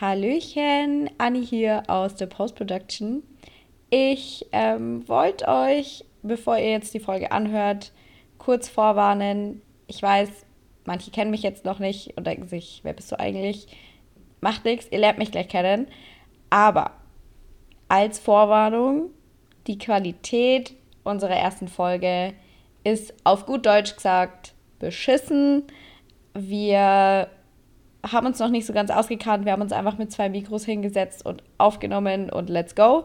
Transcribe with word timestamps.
Hallöchen, 0.00 1.10
Anni 1.18 1.44
hier 1.44 1.82
aus 1.88 2.14
der 2.14 2.24
Post-Production. 2.24 3.22
Ich 3.90 4.46
ähm, 4.50 5.06
wollte 5.06 5.46
euch, 5.46 6.06
bevor 6.22 6.56
ihr 6.56 6.70
jetzt 6.70 6.94
die 6.94 7.00
Folge 7.00 7.32
anhört, 7.32 7.92
kurz 8.38 8.70
vorwarnen. 8.70 9.60
Ich 9.88 10.02
weiß, 10.02 10.30
manche 10.86 11.10
kennen 11.10 11.30
mich 11.30 11.42
jetzt 11.42 11.66
noch 11.66 11.80
nicht 11.80 12.16
und 12.16 12.26
denken 12.26 12.48
sich, 12.48 12.80
wer 12.82 12.94
bist 12.94 13.12
du 13.12 13.20
eigentlich? 13.20 13.76
Macht 14.40 14.64
nichts, 14.64 14.86
ihr 14.90 15.00
lernt 15.00 15.18
mich 15.18 15.32
gleich 15.32 15.48
kennen. 15.48 15.86
Aber 16.48 16.92
als 17.88 18.18
Vorwarnung, 18.18 19.10
die 19.66 19.76
Qualität 19.76 20.72
unserer 21.04 21.36
ersten 21.36 21.68
Folge 21.68 22.32
ist 22.84 23.12
auf 23.24 23.44
gut 23.44 23.66
Deutsch 23.66 23.96
gesagt 23.96 24.54
beschissen. 24.78 25.64
Wir 26.32 27.28
haben 28.02 28.26
uns 28.26 28.38
noch 28.38 28.48
nicht 28.48 28.66
so 28.66 28.72
ganz 28.72 28.90
ausgekannt. 28.90 29.44
Wir 29.44 29.52
haben 29.52 29.62
uns 29.62 29.72
einfach 29.72 29.98
mit 29.98 30.12
zwei 30.12 30.28
Mikros 30.28 30.64
hingesetzt 30.64 31.24
und 31.24 31.42
aufgenommen 31.58 32.30
und 32.30 32.48
let's 32.48 32.74
go. 32.74 33.04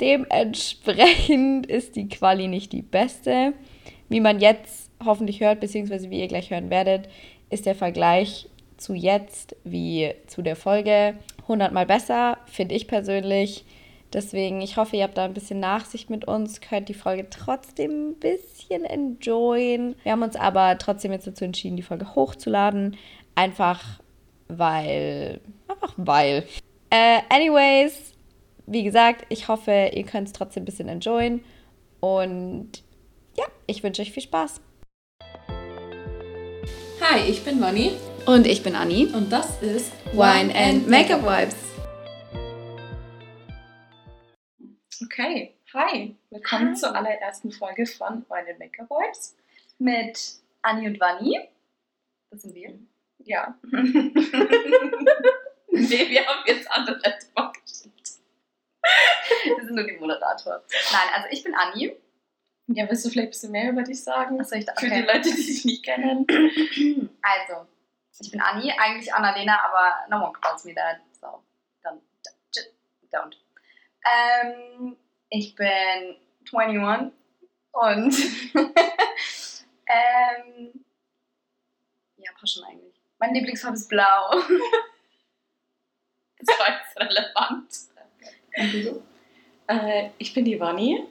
Dementsprechend 0.00 1.66
ist 1.70 1.96
die 1.96 2.08
Quali 2.08 2.48
nicht 2.48 2.72
die 2.72 2.82
beste. 2.82 3.52
Wie 4.08 4.20
man 4.20 4.40
jetzt 4.40 4.90
hoffentlich 5.04 5.40
hört, 5.40 5.60
beziehungsweise 5.60 6.10
wie 6.10 6.20
ihr 6.20 6.28
gleich 6.28 6.50
hören 6.50 6.70
werdet, 6.70 7.08
ist 7.50 7.66
der 7.66 7.74
Vergleich 7.74 8.48
zu 8.76 8.94
jetzt 8.94 9.56
wie 9.62 10.14
zu 10.26 10.42
der 10.42 10.56
Folge 10.56 11.14
100 11.42 11.72
mal 11.72 11.86
besser, 11.86 12.38
finde 12.46 12.74
ich 12.74 12.88
persönlich. 12.88 13.64
Deswegen, 14.12 14.60
ich 14.60 14.76
hoffe, 14.76 14.96
ihr 14.96 15.04
habt 15.04 15.18
da 15.18 15.24
ein 15.24 15.34
bisschen 15.34 15.60
Nachsicht 15.60 16.10
mit 16.10 16.24
uns, 16.24 16.60
könnt 16.60 16.88
die 16.88 16.94
Folge 16.94 17.28
trotzdem 17.30 18.10
ein 18.10 18.14
bisschen 18.16 18.84
enjoyen. 18.84 19.94
Wir 20.02 20.12
haben 20.12 20.22
uns 20.22 20.34
aber 20.34 20.78
trotzdem 20.78 21.12
jetzt 21.12 21.28
dazu 21.28 21.44
entschieden, 21.44 21.76
die 21.76 21.82
Folge 21.82 22.16
hochzuladen. 22.16 22.96
Einfach 23.40 23.82
weil. 24.48 25.40
Einfach 25.66 25.94
weil. 25.96 26.46
Äh, 26.90 27.22
anyways, 27.30 28.12
wie 28.66 28.82
gesagt, 28.82 29.24
ich 29.30 29.48
hoffe, 29.48 29.92
ihr 29.94 30.04
könnt 30.04 30.26
es 30.26 30.34
trotzdem 30.34 30.64
ein 30.64 30.66
bisschen 30.66 30.90
enjoyen. 30.90 31.42
Und 32.00 32.84
ja, 33.38 33.46
ich 33.66 33.82
wünsche 33.82 34.02
euch 34.02 34.12
viel 34.12 34.24
Spaß. 34.24 34.60
Hi, 37.00 37.30
ich 37.30 37.42
bin 37.42 37.58
Moni. 37.58 37.92
Und 38.26 38.46
ich 38.46 38.62
bin 38.62 38.76
Anni. 38.76 39.06
Und 39.06 39.32
das 39.32 39.62
ist 39.62 39.90
Wine 40.12 40.54
and 40.54 40.86
Makeup 40.86 41.22
Vibes. 41.22 41.56
Okay, 45.02 45.54
hi. 45.72 46.14
Willkommen 46.28 46.76
zur 46.76 46.94
allerersten 46.94 47.52
Folge 47.52 47.86
von 47.86 48.22
Wine 48.28 48.50
and 48.50 48.58
Makeup 48.58 48.90
Vibes. 48.90 49.34
Mit 49.78 50.34
Anni 50.60 50.88
und 50.88 51.00
Vanni. 51.00 51.40
Das 52.30 52.42
sind 52.42 52.54
wir. 52.54 52.78
Ja. 53.24 53.54
nee, 53.70 53.80
wir 55.70 56.26
haben 56.26 56.42
jetzt 56.46 56.70
andere 56.70 56.96
Leute 56.96 57.26
vorgestellt. 57.34 57.92
Wir 59.44 59.64
sind 59.64 59.74
nur 59.74 59.84
die 59.84 59.96
Moderator. 59.98 60.62
Nein, 60.92 61.08
also 61.14 61.28
ich 61.30 61.44
bin 61.44 61.54
Anni. 61.54 61.96
Ja, 62.68 62.88
willst 62.88 63.04
du 63.04 63.10
vielleicht 63.10 63.28
ein 63.28 63.30
bisschen 63.30 63.52
mehr 63.52 63.70
über 63.70 63.82
dich 63.82 64.02
sagen? 64.02 64.40
Achso, 64.40 64.54
ich 64.54 64.64
dachte, 64.64 64.86
Für 64.86 64.94
die 64.94 65.02
Leute, 65.02 65.22
die 65.22 65.44
dich 65.44 65.64
nicht 65.64 65.84
kennen. 65.84 66.26
Also, 67.22 67.66
ich 68.18 68.30
bin 68.30 68.40
Anni, 68.40 68.72
eigentlich 68.72 69.12
Annalena, 69.12 69.60
aber 69.64 70.06
no 70.08 70.24
one 70.24 70.32
calls 70.40 70.64
me 70.64 70.74
that, 70.74 71.00
so 71.12 71.42
don't. 71.82 72.00
don't. 73.12 73.36
Ähm, 74.04 74.96
ich 75.28 75.54
bin 75.54 76.16
21 76.52 77.12
und 77.72 78.14
ähm, 79.86 80.84
ja, 82.16 82.30
passt 82.38 82.54
schon 82.54 82.64
eigentlich. 82.64 82.89
Meine 83.20 83.34
Lieblingsfarbe 83.34 83.76
ist 83.76 83.88
blau. 83.88 84.34
Das 86.42 86.58
war 86.58 86.68
jetzt 86.70 86.96
relevant. 86.96 87.68
Und 88.56 88.72
du 88.72 88.82
so? 88.82 89.02
Äh, 89.66 90.08
ich 90.16 90.32
bin 90.32 90.46
die 90.46 90.58
Vanni. 90.58 91.04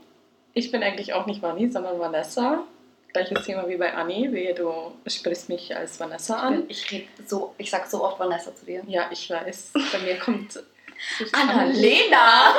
Ich 0.55 0.71
bin 0.71 0.81
eigentlich 0.81 1.13
auch 1.13 1.27
nicht 1.27 1.43
Vanni, 1.43 1.69
sondern 1.69 1.99
Vanessa. 1.99 2.63
Gleiches 3.13 3.45
Thema 3.45 3.67
wie 3.69 3.77
bei 3.77 3.93
Anni. 3.93 4.31
Wehe, 4.31 4.55
du 4.55 4.91
sprichst 5.05 5.49
mich 5.49 5.75
als 5.75 5.99
Vanessa 5.99 6.35
an. 6.35 6.63
Ich 6.67 6.89
rede 6.89 7.07
so, 7.27 7.53
ich 7.59 7.69
sag 7.69 7.85
so 7.85 8.03
oft 8.03 8.19
Vanessa 8.19 8.55
zu 8.55 8.65
dir. 8.65 8.83
Ja, 8.87 9.09
ich 9.11 9.29
weiß. 9.29 9.73
Bei 9.91 9.99
mir 9.99 10.17
kommt. 10.17 10.59
Annalena! 11.31 12.55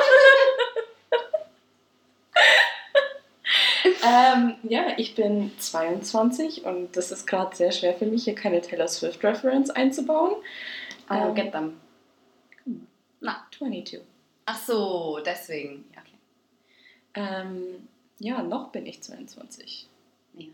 Ähm, 4.03 4.55
ja, 4.63 4.93
ich 4.97 5.15
bin 5.15 5.51
22 5.59 6.65
und 6.65 6.95
das 6.97 7.11
ist 7.11 7.25
gerade 7.27 7.55
sehr 7.55 7.71
schwer 7.71 7.93
für 7.95 8.05
mich, 8.05 8.23
hier 8.25 8.35
keine 8.35 8.61
Taylor 8.61 8.87
Swift-Reference 8.87 9.69
einzubauen. 9.69 10.35
I 11.09 11.13
don't 11.13 11.29
Ähm, 11.29 11.35
get 11.35 11.51
them. 11.51 11.79
Na, 13.19 13.45
22. 13.57 14.01
Ach 14.45 14.57
so, 14.65 15.19
deswegen. 15.25 15.85
Ja, 15.93 16.01
okay. 16.01 16.17
Ähm, 17.13 17.87
ja, 18.19 18.41
noch 18.41 18.71
bin 18.71 18.85
ich 18.85 19.01
22. 19.01 19.87
Ja, 20.33 20.47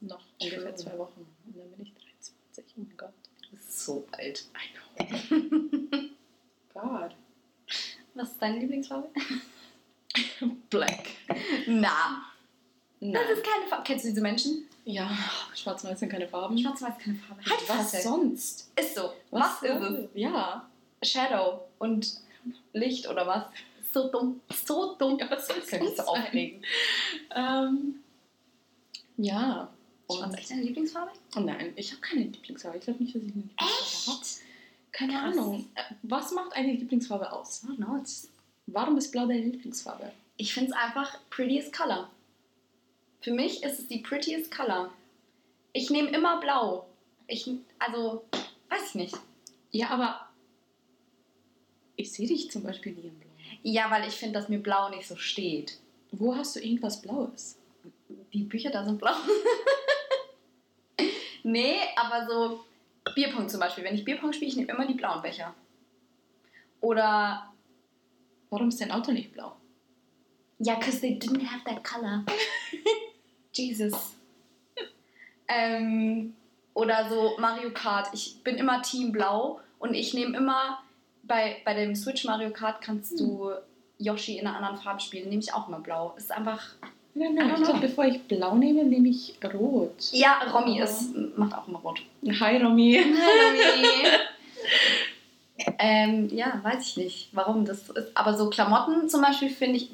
Noch 0.00 0.20
True. 0.38 0.50
ungefähr 0.50 0.76
zwei 0.76 0.98
Wochen. 0.98 1.26
Und 1.46 1.56
dann 1.58 1.70
bin 1.72 1.86
ich 1.86 1.92
23. 1.94 2.64
Oh 2.76 2.80
mein 2.80 2.96
Gott. 2.96 3.12
das 3.52 3.60
ist 3.60 3.84
so 3.84 4.06
alt. 4.12 4.46
I 4.54 5.08
know. 5.28 6.00
God. 6.74 7.14
Was 8.14 8.30
ist 8.32 8.40
deine 8.42 8.58
Lieblingsfarbe? 8.60 9.08
Black. 10.70 11.08
Na, 11.66 12.22
Nein. 13.12 13.22
das 13.28 13.38
ist 13.38 13.44
keine 13.44 13.66
Farbe. 13.68 13.84
Kennst 13.84 14.04
du 14.04 14.08
diese 14.10 14.20
Menschen? 14.20 14.68
Ja, 14.84 15.10
schwarz-weiß 15.54 15.98
sind 16.00 16.08
keine 16.10 16.28
Farben. 16.28 16.56
Schwarz-Weiß 16.58 16.96
ist 16.98 17.04
keine 17.04 17.16
Farbe. 17.18 17.42
Halt 17.44 17.68
Was 17.68 17.90
Fresse. 17.90 18.02
sonst? 18.08 18.70
Ist 18.78 18.94
so. 18.94 19.12
Was, 19.30 19.62
ist 19.62 19.68
soll- 19.80 20.08
Ja. 20.14 20.68
es? 21.00 21.10
Shadow 21.10 21.60
und 21.78 22.20
Licht 22.72 23.08
oder 23.08 23.26
was? 23.26 23.44
So 23.92 24.08
dumm. 24.10 24.40
So 24.66 24.94
dumm. 24.96 25.18
Ja, 25.18 25.30
was 25.30 25.46
soll 25.48 25.56
es 25.58 25.70
so 25.70 25.76
sonst 25.78 25.96
sein? 25.96 26.06
aufregen. 26.06 26.62
Ähm, 27.34 27.96
ja. 29.16 29.68
Schwarz 30.08 30.20
Und, 30.22 30.28
ist 30.34 30.38
echt 30.38 30.50
deine 30.50 30.62
Lieblingsfarbe? 30.62 31.10
oh 31.36 31.40
nein, 31.40 31.72
ich 31.76 31.90
habe 31.90 32.00
keine 32.00 32.22
Lieblingsfarbe. 32.22 32.78
Ich 32.78 32.84
glaube 32.84 33.02
nicht, 33.02 33.14
dass 33.14 33.22
ich 33.22 33.28
eine 33.32 33.42
Lieblingsfarbe 33.42 33.72
habe. 33.72 34.20
Echt? 34.22 34.36
Keine 34.92 35.12
Krass. 35.14 35.36
Ahnung. 35.36 35.68
Äh, 35.74 35.82
Was 36.02 36.30
macht 36.32 36.52
eine 36.54 36.72
Lieblingsfarbe 36.72 37.32
aus? 37.32 37.62
Know. 37.76 37.96
It's 37.98 38.28
Warum 38.68 38.96
ist 38.98 39.10
blau 39.12 39.26
deine 39.26 39.40
Lieblingsfarbe? 39.42 40.12
Ich 40.36 40.52
finde 40.54 40.70
es 40.72 40.76
einfach 40.76 41.18
prettiest 41.30 41.72
color. 41.76 42.08
Für 43.26 43.32
mich 43.32 43.64
ist 43.64 43.80
es 43.80 43.88
die 43.88 43.98
prettiest 43.98 44.56
color. 44.56 44.92
Ich 45.72 45.90
nehme 45.90 46.10
immer 46.10 46.38
blau. 46.38 46.86
Ich, 47.26 47.50
also, 47.80 48.24
weiß 48.68 48.90
ich 48.90 48.94
nicht. 48.94 49.16
Ja, 49.72 49.88
aber 49.90 50.28
ich 51.96 52.12
sehe 52.12 52.28
dich 52.28 52.52
zum 52.52 52.62
Beispiel 52.62 52.92
nie 52.92 53.08
in 53.08 53.18
blau. 53.18 53.28
Ja, 53.64 53.90
weil 53.90 54.06
ich 54.06 54.14
finde, 54.14 54.38
dass 54.38 54.48
mir 54.48 54.60
blau 54.60 54.90
nicht 54.90 55.08
so 55.08 55.16
steht. 55.16 55.80
Wo 56.12 56.36
hast 56.36 56.54
du 56.54 56.60
irgendwas 56.60 57.02
Blaues? 57.02 57.58
Die 58.32 58.44
Bücher 58.44 58.70
da 58.70 58.84
sind 58.84 58.98
blau. 58.98 59.16
nee, 61.42 61.78
aber 61.96 62.28
so 62.28 62.64
Bierpong 63.12 63.48
zum 63.48 63.58
Beispiel. 63.58 63.82
Wenn 63.82 63.96
ich 63.96 64.04
Bierpong 64.04 64.34
spiele, 64.34 64.50
ich 64.52 64.56
nehme 64.56 64.70
immer 64.70 64.86
die 64.86 64.94
blauen 64.94 65.20
Becher. 65.20 65.52
Oder, 66.80 67.52
Warum 68.50 68.68
ist 68.68 68.80
dein 68.80 68.92
Auto 68.92 69.10
nicht 69.10 69.32
blau? 69.32 69.56
ja, 70.60 70.76
because 70.76 71.00
they 71.00 71.18
didn't 71.18 71.42
have 71.42 71.64
that 71.64 71.82
color. 71.82 72.24
Jesus. 73.56 74.14
Ähm, 75.48 76.34
oder 76.74 77.08
so 77.08 77.36
Mario 77.38 77.70
Kart. 77.70 78.08
Ich 78.12 78.42
bin 78.42 78.56
immer 78.56 78.82
Team 78.82 79.12
Blau 79.12 79.60
und 79.78 79.94
ich 79.94 80.14
nehme 80.14 80.36
immer 80.36 80.80
bei, 81.22 81.56
bei 81.64 81.74
dem 81.74 81.94
Switch 81.94 82.24
Mario 82.24 82.50
Kart 82.50 82.80
kannst 82.80 83.18
du 83.18 83.50
Yoshi 83.98 84.38
in 84.38 84.46
einer 84.46 84.56
anderen 84.56 84.76
Farbe 84.76 85.00
spielen. 85.00 85.28
Nehme 85.28 85.42
ich 85.42 85.52
auch 85.54 85.68
immer 85.68 85.80
Blau. 85.80 86.14
Ist 86.16 86.32
einfach. 86.32 86.62
Nein, 87.14 87.34
nein, 87.34 87.48
ich 87.48 87.54
glaube, 87.56 87.72
know. 87.72 87.80
bevor 87.80 88.04
ich 88.04 88.22
blau 88.24 88.56
nehme, 88.56 88.84
nehme 88.84 89.08
ich 89.08 89.38
rot. 89.54 90.10
Ja, 90.12 90.38
Romy 90.52 90.80
ist, 90.82 91.16
macht 91.38 91.54
auch 91.54 91.66
immer 91.66 91.78
rot. 91.78 92.02
Hi, 92.40 92.58
Romy. 92.58 93.00
ähm, 95.78 96.28
ja, 96.30 96.60
weiß 96.62 96.88
ich 96.88 96.96
nicht, 96.98 97.28
warum 97.32 97.64
das 97.64 97.88
ist. 97.88 98.14
Aber 98.14 98.36
so 98.36 98.50
Klamotten 98.50 99.08
zum 99.08 99.22
Beispiel 99.22 99.48
finde 99.48 99.78
ich, 99.78 99.90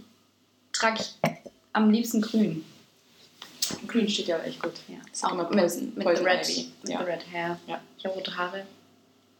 trage 0.72 1.00
ich 1.00 1.14
am 1.72 1.90
liebsten 1.90 2.22
grün. 2.22 2.64
Grün 3.86 4.08
steht 4.08 4.26
ja 4.28 4.38
echt 4.42 4.62
gut. 4.62 4.72
Ja. 4.88 4.96
Ist 5.12 5.24
auch 5.24 5.32
immer 5.32 5.44
mit, 5.50 5.96
mit, 5.96 6.16
the 6.18 6.24
red, 6.24 6.48
Ivy. 6.48 6.66
mit 6.82 6.90
Ja. 6.92 6.98
the 6.98 7.04
red 7.04 7.26
hair. 7.32 7.58
Ja. 7.66 7.80
Ich 7.98 8.04
habe 8.04 8.14
rote 8.14 8.36
Haare. 8.36 8.66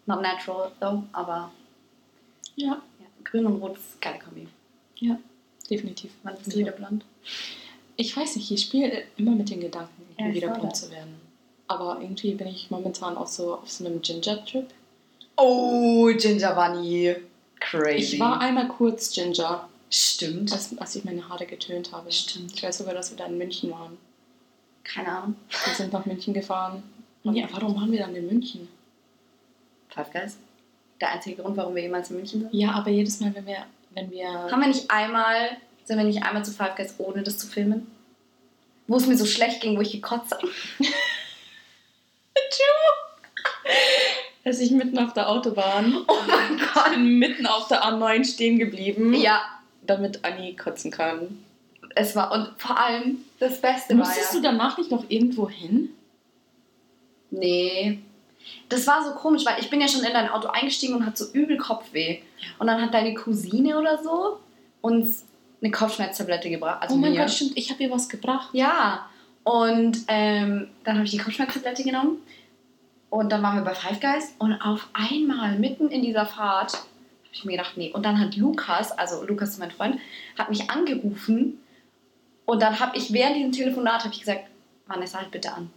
Not 0.06 0.20
natural 0.22 0.72
though, 0.80 1.04
aber 1.12 1.52
ja, 2.56 2.68
ja, 3.00 3.06
grün 3.24 3.46
und 3.46 3.62
rot 3.62 3.76
ist 3.76 4.00
geile 4.00 4.18
Kombi. 4.18 4.48
definitiv. 5.70 6.10
Wann 6.22 6.36
bist 6.36 6.52
du 6.52 6.58
wieder 6.58 6.72
blond? 6.72 7.04
Ich 7.96 8.16
weiß 8.16 8.36
nicht, 8.36 8.50
ich 8.50 8.62
spiele 8.62 9.04
immer 9.16 9.30
mit 9.32 9.48
den 9.50 9.60
Gedanken, 9.60 10.02
Ja, 10.18 10.32
wieder 10.32 10.48
blond 10.50 10.76
zu 10.76 10.90
werden. 10.90 11.14
Aber 11.68 11.98
irgendwie 12.00 12.34
bin 12.34 12.48
ich 12.48 12.70
momentan 12.70 13.16
auch 13.16 13.26
so 13.28 13.54
auf 13.54 13.70
so 13.70 13.86
einem 13.86 14.02
Ginger-Trip. 14.02 14.66
Oh, 15.36 16.10
Ginger 16.16 16.54
Bunny. 16.54 17.14
Crazy. 17.60 18.14
Ich 18.16 18.20
war 18.20 18.40
einmal 18.40 18.68
kurz 18.68 19.12
Ginger, 19.12 19.68
Stimmt. 19.88 20.52
als, 20.52 20.76
als 20.78 20.96
ich 20.96 21.04
meine 21.04 21.26
Haare 21.28 21.46
getönt 21.46 21.92
habe. 21.92 22.10
Stimmt. 22.12 22.52
Ich 22.54 22.62
weiß 22.62 22.78
sogar, 22.78 22.92
dass 22.94 23.10
wir 23.10 23.16
da 23.16 23.26
in 23.26 23.38
München 23.38 23.70
waren. 23.70 23.96
Keine 24.84 25.08
Ahnung. 25.08 25.36
Wir 25.64 25.74
sind 25.74 25.92
nach 25.92 26.04
München 26.06 26.34
gefahren. 26.34 26.82
Und 27.24 27.34
ja, 27.36 27.46
warum 27.52 27.76
waren 27.76 27.92
wir 27.92 28.00
dann 28.00 28.14
in 28.16 28.26
München? 28.26 28.68
Five 29.88 30.10
Guys? 30.12 30.36
der 31.02 31.10
einzige 31.10 31.42
Grund, 31.42 31.56
warum 31.56 31.74
wir 31.74 31.82
jemals 31.82 32.10
in 32.10 32.16
München 32.16 32.40
sind. 32.42 32.54
Ja, 32.54 32.70
aber 32.72 32.88
jedes 32.90 33.18
Mal, 33.20 33.34
wenn 33.34 33.44
wir, 33.44 33.66
wenn 33.90 34.08
wir 34.10 34.28
Haben 34.28 34.60
wir 34.60 34.68
nicht 34.68 34.88
einmal, 34.90 35.56
sind 35.84 35.98
wir 35.98 36.04
nicht 36.04 36.22
einmal 36.22 36.44
zu 36.44 36.52
Five 36.52 36.76
Guys, 36.76 36.94
ohne 36.98 37.22
das 37.24 37.38
zu 37.38 37.46
filmen? 37.48 37.90
Wo 38.86 38.96
es 38.96 39.06
mir 39.06 39.16
so 39.16 39.26
schlecht 39.26 39.60
ging, 39.60 39.76
wo 39.76 39.80
ich 39.80 39.90
gekotzt 39.90 40.32
habe. 40.32 40.48
als 44.44 44.58
ich 44.60 44.70
mitten 44.70 44.98
auf 44.98 45.12
der 45.12 45.28
Autobahn, 45.28 45.96
Oh 46.06 46.14
mein 46.28 46.56
ich 46.56 46.72
Gott. 46.72 46.90
bin 46.92 47.18
mitten 47.18 47.46
auf 47.46 47.66
der 47.68 47.82
A9 47.84 48.24
stehen 48.24 48.58
geblieben, 48.60 49.12
Ja, 49.14 49.42
damit 49.84 50.24
Anni 50.24 50.54
kotzen 50.54 50.90
kann. 50.92 51.44
Es 51.94 52.16
war, 52.16 52.32
und 52.32 52.50
vor 52.58 52.78
allem, 52.78 53.18
das 53.38 53.60
Beste 53.60 53.96
war 53.96 54.06
Musstest 54.06 54.34
ja... 54.34 54.40
du 54.40 54.42
danach 54.42 54.78
nicht 54.78 54.90
noch 54.90 55.04
irgendwo 55.08 55.48
hin? 55.48 55.90
Nee. 57.30 58.00
Das 58.68 58.86
war 58.86 59.04
so 59.04 59.12
komisch, 59.12 59.44
weil 59.46 59.60
ich 59.60 59.70
bin 59.70 59.80
ja 59.80 59.88
schon 59.88 60.02
in 60.02 60.12
dein 60.12 60.28
Auto 60.28 60.48
eingestiegen 60.48 60.94
und 60.94 61.06
hatte 61.06 61.24
so 61.24 61.32
übel 61.32 61.56
Kopfweh. 61.56 62.18
Und 62.58 62.66
dann 62.66 62.80
hat 62.80 62.92
deine 62.92 63.14
Cousine 63.14 63.78
oder 63.78 64.02
so 64.02 64.40
uns 64.80 65.24
eine 65.60 65.70
Kopfschmerztablette 65.70 66.50
gebracht. 66.50 66.82
Also 66.82 66.94
oh 66.94 66.98
mein 66.98 67.12
mir. 67.12 67.20
Gott, 67.20 67.30
stimmt, 67.30 67.52
ich 67.56 67.70
habe 67.70 67.82
ihr 67.82 67.90
was 67.90 68.08
gebracht. 68.08 68.48
Ja. 68.52 69.06
Und 69.44 69.98
ähm, 70.08 70.68
dann 70.84 70.96
habe 70.96 71.04
ich 71.04 71.12
die 71.12 71.18
Kopfschmerztablette 71.18 71.84
genommen. 71.84 72.18
Und 73.10 73.30
dann 73.30 73.42
waren 73.42 73.56
wir 73.56 73.62
bei 73.62 73.74
Five 73.74 74.00
Guys. 74.00 74.34
Und 74.38 74.54
auf 74.54 74.88
einmal, 74.92 75.58
mitten 75.58 75.88
in 75.88 76.02
dieser 76.02 76.26
Fahrt, 76.26 76.74
habe 76.74 76.86
ich 77.32 77.44
mir 77.44 77.52
gedacht, 77.52 77.76
nee. 77.76 77.92
Und 77.92 78.04
dann 78.04 78.18
hat 78.18 78.36
Lukas, 78.36 78.90
also 78.92 79.24
Lukas 79.24 79.50
ist 79.50 79.58
mein 79.58 79.70
Freund, 79.70 79.98
hat 80.36 80.50
mich 80.50 80.70
angerufen. 80.70 81.58
Und 82.44 82.60
dann 82.62 82.78
habe 82.80 82.96
ich 82.96 83.12
während 83.12 83.36
diesem 83.36 83.52
Telefonat 83.52 84.04
habe 84.04 84.12
ich 84.12 84.20
gesagt, 84.20 84.44
Vanessa, 84.86 85.18
halt 85.18 85.30
bitte 85.30 85.52
an. 85.52 85.70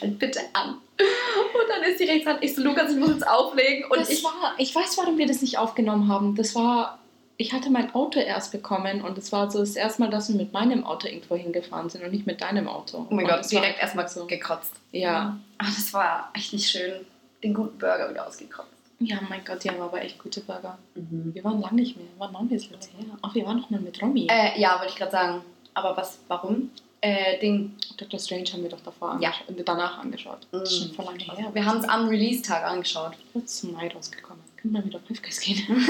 halt 0.00 0.18
bitte 0.18 0.40
an. 0.52 0.70
Und 0.70 1.68
dann 1.68 1.82
ist 1.82 2.00
die 2.00 2.04
rechts 2.04 2.24
dran. 2.24 2.38
Ich 2.40 2.54
so, 2.54 2.62
Lukas, 2.62 2.92
ich 2.92 2.98
muss 2.98 3.10
jetzt 3.10 3.26
auflegen. 3.26 3.90
Und 3.90 4.00
das 4.00 4.10
ich, 4.10 4.24
war, 4.24 4.54
ich 4.58 4.74
weiß, 4.74 4.98
warum 4.98 5.18
wir 5.18 5.26
das 5.26 5.42
nicht 5.42 5.58
aufgenommen 5.58 6.08
haben. 6.08 6.34
Das 6.34 6.54
war, 6.54 6.98
ich 7.36 7.52
hatte 7.52 7.70
mein 7.70 7.94
Auto 7.94 8.18
erst 8.18 8.52
bekommen 8.52 9.02
und 9.02 9.16
es 9.18 9.30
war 9.32 9.50
so 9.50 9.60
das 9.60 9.76
erste 9.76 10.02
Mal, 10.02 10.10
dass 10.10 10.28
wir 10.28 10.36
mit 10.36 10.52
meinem 10.52 10.84
Auto 10.84 11.06
irgendwo 11.06 11.36
hingefahren 11.36 11.88
sind 11.90 12.02
und 12.02 12.12
nicht 12.12 12.26
mit 12.26 12.40
deinem 12.40 12.68
Auto. 12.68 13.06
oh 13.08 13.14
mein 13.14 13.26
und 13.26 13.30
Gott, 13.30 13.50
direkt 13.50 13.80
erstmal 13.80 14.08
so. 14.08 14.26
gekotzt. 14.26 14.72
Ja. 14.92 15.38
Aber 15.58 15.68
das 15.68 15.92
war 15.92 16.30
echt 16.34 16.52
nicht 16.52 16.68
schön. 16.68 17.06
Den 17.42 17.54
guten 17.54 17.78
Burger 17.78 18.10
wieder 18.10 18.26
ausgekotzt. 18.26 18.77
Ja, 19.00 19.20
mein 19.28 19.44
Gott, 19.44 19.62
die 19.62 19.70
haben 19.70 19.80
aber 19.80 20.02
echt 20.02 20.18
gute 20.18 20.40
Burger. 20.40 20.76
Wir 20.94 21.44
waren 21.44 21.60
lange 21.60 21.76
nicht 21.76 21.96
mehr. 21.96 22.06
Wann 22.18 22.34
waren 22.34 22.50
wir 22.50 22.58
das 22.58 22.68
letzte 22.68 22.96
her? 22.96 23.06
Ach, 23.22 23.32
wir 23.34 23.46
waren 23.46 23.58
noch 23.58 23.70
mal 23.70 23.80
mit 23.80 24.02
Romy. 24.02 24.26
Äh, 24.28 24.60
ja, 24.60 24.76
wollte 24.78 24.92
ich 24.92 24.96
gerade 24.98 25.12
sagen. 25.12 25.42
Aber 25.74 25.96
was, 25.96 26.18
warum? 26.26 26.70
Äh, 27.00 27.38
Ding. 27.38 27.76
Dr. 27.96 28.18
Strange 28.18 28.46
haben 28.52 28.62
wir 28.64 28.70
doch 28.70 28.80
davor 28.80 29.18
Ja. 29.20 29.32
angeschaut, 29.46 29.62
danach 29.64 29.98
angeschaut. 29.98 30.46
Das 30.50 30.68
ist 30.72 30.78
schon 30.78 30.92
voll 30.94 31.04
lange 31.04 31.18
her. 31.22 31.50
Wir 31.54 31.64
haben 31.64 31.78
es 31.78 31.88
am 31.88 32.08
Release-Tag 32.08 32.64
angeschaut. 32.64 33.12
kurz 33.32 33.60
zum 33.60 33.72
Mai 33.72 33.88
rausgekommen. 33.88 34.42
Können 34.56 34.74
wir 34.74 34.84
wieder 34.84 34.98
auf 34.98 35.22
Guys 35.22 35.40
gehen? 35.40 35.58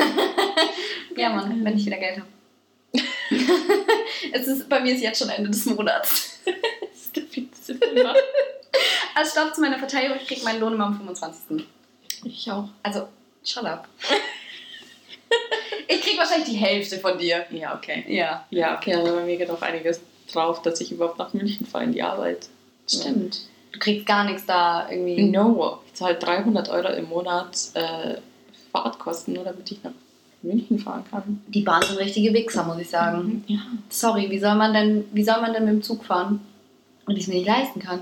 Ja, 1.16 1.31
Mann, 1.31 1.64
wenn 1.64 1.76
ich 1.76 1.84
wieder 1.87 1.96
Geld 1.96 2.19
habe. 2.19 2.28
es 4.32 4.46
ist, 4.46 4.69
bei 4.69 4.78
mir 4.81 4.94
ist 4.94 5.02
jetzt 5.02 5.19
schon 5.19 5.31
Ende 5.31 5.50
des 5.50 5.64
Monats. 5.66 6.38
das 6.44 7.02
ist 7.02 7.16
der 7.16 7.22
4. 7.25 7.44
September. 7.60 8.14
Als 9.16 9.32
Stoff 9.32 9.55
zu 9.55 9.60
meiner 9.62 9.78
Verteidigung, 9.78 10.16
ich 10.20 10.28
krieg 10.28 10.44
meinen 10.44 10.60
Lohn 10.60 10.75
immer 10.75 10.87
am 10.87 10.96
25. 10.96 11.66
Ich 12.29 12.51
auch. 12.51 12.69
Also, 12.83 13.09
shut 13.45 13.65
up. 13.65 13.89
ich 15.89 16.01
krieg 16.03 16.19
wahrscheinlich 16.19 16.49
die 16.49 16.57
Hälfte 16.57 16.99
von 16.99 17.19
dir. 17.19 17.47
Ja, 17.51 17.75
okay. 17.75 18.05
Ja. 18.09 18.47
Ja, 18.51 18.77
okay, 18.77 18.95
also 18.95 19.15
bei 19.15 19.25
mir 19.25 19.37
geht 19.37 19.51
auch 19.51 19.63
einiges 19.63 20.01
drauf, 20.33 20.63
dass 20.63 20.81
ich 20.81 20.93
überhaupt 20.93 21.19
nach 21.19 21.33
München 21.33 21.67
fahre 21.67 21.85
in 21.85 21.93
die 21.93 22.03
Arbeit. 22.03 22.49
Stimmt. 22.87 23.41
Du 23.73 23.79
kriegst 23.79 24.07
gar 24.07 24.25
nichts 24.25 24.47
da 24.47 24.91
irgendwie. 24.91 25.25
No, 25.25 25.81
ich 25.87 25.95
zahle 25.95 26.15
300 26.17 26.69
Euro 26.71 26.89
im 26.89 27.09
Monat 27.09 27.57
äh, 27.75 28.17
Fahrtkosten, 28.73 29.35
nur 29.35 29.45
damit 29.45 29.71
ich 29.71 29.83
nach 29.83 29.93
München 30.43 30.79
fahren 30.79 31.05
kann. 31.11 31.43
Die 31.49 31.63
Bahn 31.63 31.83
sind 31.83 31.99
richtige 31.99 32.33
Wichser, 32.33 32.65
muss 32.65 32.79
ich 32.79 32.89
sagen. 32.89 33.45
Ja, 33.47 33.61
Sorry, 33.89 34.31
wie 34.31 34.39
soll 34.39 34.55
man 34.55 34.73
denn, 34.73 35.05
wie 35.13 35.25
soll 35.25 35.41
man 35.41 35.53
denn 35.53 35.65
mit 35.65 35.75
dem 35.75 35.83
Zug 35.83 36.05
fahren? 36.05 36.41
Und 37.07 37.17
ich 37.17 37.23
es 37.23 37.29
mir 37.29 37.37
nicht 37.37 37.47
leisten 37.47 37.81
kann. 37.81 38.01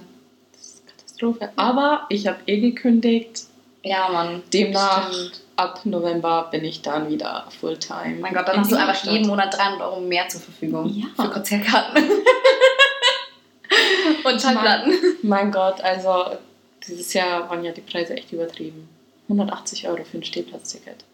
das 0.52 0.62
ist 0.62 0.86
Katastrophe. 0.86 1.50
Aber 1.56 2.06
ich 2.08 2.26
habe 2.26 2.38
eh 2.46 2.60
gekündigt. 2.60 3.44
Ja, 3.88 4.08
Mann. 4.08 4.42
Demnach, 4.52 5.12
Stimmt. 5.12 5.40
ab 5.56 5.80
November 5.84 6.48
bin 6.50 6.64
ich 6.64 6.82
dann 6.82 7.08
wieder 7.08 7.46
Fulltime. 7.60 8.16
Mein 8.20 8.34
Gott, 8.34 8.48
dann 8.48 8.58
hast 8.58 8.72
du 8.72 8.76
einfach 8.76 8.88
Ingolstadt. 8.94 9.12
jeden 9.12 9.26
Monat 9.28 9.56
300 9.56 9.80
Euro 9.80 10.00
mehr 10.00 10.28
zur 10.28 10.40
Verfügung. 10.40 10.88
Ja. 10.94 11.06
Für 11.24 11.30
Konzertkarten. 11.30 12.02
Und 14.24 14.40
Schallplatten. 14.40 14.92
Mein 15.22 15.50
Gott, 15.52 15.80
also 15.80 16.36
dieses 16.86 17.12
Jahr 17.12 17.48
waren 17.48 17.64
ja 17.64 17.72
die 17.72 17.80
Preise 17.80 18.14
echt 18.16 18.32
übertrieben. 18.32 18.88
180 19.28 19.88
Euro 19.88 20.04
für 20.04 20.18
ein 20.18 20.24
Stehplatzticket. 20.24 21.04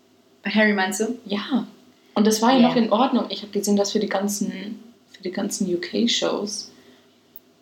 Bei 0.43 0.51
Harry 0.51 0.73
meinst 0.73 1.01
du? 1.01 1.19
Ja. 1.25 1.67
Und 2.15 2.27
das 2.27 2.43
war 2.43 2.53
ja 2.53 2.59
Ja. 2.61 2.69
noch 2.69 2.77
in 2.77 2.93
Ordnung. 2.93 3.27
Ich 3.31 3.43
habe 3.43 3.53
gesehen, 3.53 3.77
dass 3.77 3.93
für 3.93 4.01
die 4.01 4.09
ganzen, 4.09 4.83
für 5.17 5.23
die 5.23 5.31
ganzen 5.31 5.73
UK-Shows 5.75 6.71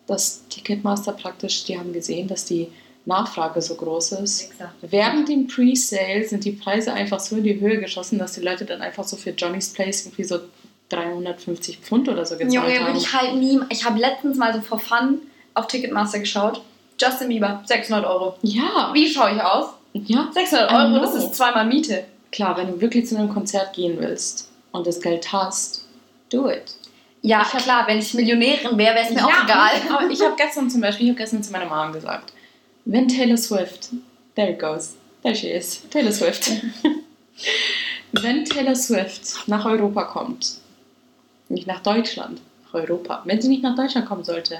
das 0.07 0.45
Ticketmaster 0.49 1.13
praktisch, 1.13 1.63
die 1.65 1.77
haben 1.79 1.93
gesehen, 1.93 2.27
dass 2.27 2.43
die 2.45 2.67
Nachfrage 3.05 3.61
so 3.61 3.75
groß 3.75 4.13
ist. 4.13 4.51
Wichser. 4.51 4.71
Während 4.81 5.27
dem 5.29 5.47
Pre-Sale 5.47 6.27
sind 6.27 6.45
die 6.45 6.51
Preise 6.51 6.93
einfach 6.93 7.19
so 7.19 7.35
in 7.37 7.43
die 7.43 7.59
Höhe 7.59 7.79
geschossen, 7.79 8.19
dass 8.19 8.33
die 8.33 8.41
Leute 8.41 8.65
dann 8.65 8.81
einfach 8.81 9.03
so 9.03 9.15
für 9.17 9.31
Johnny's 9.31 9.69
Place 9.73 10.05
irgendwie 10.05 10.23
so 10.23 10.39
350 10.89 11.77
Pfund 11.79 12.09
oder 12.09 12.25
so 12.25 12.35
gezahlt 12.37 12.53
Junge, 12.53 12.79
haben. 12.79 12.87
würde 12.87 12.99
ich 12.99 13.13
halt 13.13 13.35
nie. 13.35 13.59
Ich 13.69 13.85
habe 13.85 13.99
letztens 13.99 14.37
mal 14.37 14.53
so 14.53 14.61
for 14.61 14.79
fun 14.79 15.19
auf 15.53 15.67
Ticketmaster 15.67 16.19
geschaut. 16.19 16.61
Justin 16.99 17.29
Bieber, 17.29 17.63
600 17.65 18.05
Euro. 18.05 18.35
Ja, 18.43 18.91
Wie 18.93 19.09
schaue 19.11 19.33
ich 19.35 19.41
aus? 19.41 19.67
ja. 19.93 20.29
600 20.33 20.71
I 20.71 20.75
Euro, 20.75 20.99
das 20.99 21.15
ist 21.15 21.35
zweimal 21.35 21.65
Miete. 21.65 22.03
Klar, 22.31 22.55
wenn 22.57 22.67
du 22.67 22.79
wirklich 22.81 23.07
zu 23.07 23.17
einem 23.17 23.33
Konzert 23.33 23.73
gehen 23.73 23.97
willst 23.99 24.49
und 24.71 24.85
das 24.87 25.01
Geld 25.01 25.33
hast, 25.33 25.85
do 26.31 26.49
it. 26.49 26.75
Ja, 27.23 27.43
klar, 27.43 27.85
wenn 27.87 27.99
ich 27.99 28.13
Millionärin 28.13 28.77
wäre, 28.77 28.95
wäre 28.95 29.05
es 29.05 29.13
mir 29.13 29.25
auch 29.25 29.43
egal. 29.43 29.71
Aber 29.93 30.09
ich 30.09 30.21
habe 30.21 30.33
gestern 30.37 30.69
zum 30.69 30.81
Beispiel, 30.81 31.07
ich 31.07 31.11
habe 31.11 31.19
gestern 31.21 31.43
zu 31.43 31.51
meiner 31.51 31.65
Mom 31.65 31.91
gesagt, 31.93 32.33
wenn 32.85 33.07
Taylor 33.07 33.37
Swift, 33.37 33.89
there 34.35 34.51
it 34.51 34.59
goes, 34.59 34.95
there 35.23 35.35
she 35.35 35.49
is, 35.49 35.87
Taylor 35.89 36.11
Swift. 36.11 36.51
wenn 38.11 38.45
Taylor 38.45 38.75
Swift 38.75 39.47
nach 39.47 39.65
Europa 39.65 40.03
kommt, 40.03 40.57
nicht 41.49 41.67
nach 41.67 41.81
Deutschland, 41.81 42.41
nach 42.65 42.73
Europa, 42.73 43.21
wenn 43.25 43.41
sie 43.41 43.49
nicht 43.49 43.63
nach 43.63 43.75
Deutschland 43.75 44.07
kommen 44.07 44.23
sollte, 44.23 44.59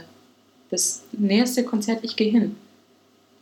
das 0.69 1.03
nächste 1.11 1.63
Konzert, 1.63 2.03
ich 2.03 2.15
gehe 2.15 2.31
hin. 2.31 2.55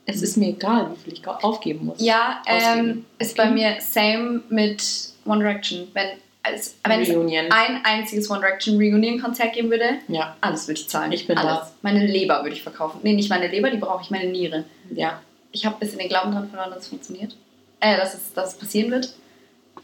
Es 0.06 0.24
ist 0.24 0.38
mir 0.38 0.50
egal, 0.50 0.92
wie 0.92 1.04
viel 1.04 1.14
ich 1.14 1.28
aufgeben 1.28 1.86
muss. 1.86 2.02
Ja, 2.02 2.42
ähm, 2.48 3.06
ist 3.20 3.38
bei 3.38 3.52
mir 3.52 3.78
same 3.80 4.42
mit 4.50 4.84
One 5.26 5.40
Direction. 5.40 5.88
Wenn, 5.94 6.18
als, 6.44 6.78
wenn 6.86 7.02
es 7.02 7.10
Reunion. 7.10 7.46
ein 7.52 7.82
einziges 7.84 8.30
One 8.30 8.40
Direction 8.40 8.78
Reunion-Konzert 8.78 9.54
geben 9.54 9.70
würde, 9.70 10.00
Ja, 10.08 10.36
alles 10.42 10.68
würde 10.68 10.80
ich 10.80 10.88
zahlen. 10.90 11.12
Ich 11.12 11.28
bin 11.28 11.38
alles. 11.38 11.60
da. 11.60 11.72
Meine 11.82 12.06
Leber 12.06 12.42
würde 12.44 12.56
ich 12.56 12.64
verkaufen. 12.64 13.00
Nee, 13.04 13.14
nicht 13.14 13.30
meine 13.30 13.48
Leber, 13.48 13.70
die 13.70 13.78
brauche 13.78 14.02
ich, 14.04 14.10
meine 14.10 14.30
Niere. 14.30 14.66
ja. 14.94 15.22
Ich 15.52 15.66
habe 15.66 15.76
ein 15.78 15.80
bisschen 15.80 15.98
den 15.98 16.10
Glauben 16.10 16.32
dran 16.32 16.48
verloren, 16.48 16.70
dass 16.70 16.84
es 16.84 16.88
funktioniert. 16.90 17.36
Äh, 17.80 17.98
dass 17.98 18.14
es, 18.14 18.34
dass 18.34 18.50
es 18.54 18.60
passieren 18.60 18.92
wird. 18.92 19.12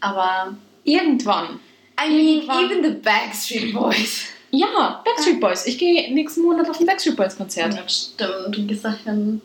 Aber. 0.00 0.54
Irgendwann. 0.84 1.58
I 2.00 2.08
mean, 2.08 2.36
Irgendwann- 2.42 2.64
even 2.70 2.84
the 2.84 2.90
Backstreet 3.00 3.74
Boys. 3.74 4.26
Ja, 4.52 5.02
Backstreet 5.04 5.40
Boys. 5.40 5.66
Ich 5.66 5.76
gehe 5.76 6.14
nächsten 6.14 6.42
Monat 6.42 6.70
auf 6.70 6.78
ein 6.78 6.86
Backstreet 6.86 7.16
Boys 7.16 7.36
Konzert. 7.36 7.74
Ja, 7.74 7.88
stimmt. 7.88 8.68
Gesagt, 8.68 9.00
das 9.04 9.16
ist 9.16 9.40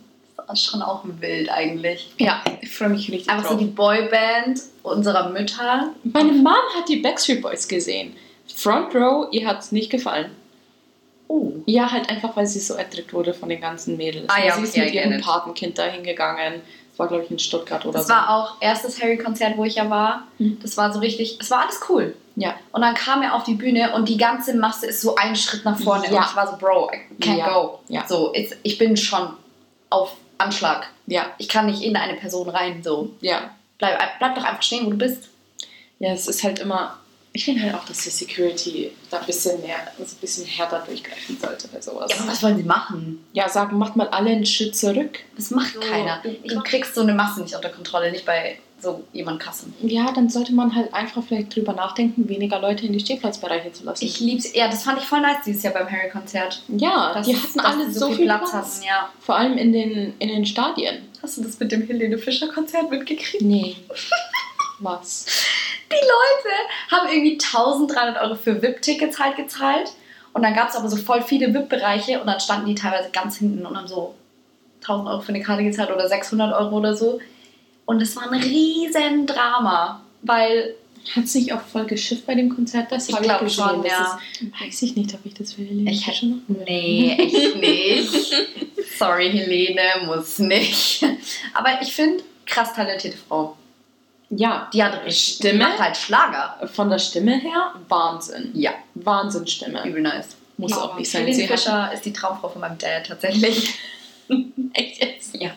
schon 0.55 0.81
auch 0.81 1.03
wild 1.19 1.49
eigentlich. 1.49 2.11
Ja, 2.17 2.41
ich 2.61 2.69
freue 2.75 2.89
mich 2.89 3.09
richtig 3.11 3.29
Einfach 3.29 3.45
so 3.45 3.49
drauf. 3.51 3.59
die 3.59 3.65
Boyband 3.71 4.61
unserer 4.83 5.29
Mütter. 5.29 5.89
Meine 6.03 6.31
Mom 6.31 6.53
hat 6.77 6.87
die 6.89 6.97
Backstreet 6.97 7.41
Boys 7.41 7.67
gesehen. 7.67 8.15
Front 8.55 8.93
Row, 8.95 9.27
ihr 9.31 9.47
hat 9.47 9.59
es 9.61 9.71
nicht 9.71 9.89
gefallen. 9.89 10.31
Oh. 11.27 11.53
Ja, 11.65 11.89
halt 11.91 12.09
einfach, 12.09 12.35
weil 12.35 12.45
sie 12.45 12.59
so 12.59 12.73
erdrückt 12.73 13.13
wurde 13.13 13.33
von 13.33 13.47
den 13.47 13.61
ganzen 13.61 13.95
Mädels. 13.95 14.25
Ah 14.27 14.43
ja, 14.45 14.55
sie 14.55 14.63
ist 14.63 14.71
okay, 14.77 14.85
mit 14.85 14.93
ihrem. 14.93 15.21
Patenkind 15.21 15.77
da 15.77 15.83
hingegangen. 15.85 16.61
Das 16.89 16.99
war, 16.99 17.07
glaube 17.07 17.23
ich, 17.23 17.31
in 17.31 17.39
Stuttgart 17.39 17.85
oder 17.85 17.99
Das 17.99 18.07
so. 18.07 18.13
war 18.13 18.29
auch 18.29 18.55
erstes 18.59 19.01
Harry-Konzert, 19.01 19.55
wo 19.55 19.63
ich 19.63 19.75
ja 19.75 19.89
war. 19.89 20.27
Mhm. 20.39 20.59
Das 20.61 20.75
war 20.75 20.91
so 20.91 20.99
richtig, 20.99 21.37
es 21.39 21.49
war 21.49 21.61
alles 21.61 21.79
cool. 21.87 22.15
Ja. 22.35 22.55
Und 22.73 22.81
dann 22.81 22.95
kam 22.95 23.21
er 23.21 23.33
auf 23.35 23.43
die 23.45 23.53
Bühne 23.53 23.93
und 23.93 24.09
die 24.09 24.17
ganze 24.17 24.55
Masse 24.57 24.87
ist 24.87 24.99
so 25.01 25.15
einen 25.15 25.37
Schritt 25.37 25.63
nach 25.63 25.79
vorne. 25.79 26.11
Ja. 26.11 26.19
Und 26.19 26.25
ich 26.29 26.35
war 26.35 26.47
so, 26.51 26.57
Bro, 26.57 26.91
I 26.93 27.23
can't 27.23 27.37
Ja. 27.37 27.49
go. 27.49 27.79
Ja. 27.87 28.05
So, 28.07 28.33
it's, 28.33 28.53
ich 28.63 28.77
bin 28.77 28.97
schon 28.97 29.29
auf 29.89 30.15
Anschlag. 30.41 30.87
Ja, 31.07 31.33
Ich 31.37 31.47
kann 31.47 31.65
nicht 31.65 31.81
in 31.81 31.95
eine 31.95 32.15
Person 32.15 32.49
rein. 32.49 32.81
So, 32.83 33.13
ja. 33.21 33.51
bleib, 33.77 33.99
bleib 34.19 34.35
doch 34.35 34.43
einfach 34.43 34.61
stehen, 34.63 34.85
wo 34.85 34.89
du 34.91 34.97
bist. 34.97 35.29
Ja, 35.99 36.13
es 36.13 36.27
ist 36.27 36.43
halt 36.43 36.59
immer. 36.59 36.97
Ich 37.33 37.45
finde 37.45 37.61
halt 37.61 37.75
auch, 37.75 37.85
dass 37.85 37.99
die 38.03 38.09
Security 38.09 38.91
da 39.09 39.19
ein 39.19 39.25
bisschen 39.25 39.61
mehr, 39.61 39.77
also 39.97 40.15
ein 40.15 40.19
bisschen 40.19 40.45
härter 40.45 40.83
durchgreifen 40.85 41.37
sollte 41.39 41.67
bei 41.69 41.79
sowas. 41.79 42.11
Ja, 42.11 42.17
aber 42.19 42.27
was 42.31 42.43
wollen 42.43 42.57
sie 42.57 42.63
machen? 42.63 43.25
Ja, 43.31 43.47
sagen, 43.47 43.77
macht 43.77 43.95
mal 43.95 44.09
alle 44.09 44.31
einen 44.31 44.45
Schritt 44.45 44.75
zurück. 44.75 45.19
Das 45.37 45.49
macht 45.51 45.79
keiner. 45.79 46.21
du- 46.23 46.35
Du 46.55 46.61
kriegst 46.61 46.93
so 46.93 47.01
eine 47.01 47.13
Masse 47.13 47.41
nicht 47.41 47.55
unter 47.55 47.69
Kontrolle, 47.69 48.11
nicht 48.11 48.25
bei 48.25 48.59
so 48.81 49.03
jemand 49.13 49.39
krassen. 49.39 49.73
Ja, 49.81 50.11
dann 50.11 50.29
sollte 50.29 50.53
man 50.53 50.75
halt 50.75 50.93
einfach 50.93 51.23
vielleicht 51.23 51.55
drüber 51.55 51.73
nachdenken, 51.73 52.27
weniger 52.27 52.59
Leute 52.59 52.85
in 52.85 52.93
die 52.93 52.99
Stehplatzbereiche 52.99 53.71
zu 53.71 53.83
lassen. 53.83 54.03
Ich 54.03 54.19
lieb's. 54.19 54.53
Ja, 54.55 54.67
das 54.67 54.83
fand 54.83 54.99
ich 54.99 55.05
voll 55.05 55.21
nice 55.21 55.43
dieses 55.45 55.63
Jahr 55.63 55.73
beim 55.73 55.89
Harry-Konzert. 55.89 56.63
ja, 56.69 57.13
Dass- 57.13 57.27
die 57.27 57.35
hatten 57.35 57.57
dass 57.57 57.65
alle 57.65 57.91
so 57.91 58.11
viel 58.11 58.25
Platz. 58.25 58.51
hatten, 58.53 58.83
ja. 58.87 59.09
Vor 59.19 59.35
allem 59.37 59.57
in 59.57 59.71
den, 59.71 60.13
in 60.19 60.27
den 60.29 60.45
Stadien. 60.45 61.07
Hast 61.21 61.37
du 61.37 61.43
das 61.43 61.59
mit 61.59 61.71
dem 61.71 61.85
Helene 61.85 62.17
Fischer-Konzert 62.17 62.89
mitgekriegt? 62.89 63.41
Nee. 63.43 63.75
Was? 64.79 65.25
Die 65.91 65.95
Leute 65.95 66.55
haben 66.89 67.07
irgendwie 67.09 67.33
1300 67.33 68.21
Euro 68.21 68.35
für 68.35 68.61
VIP-Tickets 68.61 69.19
halt 69.19 69.35
gezahlt. 69.35 69.91
Und 70.33 70.43
dann 70.43 70.53
gab 70.55 70.69
es 70.69 70.75
aber 70.75 70.89
so 70.89 70.95
voll 70.95 71.21
viele 71.21 71.53
VIP-Bereiche 71.53 72.19
und 72.21 72.27
dann 72.27 72.39
standen 72.39 72.67
die 72.67 72.75
teilweise 72.75 73.09
ganz 73.11 73.37
hinten 73.37 73.65
und 73.65 73.75
haben 73.77 73.87
so 73.87 74.15
1000 74.81 75.09
Euro 75.09 75.21
für 75.21 75.29
eine 75.33 75.41
Karte 75.43 75.63
gezahlt 75.63 75.91
oder 75.91 76.07
600 76.07 76.53
Euro 76.53 76.77
oder 76.77 76.95
so. 76.95 77.19
Und 77.85 78.01
es 78.01 78.15
war 78.15 78.31
ein 78.31 78.41
riesen 78.41 79.25
Drama, 79.27 80.01
weil 80.21 80.75
Hat 81.15 81.23
es 81.25 81.33
nicht 81.35 81.51
auch 81.51 81.61
voll 81.61 81.85
geschifft 81.85 82.25
bei 82.27 82.35
dem 82.35 82.49
Konzert? 82.55 82.91
Das 82.91 83.09
Ich 83.09 83.15
hab 83.15 83.23
glaub 83.23 83.39
gesehen. 83.41 83.63
schon, 83.65 83.83
ja. 83.85 84.19
Ist, 84.39 84.61
weiß 84.61 84.81
ich 84.83 84.95
nicht, 84.95 85.13
ob 85.13 85.25
ich 85.25 85.33
das 85.33 85.53
für 85.53 85.63
Helene 85.63 85.91
Ich 85.91 86.05
Fischer 86.05 86.27
noch 86.27 86.37
Nee, 86.47 87.15
echt 87.17 87.55
nicht. 87.59 88.33
Sorry, 88.97 89.31
Helene, 89.31 90.05
muss 90.05 90.37
nicht. 90.39 91.03
Aber 91.53 91.81
ich 91.81 91.91
finde, 91.91 92.23
krass 92.45 92.73
talentierte 92.73 93.17
Frau. 93.17 93.57
Ja, 94.29 94.69
Die 94.73 94.81
hat 94.83 95.03
richtig, 95.03 95.39
die 95.39 95.47
Stimme? 95.47 95.63
macht 95.65 95.79
halt 95.79 95.97
Schlager. 95.97 96.69
von 96.73 96.89
der 96.89 96.99
Stimme 96.99 97.37
her 97.39 97.73
Wahnsinn. 97.89 98.51
Ja, 98.53 98.71
Wahnsinnstimme. 98.95 99.85
übel 99.85 100.01
nice. 100.03 100.37
Muss 100.57 100.71
auch 100.73 100.97
nicht 100.97 101.09
sein. 101.11 101.25
Helene 101.25 101.47
Fischer 101.47 101.91
ist 101.93 102.05
die 102.05 102.13
Traumfrau 102.13 102.47
von 102.47 102.61
meinem 102.61 102.77
Dad 102.77 103.07
tatsächlich. 103.07 103.73
Echt 104.73 105.01
jetzt? 105.03 105.35
Ja. 105.41 105.51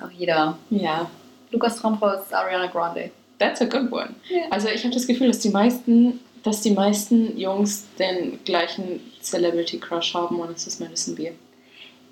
Auch 0.00 0.10
jeder. 0.10 0.58
Ja, 0.70 1.10
Lukas 1.50 1.76
Traumfrau 1.76 2.10
ist 2.20 2.32
Ariana 2.34 2.66
Grande. 2.66 3.10
that's 3.38 3.60
a 3.60 3.64
good 3.66 3.90
one. 3.92 4.14
Ja. 4.28 4.42
Also 4.50 4.68
ich 4.68 4.82
habe 4.84 4.94
das 4.94 5.06
Gefühl, 5.06 5.28
dass 5.28 5.38
die 5.40 5.50
meisten, 5.50 6.20
dass 6.42 6.60
die 6.62 6.70
meisten 6.72 7.36
Jungs 7.38 7.84
den 7.98 8.42
gleichen 8.44 9.00
Celebrity 9.22 9.78
Crush 9.78 10.14
haben 10.14 10.38
und 10.40 10.50
es 10.56 10.66
ist 10.66 10.80
Madison 10.80 11.14
Beer. 11.14 11.32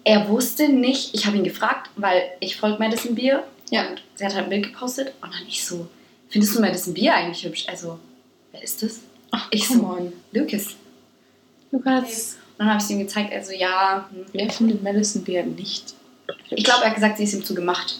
Er 0.05 0.29
wusste 0.29 0.69
nicht, 0.69 1.15
ich 1.15 1.27
habe 1.27 1.37
ihn 1.37 1.45
gefragt, 1.45 1.91
weil 1.97 2.23
ich 2.41 2.57
folge 2.57 2.79
Madison 2.79 3.15
Beer. 3.15 3.45
Ja. 3.71 3.89
Und 3.89 4.03
sie 4.17 4.25
hat 4.25 4.35
halt 4.35 4.45
ein 4.45 4.51
Bild 4.51 4.67
gepostet 4.67 5.15
und 5.23 5.33
dann 5.33 5.47
ich 5.49 5.65
so, 5.65 5.87
findest 6.29 6.55
du 6.57 6.61
Madison 6.61 6.93
Beer 6.95 7.15
eigentlich 7.15 7.43
hübsch? 7.45 7.65
Also, 7.69 7.99
wer 8.53 8.63
ist 8.63 8.83
das? 8.83 9.01
Ach, 9.31 9.49
Ich 9.51 9.67
so. 9.67 9.83
on. 9.83 10.13
Lukas. 10.33 10.77
Lukas, 11.71 12.37
Und 12.53 12.59
dann 12.59 12.69
habe 12.69 12.79
ich 12.79 12.85
es 12.85 12.91
ihm 12.91 12.99
gezeigt, 13.01 13.33
also 13.33 13.53
ja. 13.53 14.09
hm. 14.13 14.27
wer 14.33 14.51
findet 14.51 14.83
Madison 14.83 15.25
Beer 15.25 15.45
nicht? 15.45 15.95
Ich 16.51 16.65
glaube, 16.65 16.83
er 16.83 16.89
hat 16.91 16.95
gesagt, 16.95 17.19
sie 17.19 17.25
ist 17.25 17.35
ihm 17.35 17.45
zu 17.45 17.55
gemacht. 17.55 17.97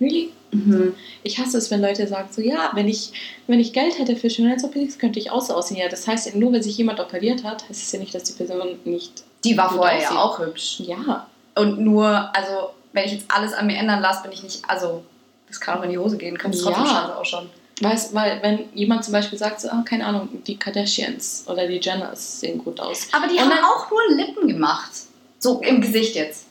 really? 0.00 0.30
Mhm. 0.52 0.94
Ich 1.22 1.38
hasse 1.38 1.58
es, 1.58 1.70
wenn 1.70 1.80
Leute 1.80 2.06
sagen 2.08 2.28
so, 2.32 2.40
ja, 2.42 2.70
wenn 2.74 2.88
ich, 2.88 3.12
wenn 3.46 3.60
ich 3.60 3.72
Geld 3.72 3.98
hätte 3.98 4.16
für 4.16 4.28
Schönheits-OPs, 4.30 4.98
könnte 4.98 5.20
ich 5.20 5.30
auch 5.30 5.42
so 5.42 5.54
aussehen. 5.54 5.76
Ja, 5.76 5.88
das 5.88 6.08
heißt, 6.08 6.34
nur 6.34 6.52
wenn 6.52 6.62
sich 6.62 6.76
jemand 6.76 6.98
operiert 6.98 7.44
hat, 7.44 7.68
heißt 7.68 7.82
es 7.82 7.92
ja 7.92 7.98
nicht, 8.00 8.14
dass 8.14 8.24
die 8.24 8.32
Person 8.32 8.78
nicht... 8.84 9.22
Die 9.44 9.56
war 9.56 9.70
vorher 9.72 10.00
ja 10.02 10.10
auch 10.20 10.38
hübsch. 10.40 10.80
Ja, 10.80 11.26
Und 11.54 11.78
nur, 11.80 12.06
also, 12.36 12.70
wenn 12.92 13.04
ich 13.04 13.12
jetzt 13.12 13.26
alles 13.28 13.52
an 13.52 13.66
mir 13.68 13.76
ändern 13.76 14.00
lasse, 14.00 14.22
bin 14.22 14.32
ich 14.32 14.42
nicht, 14.42 14.62
also, 14.68 15.02
das 15.48 15.60
kann 15.60 15.78
auch 15.78 15.82
in 15.84 15.90
die 15.90 15.98
Hose 15.98 16.16
gehen, 16.16 16.36
kann 16.36 16.50
es 16.50 16.62
trotzdem 16.62 16.84
Ja. 16.84 16.90
schade 16.90 17.16
ausschauen. 17.16 17.48
Weißt, 17.82 18.12
weil 18.14 18.42
wenn 18.42 18.64
jemand 18.74 19.04
zum 19.04 19.12
Beispiel 19.12 19.38
sagt, 19.38 19.60
so, 19.60 19.68
ah, 19.68 19.82
keine 19.88 20.04
Ahnung, 20.04 20.28
die 20.46 20.56
Kardashians 20.56 21.44
oder 21.46 21.66
die 21.66 21.76
Jenners 21.78 22.40
sehen 22.40 22.58
gut 22.58 22.78
aus. 22.80 23.06
Aber 23.12 23.26
die 23.28 23.34
Und 23.34 23.40
haben 23.42 23.50
dann- 23.50 23.64
auch 23.64 23.88
nur 23.90 24.16
Lippen 24.16 24.48
gemacht. 24.48 24.90
So 25.38 25.60
im 25.60 25.80
Gesicht 25.80 26.14
jetzt. 26.16 26.46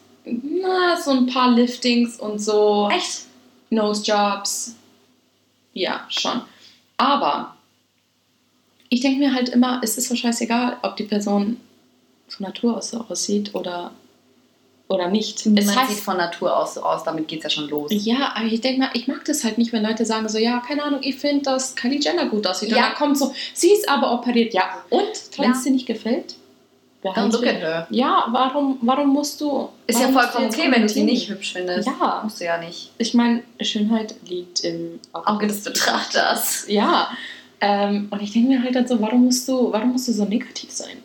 Na, 0.62 1.00
so 1.02 1.12
ein 1.12 1.26
paar 1.28 1.52
Liftings 1.52 2.20
und 2.20 2.40
so 2.40 2.90
Echt? 2.92 3.22
Nose 3.70 4.04
Jobs. 4.04 4.76
Ja, 5.74 6.06
schon. 6.10 6.42
Aber 6.98 7.56
ich 8.90 9.02
denke 9.02 9.20
mir 9.20 9.34
halt 9.34 9.50
immer, 9.50 9.80
es 9.84 9.98
ist 9.98 10.10
so 10.10 10.16
scheißegal, 10.16 10.78
ob 10.82 10.98
die 10.98 11.04
Person 11.04 11.58
von 12.28 12.46
Natur 12.46 12.78
aus 12.78 12.90
so 12.92 13.06
aussieht 13.08 13.54
oder, 13.56 13.92
oder 14.88 15.08
nicht. 15.10 15.38
Es 15.40 15.46
es 15.46 15.68
sieht 15.68 15.78
heißt, 15.78 16.00
von 16.02 16.18
Natur 16.18 16.58
aus 16.58 16.74
so 16.74 16.82
aus, 16.84 17.04
damit 17.04 17.28
geht 17.28 17.40
es 17.40 17.44
ja 17.46 17.50
schon 17.52 17.70
los. 17.70 17.92
ja, 17.94 18.34
aber 18.36 18.46
ich 18.46 18.62
denke 18.62 18.80
mal, 18.82 18.90
ich 18.94 19.08
mag 19.08 19.24
das 19.26 19.44
halt 19.44 19.58
nicht, 19.58 19.72
wenn 19.72 19.84
Leute 19.84 20.06
sagen 20.06 20.28
so, 20.28 20.38
ja, 20.40 20.60
keine 20.60 20.84
Ahnung, 20.84 21.02
ich 21.04 21.16
finde, 21.18 21.44
dass 21.44 21.76
Kylie 21.76 22.00
Jenner 22.00 22.26
gut 22.28 22.46
aussieht. 22.48 22.70
Und 22.70 22.78
Ja. 22.78 22.88
dann 22.88 22.96
kommt 22.96 23.18
so, 23.18 23.34
sie 23.54 23.72
ist 23.72 23.88
aber 23.88 24.12
operiert. 24.12 24.54
Ja, 24.54 24.84
und? 24.90 25.04
Wenn 25.38 25.52
es 25.52 25.64
dir 25.64 25.72
nicht 25.72 25.86
gefällt? 25.86 26.36
Behalte- 27.02 27.38
look 27.38 27.48
at 27.48 27.56
her. 27.56 27.88
Ja, 27.90 28.26
warum, 28.32 28.78
warum 28.82 29.10
musst 29.10 29.40
du... 29.40 29.70
Ist 29.88 30.02
ja 30.02 30.10
vollkommen 30.10 30.48
okay, 30.48 30.70
wenn 30.70 30.82
du 30.82 30.90
sie 30.90 31.04
nicht 31.04 31.30
hübsch 31.30 31.54
findest. 31.54 31.88
Ja. 31.88 32.20
Musst 32.24 32.42
du 32.42 32.46
ja 32.46 32.58
nicht. 32.58 32.92
Ich 32.98 33.14
meine, 33.14 33.44
Schönheit 33.62 34.16
liegt 34.28 34.66
im 34.66 35.00
Auge 35.14 35.48
des 35.48 35.64
Betrachters. 35.64 36.66
Ja. 36.68 37.10
Ähm, 37.62 38.08
und 38.12 38.22
ich 38.22 38.34
denke 38.34 38.50
mir 38.50 38.64
halt 38.64 38.76
dann 38.76 38.88
so, 38.88 39.02
warum 39.02 39.26
musst 39.26 39.48
du, 39.48 39.72
warum 39.72 39.94
musst 39.94 40.08
du 40.10 40.12
so 40.12 40.26
negativ 40.26 40.72
sein? 40.72 40.98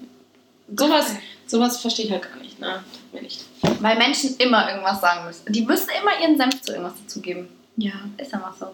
Sowas, 0.77 1.15
sowas 1.47 1.81
verstehe 1.81 2.07
ich 2.07 2.11
halt 2.11 2.23
gar 2.23 2.41
nicht, 2.41 2.59
ne? 2.59 2.83
Mir 3.13 3.23
nicht. 3.23 3.45
Weil 3.81 3.97
Menschen 3.97 4.37
immer 4.39 4.69
irgendwas 4.69 5.01
sagen 5.01 5.27
müssen. 5.27 5.53
Die 5.53 5.63
müssen 5.63 5.91
immer 6.01 6.21
ihren 6.21 6.37
Senf 6.37 6.61
zu 6.63 6.73
irgendwas 6.73 6.95
dazugeben. 7.03 7.49
Ja. 7.77 7.93
Ist 8.17 8.35
einfach 8.35 8.55
so. 8.59 8.67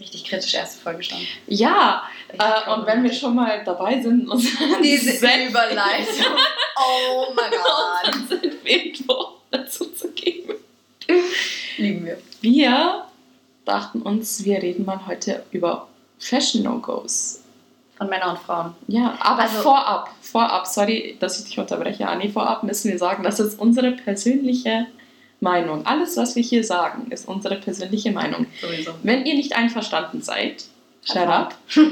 Richtig 0.00 0.24
kritisch 0.24 0.54
erste 0.54 0.80
Folge 0.82 1.02
schon. 1.02 1.18
Ja, 1.46 2.02
äh, 2.36 2.70
und 2.72 2.86
wenn 2.86 3.02
wir 3.04 3.12
schon 3.12 3.34
mal 3.34 3.62
dabei 3.64 4.00
sind 4.02 4.28
und 4.28 4.42
Diese 4.82 5.12
Überleitung. 5.48 6.26
Oh 6.78 7.32
mein 7.34 7.50
Gott. 7.50 8.14
unseren 8.14 8.40
Senf 8.42 8.54
irgendwo 8.64 9.28
dazu 9.50 9.86
zu 9.86 10.10
geben. 10.10 10.54
Lieben 11.78 12.04
wir. 12.04 12.18
Wir 12.42 13.04
dachten 13.64 14.02
uns, 14.02 14.44
wir 14.44 14.62
reden 14.62 14.84
mal 14.84 15.06
heute 15.06 15.42
über 15.52 15.88
Fashion 16.18 16.64
No-Gos. 16.64 17.40
Von 17.96 18.10
Männern 18.10 18.36
und 18.36 18.40
Frauen. 18.40 18.74
Ja, 18.88 19.16
aber 19.20 19.44
Also- 19.44 19.62
vorab, 19.62 20.10
vorab, 20.20 20.66
sorry, 20.66 21.16
dass 21.18 21.38
ich 21.38 21.46
dich 21.46 21.58
unterbreche, 21.58 22.06
Anni, 22.06 22.28
vorab 22.28 22.62
müssen 22.62 22.90
wir 22.90 22.98
sagen, 22.98 23.22
das 23.22 23.40
ist 23.40 23.58
unsere 23.58 23.92
persönliche 23.92 24.86
Meinung. 25.40 25.84
Alles, 25.86 26.16
was 26.16 26.34
wir 26.36 26.42
hier 26.42 26.64
sagen, 26.64 27.10
ist 27.10 27.28
unsere 27.28 27.56
persönliche 27.56 28.10
Meinung. 28.10 28.46
Sowieso. 28.60 28.92
Wenn 29.02 29.26
ihr 29.26 29.34
nicht 29.34 29.54
einverstanden 29.56 30.22
seid, 30.22 30.64
shut 31.04 31.28
up. 31.28 31.54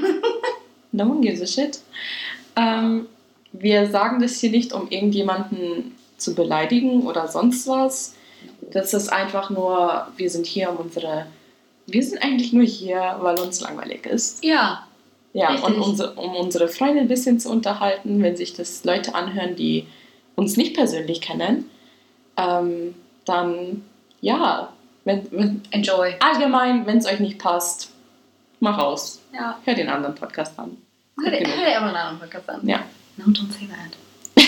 No 0.95 1.07
one 1.07 1.21
gives 1.23 1.43
a 1.43 1.47
shit. 1.47 1.81
Ähm, 2.55 3.09
wir 3.53 3.91
sagen 3.91 4.21
das 4.21 4.39
hier 4.39 4.51
nicht, 4.51 4.73
um 4.73 4.89
irgendjemanden 4.91 5.97
zu 6.19 6.37
beleidigen 6.37 7.03
oder 7.03 7.27
sonst 7.27 7.67
was. 7.67 8.15
Das 8.71 8.95
ist 8.95 9.13
einfach 9.13 9.51
nur, 9.51 10.07
wir 10.17 10.31
sind 10.31 10.47
hier, 10.47 10.71
um 10.71 10.77
unsere. 10.77 11.27
Wir 11.87 12.03
sind 12.03 12.23
eigentlich 12.23 12.53
nur 12.53 12.65
hier, 12.65 13.17
weil 13.21 13.39
uns 13.41 13.61
langweilig 13.61 14.07
ist. 14.07 14.45
Ja. 14.45 14.87
Ja, 15.33 15.49
Richtig. 15.49 15.69
und 15.69 15.81
unsere, 15.81 16.13
um 16.15 16.37
unsere 16.37 16.69
Freunde 16.69 17.01
ein 17.01 17.09
bisschen 17.09 17.41
zu 17.41 17.51
unterhalten, 17.51 18.23
wenn 18.23 18.37
sich 18.37 18.55
das 18.55 18.85
Leute 18.85 19.17
anhören, 19.17 19.57
die 19.57 19.87
uns 20.37 20.57
nicht 20.57 20.75
persönlich 20.75 21.21
kennen, 21.21 21.69
ähm, 22.37 22.95
dann 23.25 23.85
ja, 24.21 24.69
wenn, 25.05 25.27
wenn, 25.33 25.63
Enjoy. 25.71 26.15
allgemein, 26.21 26.87
wenn 26.87 26.99
es 26.99 27.07
euch 27.07 27.21
nicht 27.21 27.39
passt, 27.39 27.91
mach 28.61 28.79
aus. 28.79 29.21
Ja. 29.35 29.59
Hört 29.65 29.79
den 29.79 29.89
anderen 29.89 30.15
Podcast 30.15 30.59
an. 30.59 30.77
Hör 31.23 31.31
dir, 31.31 31.39
Genug. 31.39 31.57
hör 31.57 31.65
dir 31.65 31.77
immer 31.77 31.87
einen 31.89 31.97
anderen 31.97 32.19
Podcast 32.21 32.49
an. 32.51 32.67
Ja. 32.67 32.81
No, 33.17 33.27
don't 33.27 33.53
say 33.53 33.69
that. 33.69 34.47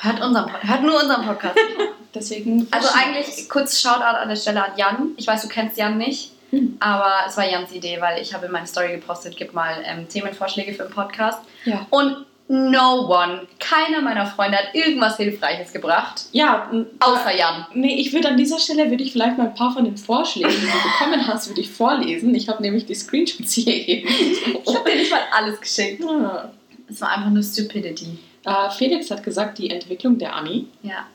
hört, 0.00 0.20
unseren, 0.20 0.50
hört 0.62 0.82
nur 0.82 1.00
unseren 1.02 1.24
Podcast. 1.26 1.56
Deswegen. 2.14 2.66
Also 2.70 2.88
eigentlich 2.94 3.48
kurz 3.48 3.80
Shoutout 3.80 4.02
an 4.04 4.28
der 4.28 4.36
Stelle 4.36 4.64
an 4.64 4.72
Jan. 4.76 5.10
Ich 5.16 5.26
weiß, 5.26 5.42
du 5.42 5.48
kennst 5.48 5.76
Jan 5.78 5.96
nicht, 5.98 6.32
Hm. 6.50 6.76
aber 6.80 7.12
es 7.28 7.36
war 7.36 7.48
Jans 7.48 7.72
Idee, 7.72 8.00
weil 8.00 8.20
ich 8.20 8.34
habe 8.34 8.46
in 8.46 8.52
meine 8.52 8.66
Story 8.66 8.92
gepostet, 8.92 9.36
gib 9.36 9.54
mal 9.54 9.82
ähm, 9.84 10.08
Themenvorschläge 10.08 10.74
für 10.74 10.82
den 10.82 10.92
Podcast. 10.92 11.40
Ja. 11.64 11.86
Und 11.90 12.26
no 12.50 13.06
one, 13.06 13.46
keiner 13.60 14.02
meiner 14.02 14.26
Freunde 14.26 14.58
hat 14.58 14.74
irgendwas 14.74 15.16
Hilfreiches 15.18 15.72
gebracht, 15.72 16.24
Ja, 16.32 16.68
außer 16.98 17.36
Jan. 17.36 17.64
Nee, 17.74 17.94
ich 18.00 18.12
würde 18.12 18.28
an 18.28 18.36
dieser 18.36 18.58
Stelle 18.58 18.90
würde 18.90 19.04
ich 19.04 19.12
vielleicht 19.12 19.38
mal 19.38 19.46
ein 19.46 19.54
paar 19.54 19.72
von 19.72 19.84
den 19.84 19.96
Vorschlägen, 19.96 20.50
die 20.50 20.66
du 20.66 20.66
bekommen 20.98 21.28
hast, 21.28 21.48
würde 21.48 21.60
ich 21.60 21.70
vorlesen. 21.70 22.34
Ich 22.34 22.48
habe 22.48 22.60
nämlich 22.60 22.86
die 22.86 22.96
Screenshots 22.96 23.52
hier 23.52 23.88
eben. 23.88 24.08
Ich 24.08 24.74
habe 24.74 24.90
dir 24.90 24.96
nicht 24.96 25.12
mal 25.12 25.20
alles 25.30 25.60
geschickt. 25.60 26.02
Ah. 26.04 26.50
Es 26.88 27.00
war 27.00 27.10
einfach 27.10 27.30
nur 27.30 27.44
Stupidity. 27.44 28.18
Äh, 28.44 28.70
Felix 28.70 29.12
hat 29.12 29.22
gesagt, 29.22 29.58
die 29.58 29.70
Entwicklung 29.70 30.18
der 30.18 30.34
Annie. 30.34 30.66
Ja. 30.82 31.06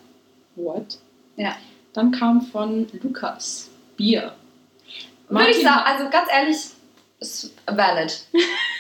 What? 0.56 1.00
Ja. 1.36 1.58
Dann 1.92 2.12
kam 2.12 2.44
von 2.44 2.88
Lukas 3.04 3.70
Bier. 3.98 4.34
Würde 5.28 5.50
ich 5.50 5.62
sagen, 5.62 5.82
also 5.86 6.10
ganz 6.10 6.30
ehrlich, 6.32 6.58
ist 7.20 7.54
valid. 7.66 8.26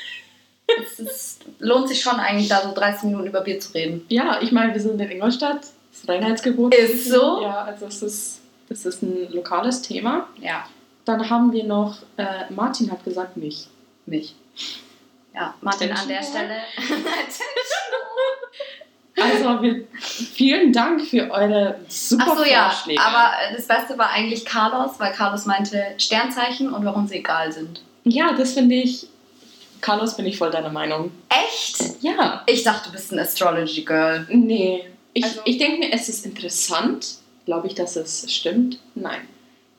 es 0.67 0.99
ist, 0.99 1.45
lohnt 1.59 1.87
sich 1.87 2.01
schon 2.01 2.19
eigentlich, 2.19 2.47
da 2.49 2.61
so 2.61 2.73
30 2.73 3.03
Minuten 3.03 3.27
über 3.27 3.41
Bier 3.41 3.59
zu 3.59 3.73
reden. 3.73 4.05
Ja, 4.09 4.39
ich 4.41 4.51
meine, 4.51 4.73
wir 4.73 4.81
sind 4.81 4.99
in 4.99 5.09
Ingolstadt. 5.11 5.61
Das 5.61 5.99
ist 6.01 6.09
Reinheitsgebot. 6.09 6.73
Ist 6.75 7.09
so? 7.09 7.41
Ja, 7.41 7.63
also 7.63 7.85
es 7.87 8.01
ist, 8.01 8.41
das 8.69 8.85
ist 8.85 9.01
ein 9.03 9.31
lokales 9.31 9.81
Thema. 9.81 10.27
Ja, 10.41 10.65
Dann 11.05 11.29
haben 11.29 11.51
wir 11.53 11.63
noch, 11.65 11.97
äh, 12.17 12.51
Martin 12.53 12.91
hat 12.91 13.03
gesagt, 13.03 13.37
mich. 13.37 13.67
mich. 14.05 14.35
Ja, 15.33 15.53
Martin 15.61 15.91
an 15.91 16.07
der 16.07 16.23
Stelle. 16.23 16.55
Also 19.17 19.61
wir, 19.61 19.87
vielen 19.97 20.73
Dank 20.73 21.01
für 21.01 21.31
eure 21.31 21.79
super 21.87 22.25
Ach 22.31 22.37
so, 22.37 22.43
ja. 22.43 22.69
Vorschläge. 22.69 23.01
Aber 23.01 23.31
das 23.55 23.65
Beste 23.65 23.97
war 23.97 24.09
eigentlich 24.09 24.43
Carlos, 24.43 24.99
weil 24.99 25.13
Carlos 25.13 25.45
meinte 25.45 25.81
Sternzeichen 25.97 26.73
und 26.73 26.83
warum 26.83 27.07
sie 27.07 27.15
egal 27.19 27.49
sind. 27.51 27.81
ja, 28.03 28.33
das 28.33 28.53
finde 28.53 28.75
ich. 28.75 29.07
Carlos, 29.85 30.17
bin 30.17 30.25
ich 30.25 30.37
voll 30.39 30.49
deiner 30.49 30.71
Meinung. 30.71 31.11
Echt? 31.29 32.01
Ja. 32.01 32.41
Ich 32.47 32.63
dachte, 32.63 32.89
du 32.89 32.91
bist 32.93 33.11
ein 33.11 33.19
Astrology 33.19 33.83
Girl. 33.83 34.25
Nee. 34.31 34.83
Ich, 35.13 35.23
Also- 35.23 35.41
ich 35.45 35.59
denke 35.59 35.77
mir, 35.77 35.93
es 35.93 36.09
ist 36.09 36.25
interessant. 36.25 37.17
Glaube 37.45 37.67
ich, 37.67 37.75
dass 37.75 37.95
es 37.95 38.25
stimmt? 38.33 38.79
Nein. 38.95 39.27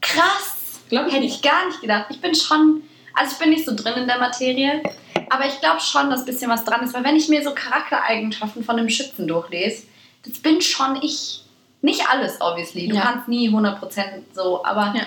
Krass! 0.00 0.54
Glaube 0.88 1.08
ich 1.08 1.14
Hätte 1.14 1.25
nicht. 1.25 1.36
ich 1.36 1.42
gar 1.42 1.66
nicht 1.66 1.80
gedacht. 1.80 2.06
Ich 2.10 2.20
bin 2.20 2.36
schon, 2.36 2.82
also 3.14 3.32
ich 3.32 3.38
bin 3.38 3.50
nicht 3.50 3.66
so 3.66 3.75
drin 3.75 3.94
in 3.94 4.06
der 4.06 4.18
Materie, 4.20 4.80
aber 5.28 5.46
ich 5.46 5.58
glaube 5.58 5.80
schon, 5.80 6.08
dass 6.08 6.20
ein 6.20 6.26
bisschen 6.26 6.48
was 6.52 6.64
dran 6.64 6.84
ist, 6.84 6.94
weil 6.94 7.02
wenn 7.02 7.16
ich 7.16 7.28
mir 7.28 7.42
so 7.42 7.52
Charaktereigenschaften 7.52 8.62
von 8.62 8.78
einem 8.78 8.88
Schützen 8.88 9.26
durchlese, 9.26 9.82
das 10.25 10.38
bin 10.38 10.60
schon 10.62 11.02
ich. 11.02 11.42
Nicht 11.82 12.08
alles, 12.08 12.40
obviously. 12.40 12.86
Du 12.86 12.94
Ja. 12.94 13.02
kannst 13.02 13.26
nie 13.26 13.48
100% 13.50 14.22
so, 14.32 14.64
aber 14.64 14.92
Ja. 14.96 15.06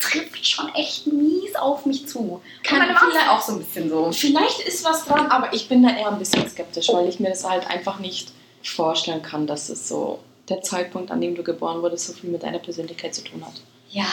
Trifft 0.00 0.46
schon 0.46 0.68
echt 0.74 1.06
mies 1.06 1.54
auf 1.56 1.86
mich 1.86 2.06
zu. 2.08 2.40
Kann 2.62 2.80
Und 2.80 2.86
meine 2.86 2.94
Mama 2.94 3.32
auch 3.32 3.40
so 3.42 3.52
ein 3.52 3.58
bisschen 3.58 3.88
so. 3.90 4.10
Vielleicht 4.12 4.60
ist 4.60 4.84
was 4.84 5.04
dran, 5.04 5.26
aber 5.28 5.52
ich 5.52 5.68
bin 5.68 5.82
da 5.82 5.90
eher 5.90 6.08
ein 6.08 6.18
bisschen 6.18 6.48
skeptisch, 6.48 6.88
weil 6.92 7.08
ich 7.08 7.20
mir 7.20 7.28
das 7.30 7.48
halt 7.48 7.68
einfach 7.68 7.98
nicht 7.98 8.32
vorstellen 8.62 9.22
kann, 9.22 9.46
dass 9.46 9.68
es 9.68 9.88
so 9.88 10.18
der 10.48 10.62
Zeitpunkt, 10.62 11.10
an 11.10 11.20
dem 11.20 11.34
du 11.34 11.42
geboren 11.42 11.80
wurdest, 11.82 12.06
so 12.08 12.12
viel 12.12 12.30
mit 12.30 12.42
deiner 12.42 12.58
Persönlichkeit 12.58 13.14
zu 13.14 13.22
tun 13.22 13.44
hat. 13.44 13.54
Ja, 13.90 14.04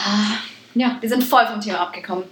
Ja. 0.74 0.96
wir 1.00 1.08
sind 1.08 1.24
voll 1.24 1.46
vom 1.46 1.60
Thema 1.60 1.80
abgekommen. 1.80 2.24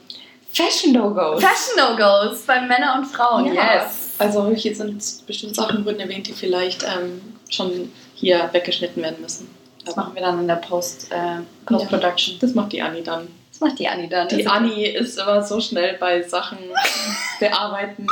Fashion 0.53 0.93
No-Gos. 0.93 1.43
Fashion 1.43 1.77
No-Gos 1.77 2.43
bei 2.47 2.61
Männern 2.61 3.01
und 3.01 3.07
Frauen, 3.07 3.53
Ja. 3.53 3.75
yes. 3.83 4.15
Also 4.19 4.49
hier 4.51 4.75
sind 4.75 5.03
bestimmte 5.27 5.55
Sachen 5.55 5.85
wurden 5.85 6.01
erwähnt, 6.01 6.27
die 6.27 6.33
vielleicht 6.33 6.83
ähm, 6.85 7.21
schon 7.51 7.93
hier 8.15 8.49
weggeschnitten 8.53 9.03
werden 9.03 9.21
müssen. 9.21 9.51
Das 9.85 9.95
machen 9.97 10.15
wir 10.15 10.23
dann 10.23 10.41
in 10.41 10.49
der 10.49 10.57
Post, 10.57 11.13
äh, 11.13 11.43
Post-Production. 11.67 12.39
Das 12.41 12.55
macht 12.55 12.73
die 12.73 12.81
Anni 12.83 13.03
dann. 13.03 13.29
Das 13.59 13.69
macht 13.71 13.79
die 13.79 13.89
Anni 13.89 14.07
dann. 14.09 14.29
Die 14.29 14.37
Also- 14.37 14.51
Anni 14.51 14.85
ist 14.87 15.19
immer 15.19 15.43
so 15.43 15.61
schnell 15.61 15.97
bei 15.99 16.23
Sachen 16.23 16.59
bearbeiten. 17.41 18.07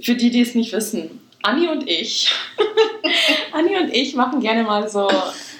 Für 0.00 0.14
die, 0.16 0.30
die 0.30 0.40
es 0.40 0.54
nicht 0.56 0.72
wissen. 0.72 1.20
Anni 1.42 1.68
und 1.68 1.88
ich. 1.88 2.32
Anni 3.52 3.76
und 3.76 3.92
ich 3.94 4.14
machen 4.16 4.40
gerne 4.40 4.64
mal 4.64 4.88
so 4.88 5.08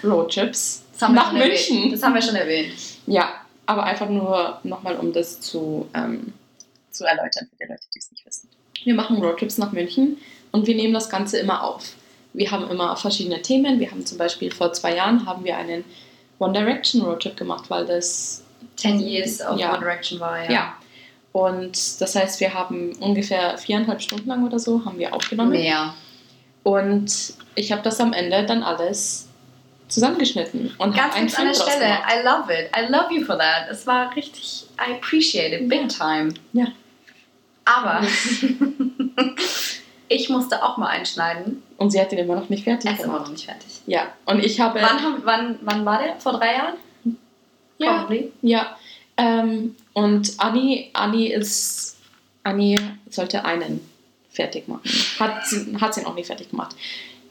Roadtrips 0.02 0.82
nach 1.00 1.32
München. 1.32 1.76
Erwähnt. 1.76 1.92
Das 1.92 2.02
haben 2.02 2.14
wir 2.14 2.22
schon 2.22 2.34
erwähnt. 2.34 2.72
Ja, 3.06 3.28
aber 3.66 3.84
einfach 3.84 4.08
nur 4.08 4.58
nochmal, 4.64 4.96
um 4.96 5.12
das 5.12 5.40
zu, 5.40 5.88
ähm, 5.94 6.32
zu 6.90 7.04
erläutern 7.04 7.48
für 7.50 7.56
die 7.64 7.70
Leute, 7.70 7.84
die 7.94 7.98
es 7.98 8.10
nicht 8.10 8.26
wissen. 8.26 8.48
Wir 8.82 8.94
machen 8.94 9.22
Roadtrips 9.22 9.58
nach 9.58 9.72
München 9.72 10.18
und 10.52 10.66
wir 10.66 10.74
nehmen 10.74 10.94
das 10.94 11.08
Ganze 11.08 11.38
immer 11.38 11.62
auf. 11.62 11.92
Wir 12.32 12.50
haben 12.50 12.68
immer 12.70 12.96
verschiedene 12.96 13.40
Themen. 13.42 13.78
Wir 13.78 13.90
haben 13.92 14.04
zum 14.04 14.18
Beispiel 14.18 14.50
vor 14.50 14.72
zwei 14.72 14.96
Jahren 14.96 15.26
haben 15.26 15.44
wir 15.44 15.56
einen 15.56 15.84
One 16.40 16.52
Direction 16.52 17.02
Roadtrip 17.02 17.36
gemacht, 17.36 17.66
weil 17.68 17.86
das 17.86 18.43
10 18.76 19.00
Years 19.00 19.40
of 19.40 19.58
Ja. 19.58 19.70
One 19.70 19.78
Direction 19.80 20.20
war, 20.20 20.44
ja. 20.44 20.50
ja. 20.50 20.74
Und 21.32 22.00
das 22.00 22.14
heißt, 22.14 22.40
wir 22.40 22.54
haben 22.54 22.92
ungefähr 23.00 23.58
viereinhalb 23.58 24.00
Stunden 24.00 24.28
lang 24.28 24.46
oder 24.46 24.58
so 24.58 24.84
haben 24.84 24.98
wir 24.98 25.12
aufgenommen. 25.12 25.50
Mehr. 25.50 25.94
Und 26.62 27.34
ich 27.56 27.72
habe 27.72 27.82
das 27.82 28.00
am 28.00 28.12
Ende 28.12 28.46
dann 28.46 28.62
alles 28.62 29.28
zusammengeschnitten 29.88 30.74
und 30.78 30.96
Ganz 30.96 31.14
kurz 31.14 31.38
an 31.38 31.46
der 31.46 31.54
Stelle, 31.54 31.84
gemacht. 31.84 32.02
I 32.08 32.24
love 32.24 32.52
it. 32.52 32.70
I 32.76 32.90
love 32.90 33.12
you 33.12 33.24
for 33.24 33.38
that. 33.38 33.68
Es 33.70 33.86
war 33.86 34.14
richtig, 34.16 34.64
I 34.78 34.94
appreciate 34.94 35.54
it, 35.54 35.68
big 35.68 35.88
time. 35.88 36.32
Ja. 36.52 36.66
Aber 37.64 38.02
ich 40.08 40.28
musste 40.28 40.62
auch 40.62 40.76
mal 40.76 40.88
einschneiden. 40.88 41.62
Und 41.76 41.90
sie 41.90 42.00
hat 42.00 42.12
ihn 42.12 42.18
immer 42.18 42.36
noch 42.36 42.48
nicht 42.48 42.64
fertig 42.64 42.90
Er 42.90 42.96
ist 42.96 43.04
immer 43.04 43.20
noch 43.20 43.30
nicht 43.30 43.44
fertig. 43.44 43.68
Ja, 43.86 44.06
und 44.26 44.44
ich 44.44 44.60
habe. 44.60 44.80
Wann, 44.80 45.22
wann, 45.24 45.58
wann 45.62 45.84
war 45.84 46.02
der? 46.02 46.16
Vor 46.20 46.32
drei 46.32 46.54
Jahren? 46.54 46.74
Ja, 47.78 47.98
Probably. 47.98 48.32
ja. 48.42 48.76
Ähm, 49.16 49.76
und 49.92 50.32
Anni, 50.38 50.90
Anni 50.92 51.26
ist. 51.28 51.96
Anni 52.42 52.78
sollte 53.10 53.44
einen 53.44 53.80
fertig 54.30 54.68
machen. 54.68 54.82
Hat 55.18 55.46
sie, 55.46 55.76
hat 55.80 55.94
sie 55.94 56.02
noch 56.02 56.14
nicht 56.14 56.26
fertig 56.26 56.50
gemacht. 56.50 56.74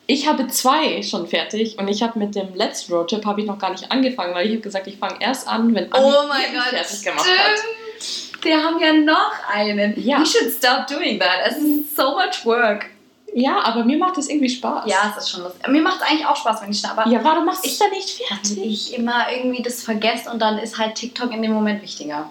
Ich 0.07 0.27
habe 0.27 0.47
zwei 0.47 1.01
schon 1.03 1.27
fertig 1.27 1.77
und 1.77 1.87
ich 1.87 2.01
habe 2.01 2.17
mit 2.19 2.35
dem 2.35 2.55
letzten 2.55 2.93
Roadtrip 2.93 3.25
habe 3.25 3.41
ich 3.41 3.47
noch 3.47 3.59
gar 3.59 3.69
nicht 3.71 3.91
angefangen, 3.91 4.33
weil 4.33 4.45
ich 4.47 4.51
habe 4.53 4.61
gesagt, 4.61 4.87
ich 4.87 4.97
fange 4.97 5.15
erst 5.21 5.47
an, 5.47 5.73
wenn 5.75 5.91
Anni 5.93 6.05
Oh 6.05 6.27
mein 6.27 6.53
Gott, 6.53 6.63
fertig 6.69 7.03
gemacht 7.03 7.21
stimmt. 7.25 7.39
hat. 7.39 8.43
Wir 8.43 8.61
haben 8.61 8.79
ja 8.81 8.91
noch 8.93 9.31
einen. 9.53 9.93
Ja. 10.03 10.19
We 10.19 10.25
should 10.25 10.51
stop 10.51 10.87
doing 10.87 11.19
that. 11.19 11.39
Es 11.45 11.57
ist 11.57 11.95
so 11.95 12.11
much 12.15 12.43
work. 12.45 12.87
Ja, 13.35 13.61
aber 13.63 13.83
mir 13.83 13.97
macht 13.97 14.17
das 14.17 14.29
irgendwie 14.29 14.49
Spaß. 14.49 14.83
Ja, 14.89 15.11
es 15.17 15.23
ist 15.23 15.31
schon 15.31 15.41
lustig. 15.43 15.67
Mir 15.67 15.81
macht 15.81 16.01
es 16.01 16.07
eigentlich 16.07 16.25
auch 16.25 16.35
Spaß, 16.35 16.61
wenn 16.61 16.71
ich 16.71 16.79
schneide, 16.79 16.99
aber 17.01 17.09
Ja, 17.11 17.23
warum 17.23 17.45
machst 17.45 17.63
du 17.65 17.67
es 17.67 17.73
Ich- 17.73 17.79
dann 17.79 17.89
nicht 17.91 18.09
fertig? 18.09 18.57
ich 18.63 18.93
immer 18.97 19.25
irgendwie 19.31 19.63
das 19.63 19.81
vergesse 19.83 20.29
und 20.29 20.39
dann 20.39 20.57
ist 20.59 20.77
halt 20.77 20.95
TikTok 20.95 21.31
in 21.33 21.41
dem 21.41 21.51
Moment 21.53 21.81
wichtiger. 21.81 22.29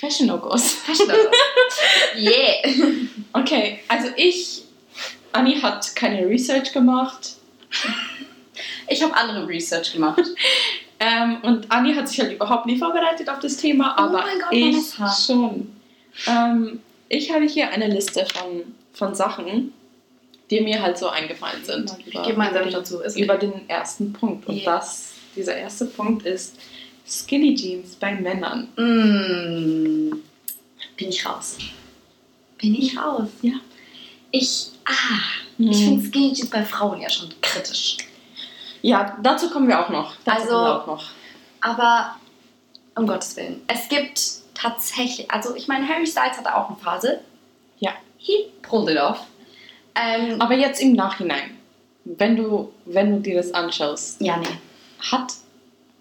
Fashion 0.00 0.26
Logos. 0.28 0.76
yeah. 2.16 2.54
Okay, 3.32 3.80
also 3.88 4.08
ich. 4.16 4.64
Anni 5.32 5.58
hat 5.60 5.94
keine 5.96 6.26
Research 6.28 6.72
gemacht. 6.72 7.30
Ich 8.88 9.02
habe 9.02 9.14
andere 9.14 9.46
Research 9.46 9.92
gemacht. 9.92 10.22
Ähm, 11.04 11.38
und 11.42 11.68
Anni 11.72 11.92
hat 11.94 12.08
sich 12.08 12.20
halt 12.20 12.32
überhaupt 12.32 12.64
nie 12.64 12.78
vorbereitet 12.78 13.28
auf 13.28 13.40
das 13.40 13.56
Thema, 13.56 13.96
Oh 13.98 14.02
aber 14.02 14.18
mein 14.22 14.38
Gott, 14.38 14.52
ich 14.52 14.76
schon. 15.26 15.72
Ähm, 16.28 16.80
ich 17.08 17.32
habe 17.32 17.44
hier 17.44 17.70
eine 17.72 17.88
Liste 17.88 18.24
von, 18.32 18.72
von 18.92 19.12
Sachen, 19.12 19.72
die 20.52 20.60
mir 20.60 20.82
halt 20.82 20.98
so 20.98 21.08
eingefallen 21.08 21.64
sind. 21.64 21.96
Ich 22.06 22.14
meinen 22.36 22.52
Senf 22.52 22.64
den, 22.66 22.72
dazu. 22.74 23.00
Ist 23.00 23.18
über 23.18 23.36
den 23.36 23.68
ersten 23.70 24.12
Punkt. 24.12 24.46
Und 24.46 24.56
Ja. 24.56 24.74
das, 24.76 25.14
dieser 25.34 25.56
erste 25.56 25.86
Punkt 25.86 26.26
ist 26.26 26.56
Skinny 27.08 27.54
Jeans 27.54 27.94
bei 27.96 28.14
Männern. 28.14 28.68
Mm, 28.76 30.10
bin 30.96 31.08
ich 31.08 31.24
raus. 31.26 31.56
Bin 32.58 32.74
ich 32.74 32.96
raus? 32.98 33.28
Ja. 33.40 33.54
Ich, 34.30 34.68
ah, 34.84 34.92
Hm. 35.56 35.70
ich 35.70 35.76
finde 35.78 36.06
Skinny 36.06 36.32
Jeans 36.34 36.50
bei 36.50 36.62
Frauen 36.64 37.00
ja 37.00 37.08
schon 37.08 37.30
kritisch. 37.40 37.96
Ja, 38.82 39.16
dazu 39.22 39.48
kommen 39.48 39.68
wir 39.68 39.80
auch 39.82 39.88
noch. 39.88 40.14
Dazu 40.24 40.42
Also- 40.42 40.56
auch 40.56 40.86
noch. 40.86 41.04
Aber 41.62 42.16
um 42.94 43.06
Gottes 43.06 43.36
Willen, 43.36 43.62
es 43.68 43.88
gibt 43.88 44.20
tatsächlich, 44.54 45.30
also 45.30 45.54
ich 45.56 45.66
meine, 45.66 45.88
Harry 45.88 46.06
Styles 46.06 46.36
hatte 46.36 46.54
auch 46.54 46.68
eine 46.68 46.76
Phase. 46.78 47.20
Ja. 47.78 47.92
He 48.18 48.48
pulled 48.62 48.90
it 48.90 48.98
off. 49.00 49.20
Ähm, 49.94 50.40
Aber 50.40 50.54
jetzt 50.54 50.80
im 50.80 50.92
Nachhinein, 50.92 51.58
wenn 52.04 52.36
du, 52.36 52.72
wenn 52.86 53.12
du 53.12 53.20
dir 53.20 53.36
das 53.36 53.52
anschaust, 53.52 54.20
ja, 54.20 54.36
nee. 54.38 54.46
hat, 55.10 55.34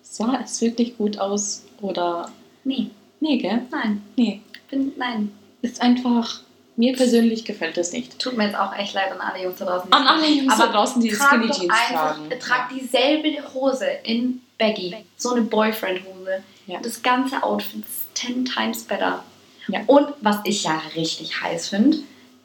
sah 0.01 0.39
es 0.43 0.61
wirklich 0.61 0.97
gut 0.97 1.17
aus 1.19 1.63
oder 1.81 2.31
Nee, 2.63 2.91
nee, 3.19 3.37
gell? 3.37 3.61
nein. 3.71 4.03
Nee. 4.15 4.41
Bin, 4.69 4.93
nein. 4.97 5.31
Ist 5.61 5.81
einfach, 5.81 6.41
mir 6.75 6.95
persönlich 6.95 7.43
gefällt 7.45 7.77
das 7.77 7.91
nicht. 7.91 8.19
Tut 8.19 8.37
mir 8.37 8.45
jetzt 8.45 8.57
auch 8.57 8.75
echt 8.75 8.93
leid 8.93 9.11
an 9.11 9.19
alle 9.19 9.43
Jungs 9.43 9.57
da 9.57 9.65
draußen. 9.65 9.91
An 9.91 10.07
alle 10.07 10.27
Jungs 10.27 10.53
Aber 10.53 10.67
da 10.67 10.71
draußen, 10.71 11.01
die 11.01 11.11
Skinny 11.11 11.49
Jeans 11.49 11.73
einfach, 11.89 12.15
tragen. 12.15 12.39
Trag 12.39 12.69
dieselbe 12.69 13.53
Hose 13.53 13.85
in 14.03 14.41
Baggy. 14.57 14.95
So 15.17 15.31
eine 15.31 15.41
Boyfriend-Hose. 15.41 16.43
Ja. 16.67 16.79
Das 16.81 17.01
ganze 17.01 17.43
Outfit 17.43 17.83
ist 17.83 18.15
10 18.15 18.45
times 18.45 18.83
better. 18.83 19.23
Ja. 19.67 19.81
Und 19.87 20.07
was 20.21 20.37
ich 20.43 20.63
ja 20.63 20.81
richtig 20.95 21.41
heiß 21.41 21.69
finde, 21.69 21.97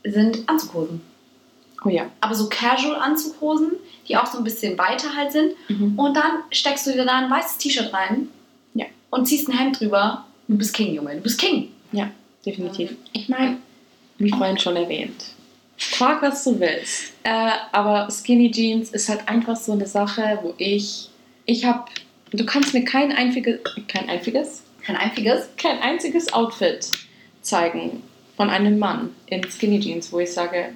sind 0.04 0.48
Anzughosen. 0.48 1.00
Oh 1.84 1.88
ja. 1.88 2.10
Aber 2.20 2.34
so 2.34 2.48
Casual-Anzughosen, 2.48 3.72
die 4.08 4.16
auch 4.16 4.26
so 4.26 4.38
ein 4.38 4.44
bisschen 4.44 4.76
weiter 4.78 5.14
halt 5.16 5.32
sind. 5.32 5.52
Mhm. 5.68 5.98
Und 5.98 6.14
dann 6.16 6.42
steckst 6.50 6.86
du 6.86 6.92
dir 6.92 7.04
da 7.04 7.18
ein 7.18 7.30
weißes 7.30 7.58
T-Shirt 7.58 7.92
rein 7.92 8.28
Ja. 8.74 8.86
und 9.10 9.26
ziehst 9.26 9.48
ein 9.48 9.56
Hemd 9.58 9.80
drüber. 9.80 10.24
Du 10.48 10.56
bist 10.56 10.74
King, 10.74 10.94
Junge. 10.94 11.14
Du 11.16 11.20
bist 11.22 11.38
King. 11.38 11.68
Definitiv. 12.44 12.94
Ich 13.12 13.28
meine, 13.28 13.56
wie 14.18 14.30
vorhin 14.30 14.56
schon 14.56 14.76
erwähnt, 14.76 15.24
trag 15.92 16.22
was 16.22 16.44
du 16.44 16.60
willst. 16.60 17.12
Äh, 17.24 17.50
aber 17.72 18.08
Skinny 18.08 18.52
Jeans 18.52 18.90
ist 18.90 19.08
halt 19.08 19.28
einfach 19.28 19.56
so 19.56 19.72
eine 19.72 19.86
Sache, 19.88 20.38
wo 20.42 20.54
ich, 20.56 21.08
ich 21.44 21.64
habe, 21.64 21.86
du 22.30 22.46
kannst 22.46 22.72
mir 22.72 22.84
kein 22.84 23.10
einziges, 23.10 23.58
kein 23.88 24.08
einziges, 24.08 24.62
Kein 24.84 24.94
einziges. 24.96 25.48
kein 25.56 25.80
einziges 25.80 26.32
Outfit 26.32 26.88
zeigen 27.42 28.04
von 28.36 28.48
einem 28.48 28.78
Mann 28.78 29.10
in 29.26 29.42
Skinny 29.50 29.80
Jeans, 29.80 30.12
wo 30.12 30.20
ich 30.20 30.32
sage, 30.32 30.68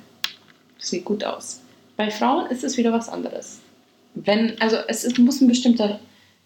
sieht 0.80 1.04
gut 1.04 1.24
aus. 1.24 1.60
Bei 1.96 2.10
Frauen 2.10 2.46
ist 2.46 2.64
es 2.64 2.76
wieder 2.76 2.92
was 2.92 3.08
anderes. 3.08 3.58
Wenn, 4.14 4.60
also 4.60 4.76
es 4.88 5.04
ist, 5.04 5.18
muss 5.18 5.40
ein 5.40 5.48
bestimmter 5.48 6.00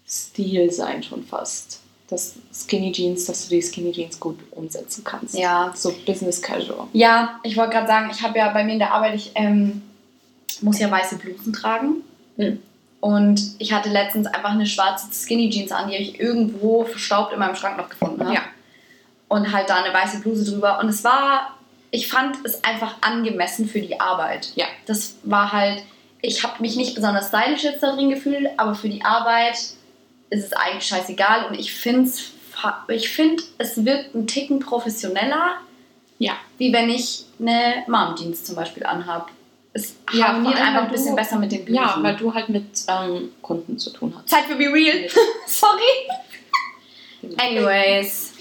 Stil 0.06 0.70
sein 0.70 1.02
schon 1.02 1.24
fast. 1.24 1.80
Das 2.08 2.34
Skinny 2.52 2.92
Jeans, 2.92 3.24
dass 3.24 3.44
du 3.44 3.54
die 3.54 3.62
Skinny 3.62 3.92
Jeans 3.92 4.20
gut 4.20 4.38
umsetzen 4.50 5.02
kannst. 5.04 5.34
Ja. 5.34 5.72
So 5.74 5.94
Business 6.04 6.42
Casual. 6.42 6.86
Ja, 6.92 7.40
ich 7.42 7.56
wollte 7.56 7.72
gerade 7.72 7.86
sagen, 7.86 8.10
ich 8.12 8.22
habe 8.22 8.38
ja 8.38 8.50
bei 8.52 8.62
mir 8.64 8.74
in 8.74 8.78
der 8.78 8.92
Arbeit, 8.92 9.14
ich 9.14 9.32
ähm, 9.34 9.82
muss 10.60 10.78
ja 10.78 10.90
weiße 10.90 11.16
Blusen 11.16 11.52
tragen. 11.52 12.02
Mhm. 12.36 12.60
Und 13.00 13.56
ich 13.58 13.72
hatte 13.72 13.90
letztens 13.90 14.26
einfach 14.26 14.52
eine 14.52 14.66
schwarze 14.66 15.08
Skinny 15.12 15.50
Jeans 15.50 15.72
an, 15.72 15.90
die 15.90 15.96
ich 15.96 16.18
irgendwo 16.18 16.84
verstaubt 16.84 17.32
in 17.32 17.38
meinem 17.38 17.54
Schrank 17.54 17.76
noch 17.76 17.90
gefunden 17.90 18.24
habe. 18.24 18.34
Ja. 18.34 18.42
Und 19.28 19.52
halt 19.52 19.68
da 19.68 19.82
eine 19.82 19.92
weiße 19.92 20.20
Bluse 20.20 20.50
drüber. 20.50 20.78
Und 20.80 20.88
es 20.88 21.04
war, 21.04 21.58
ich 21.94 22.08
fand 22.08 22.44
es 22.44 22.64
einfach 22.64 22.96
angemessen 23.02 23.68
für 23.68 23.80
die 23.80 24.00
Arbeit. 24.00 24.50
Ja. 24.56 24.66
Das 24.86 25.14
war 25.22 25.52
halt, 25.52 25.80
ich 26.22 26.42
habe 26.42 26.60
mich 26.60 26.74
nicht 26.74 26.96
besonders 26.96 27.28
stylisch 27.28 27.62
jetzt 27.62 27.84
da 27.84 27.94
drin 27.94 28.10
gefühlt, 28.10 28.48
aber 28.56 28.74
für 28.74 28.88
die 28.88 29.04
Arbeit 29.04 29.54
ist 30.30 30.44
es 30.46 30.52
eigentlich 30.52 30.84
scheißegal 30.86 31.46
und 31.46 31.54
ich 31.58 31.72
finde 31.72 32.10
ich 32.88 33.08
find, 33.08 33.42
es 33.58 33.84
wirkt 33.84 34.14
ein 34.14 34.26
Ticken 34.26 34.58
professioneller, 34.58 35.56
Ja. 36.18 36.32
wie 36.58 36.72
wenn 36.72 36.88
ich 36.90 37.26
eine 37.38 37.84
Mom-Jeans 37.86 38.42
zum 38.42 38.56
Beispiel 38.56 38.84
anhab. 38.84 39.30
Es 39.72 39.94
Ja, 40.12 40.28
harmoniert 40.28 40.60
einfach 40.60 40.82
ein 40.84 40.90
bisschen 40.90 41.10
du- 41.10 41.16
besser 41.16 41.38
mit 41.38 41.52
den 41.52 41.64
Blusen. 41.64 41.82
Ja, 41.82 41.96
weil 42.00 42.16
du 42.16 42.32
halt 42.34 42.48
mit 42.48 42.64
ähm, 42.88 43.30
Kunden 43.42 43.78
zu 43.78 43.90
tun 43.90 44.12
hast. 44.16 44.28
Zeit 44.28 44.44
für 44.44 44.56
Be 44.56 44.64
Real. 44.72 45.08
Sorry. 45.46 46.08
Anyways. 47.38 48.33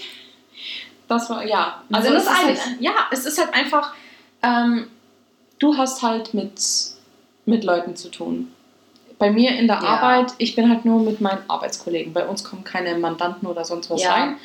Das 1.08 1.28
war, 1.30 1.44
ja. 1.46 1.82
Also 1.92 2.10
uns 2.10 2.22
ist 2.24 2.44
halt, 2.44 2.58
ja, 2.80 2.92
es 3.12 3.26
ist 3.26 3.38
halt 3.38 3.52
einfach, 3.54 3.92
ähm, 4.42 4.88
du 5.58 5.76
hast 5.76 6.02
halt 6.02 6.32
mit, 6.34 6.60
mit 7.46 7.64
Leuten 7.64 7.94
zu 7.96 8.10
tun. 8.10 8.50
Bei 9.18 9.30
mir 9.30 9.50
in 9.56 9.66
der 9.68 9.76
Ja. 9.82 9.88
Arbeit, 9.88 10.32
ich 10.38 10.56
bin 10.56 10.68
halt 10.70 10.84
nur 10.84 11.00
mit 11.02 11.20
meinen 11.20 11.42
Arbeitskollegen. 11.48 12.12
Bei 12.12 12.26
uns 12.26 12.42
kommen 12.42 12.64
keine 12.64 12.96
Mandanten 12.98 13.46
oder 13.46 13.64
sonst 13.64 13.88
was 13.90 14.02
Ja. 14.02 14.12
rein. 14.14 14.36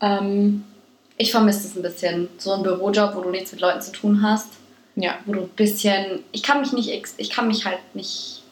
Ähm, 0.00 0.64
Ich 1.18 1.30
vermisse 1.30 1.66
es 1.68 1.76
ein 1.76 1.82
bisschen. 1.82 2.28
So 2.38 2.52
ein 2.52 2.62
Bürojob, 2.62 3.14
wo 3.14 3.20
du 3.20 3.30
nichts 3.30 3.52
mit 3.52 3.60
Leuten 3.60 3.80
zu 3.80 3.92
tun 3.92 4.22
hast. 4.22 4.48
ja. 4.96 5.14
Wo 5.24 5.32
du 5.32 5.40
ein 5.42 5.48
bisschen. 5.50 6.24
Ich 6.32 6.42
kann 6.42 6.60
mich 6.60 6.72
nicht. 6.72 6.90
Ich 7.16 7.30
kann 7.30 7.46
mich 7.48 7.64
halt 7.64 7.78
nicht 7.94 8.42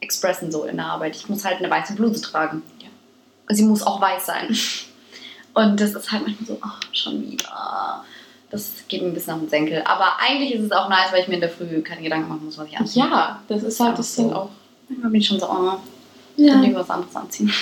expressen 0.00 0.50
so 0.50 0.64
in 0.64 0.76
der 0.76 0.86
Arbeit. 0.86 1.14
Ich 1.16 1.28
muss 1.28 1.44
halt 1.44 1.58
eine 1.58 1.70
weiße 1.70 1.94
Bluse 1.94 2.20
tragen. 2.22 2.62
Ja. 2.80 2.88
Und 3.48 3.54
sie 3.56 3.64
muss 3.64 3.82
auch 3.82 4.00
weiß 4.00 4.26
sein. 4.26 4.56
Und 5.54 5.80
das 5.80 5.94
ist 5.94 6.10
halt 6.12 6.26
manchmal 6.26 6.46
so, 6.46 6.58
oh, 6.64 6.68
schon 6.92 7.30
wieder. 7.30 8.04
Das 8.50 8.70
geht 8.88 9.02
mir 9.02 9.08
ein 9.08 9.14
bisschen 9.14 9.34
auf 9.34 9.40
den 9.40 9.48
Senkel. 9.48 9.82
Aber 9.84 10.18
eigentlich 10.20 10.52
ist 10.54 10.64
es 10.64 10.72
auch 10.72 10.88
nice, 10.88 11.12
weil 11.12 11.22
ich 11.22 11.28
mir 11.28 11.34
in 11.34 11.40
der 11.40 11.50
Früh 11.50 11.80
keine 11.82 12.02
Gedanken 12.02 12.28
machen 12.28 12.44
muss, 12.44 12.58
was 12.58 12.68
ich 12.68 12.76
anziehe. 12.78 13.04
Ja, 13.04 13.42
das 13.48 13.62
ist 13.62 13.80
halt 13.80 13.98
das 13.98 14.14
dann 14.16 14.32
auch. 14.32 14.50
Manchmal 14.88 15.10
bin 15.10 15.20
ich 15.20 15.26
schon 15.26 15.40
so, 15.40 15.46
oh, 15.48 15.72
ich 16.36 16.46
Ja. 16.46 16.52
kann 16.54 16.62
lieber 16.62 16.80
was 16.80 16.90
anderes 16.90 17.14
anziehen. 17.16 17.52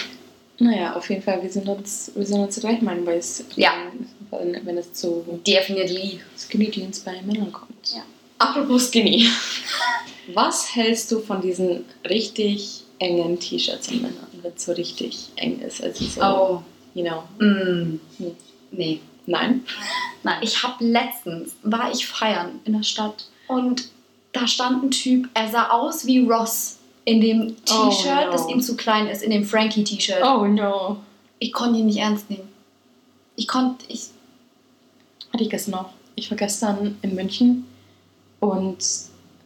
Naja, 0.59 0.94
auf 0.94 1.09
jeden 1.11 1.22
Fall, 1.22 1.42
wir 1.42 1.50
sind 1.50 1.66
uns, 1.68 2.12
wir 2.14 2.24
sind 2.26 2.40
uns 2.40 2.61
gleich 2.61 2.81
meinen, 2.83 3.05
weil 3.07 3.18
es, 3.18 3.44
Ja. 3.57 3.70
wenn, 4.31 4.64
wenn 4.66 4.78
es 4.78 4.92
zu 4.92 5.24
Definitely. 5.46 6.20
Skinny 6.37 6.70
Jeans 6.70 7.00
bei 7.00 7.20
Männern 7.22 7.52
kommt. 7.52 7.92
Ja. 7.94 8.02
Apropos 8.38 8.88
Skinny. 8.90 9.28
Was 10.35 10.74
hältst 10.74 11.11
du 11.11 11.20
von 11.20 11.40
diesen 11.40 11.85
richtig 12.09 12.85
engen 12.98 13.38
T-Shirts 13.40 13.88
an 13.88 13.96
Männern, 14.02 14.26
wenn 14.40 14.52
es 14.55 14.64
so 14.64 14.72
richtig 14.72 15.31
eng 15.37 15.61
ist? 15.61 15.83
Also 15.83 16.05
so, 16.05 16.20
Oh. 16.22 16.62
You 16.94 17.05
know. 17.05 17.22
Mm. 17.38 18.00
Hm. 18.18 18.37
Nee. 18.70 19.00
Nein? 19.26 19.64
Nein, 20.24 20.38
ich 20.42 20.62
habe 20.62 20.85
letztens, 20.85 21.55
war 21.62 21.92
ich 21.92 22.07
feiern 22.07 22.61
in 22.64 22.72
der 22.72 22.83
Stadt 22.83 23.26
und 23.48 23.88
da 24.33 24.46
stand 24.48 24.83
ein 24.83 24.90
Typ, 24.90 25.28
er 25.35 25.48
sah 25.48 25.70
aus 25.70 26.07
wie 26.07 26.26
Ross 26.26 26.78
in 27.05 27.20
dem 27.20 27.57
Oh, 27.70 27.88
T-Shirt, 27.90 28.26
no. 28.26 28.33
das 28.33 28.48
ihm 28.48 28.61
zu 28.61 28.76
klein 28.76 29.07
ist, 29.09 29.22
in 29.22 29.31
dem 29.31 29.44
Frankie-T-Shirt. 29.44 30.22
Oh 30.24 30.46
no. 30.46 30.96
Ich 31.38 31.52
konnte 31.52 31.78
ihn 31.81 31.87
nicht 31.87 31.98
ernst 31.98 32.31
nehmen. 32.31 32.48
Ich 33.37 33.46
konnte, 33.48 33.85
ich, 33.88 34.09
Hatte 35.33 35.44
ich 35.44 35.50
gestern 35.50 35.72
noch. 35.72 35.90
Ich 36.14 36.31
war 36.31 36.37
gestern 36.37 36.98
in 37.02 37.14
München 37.14 37.64
und 38.40 38.78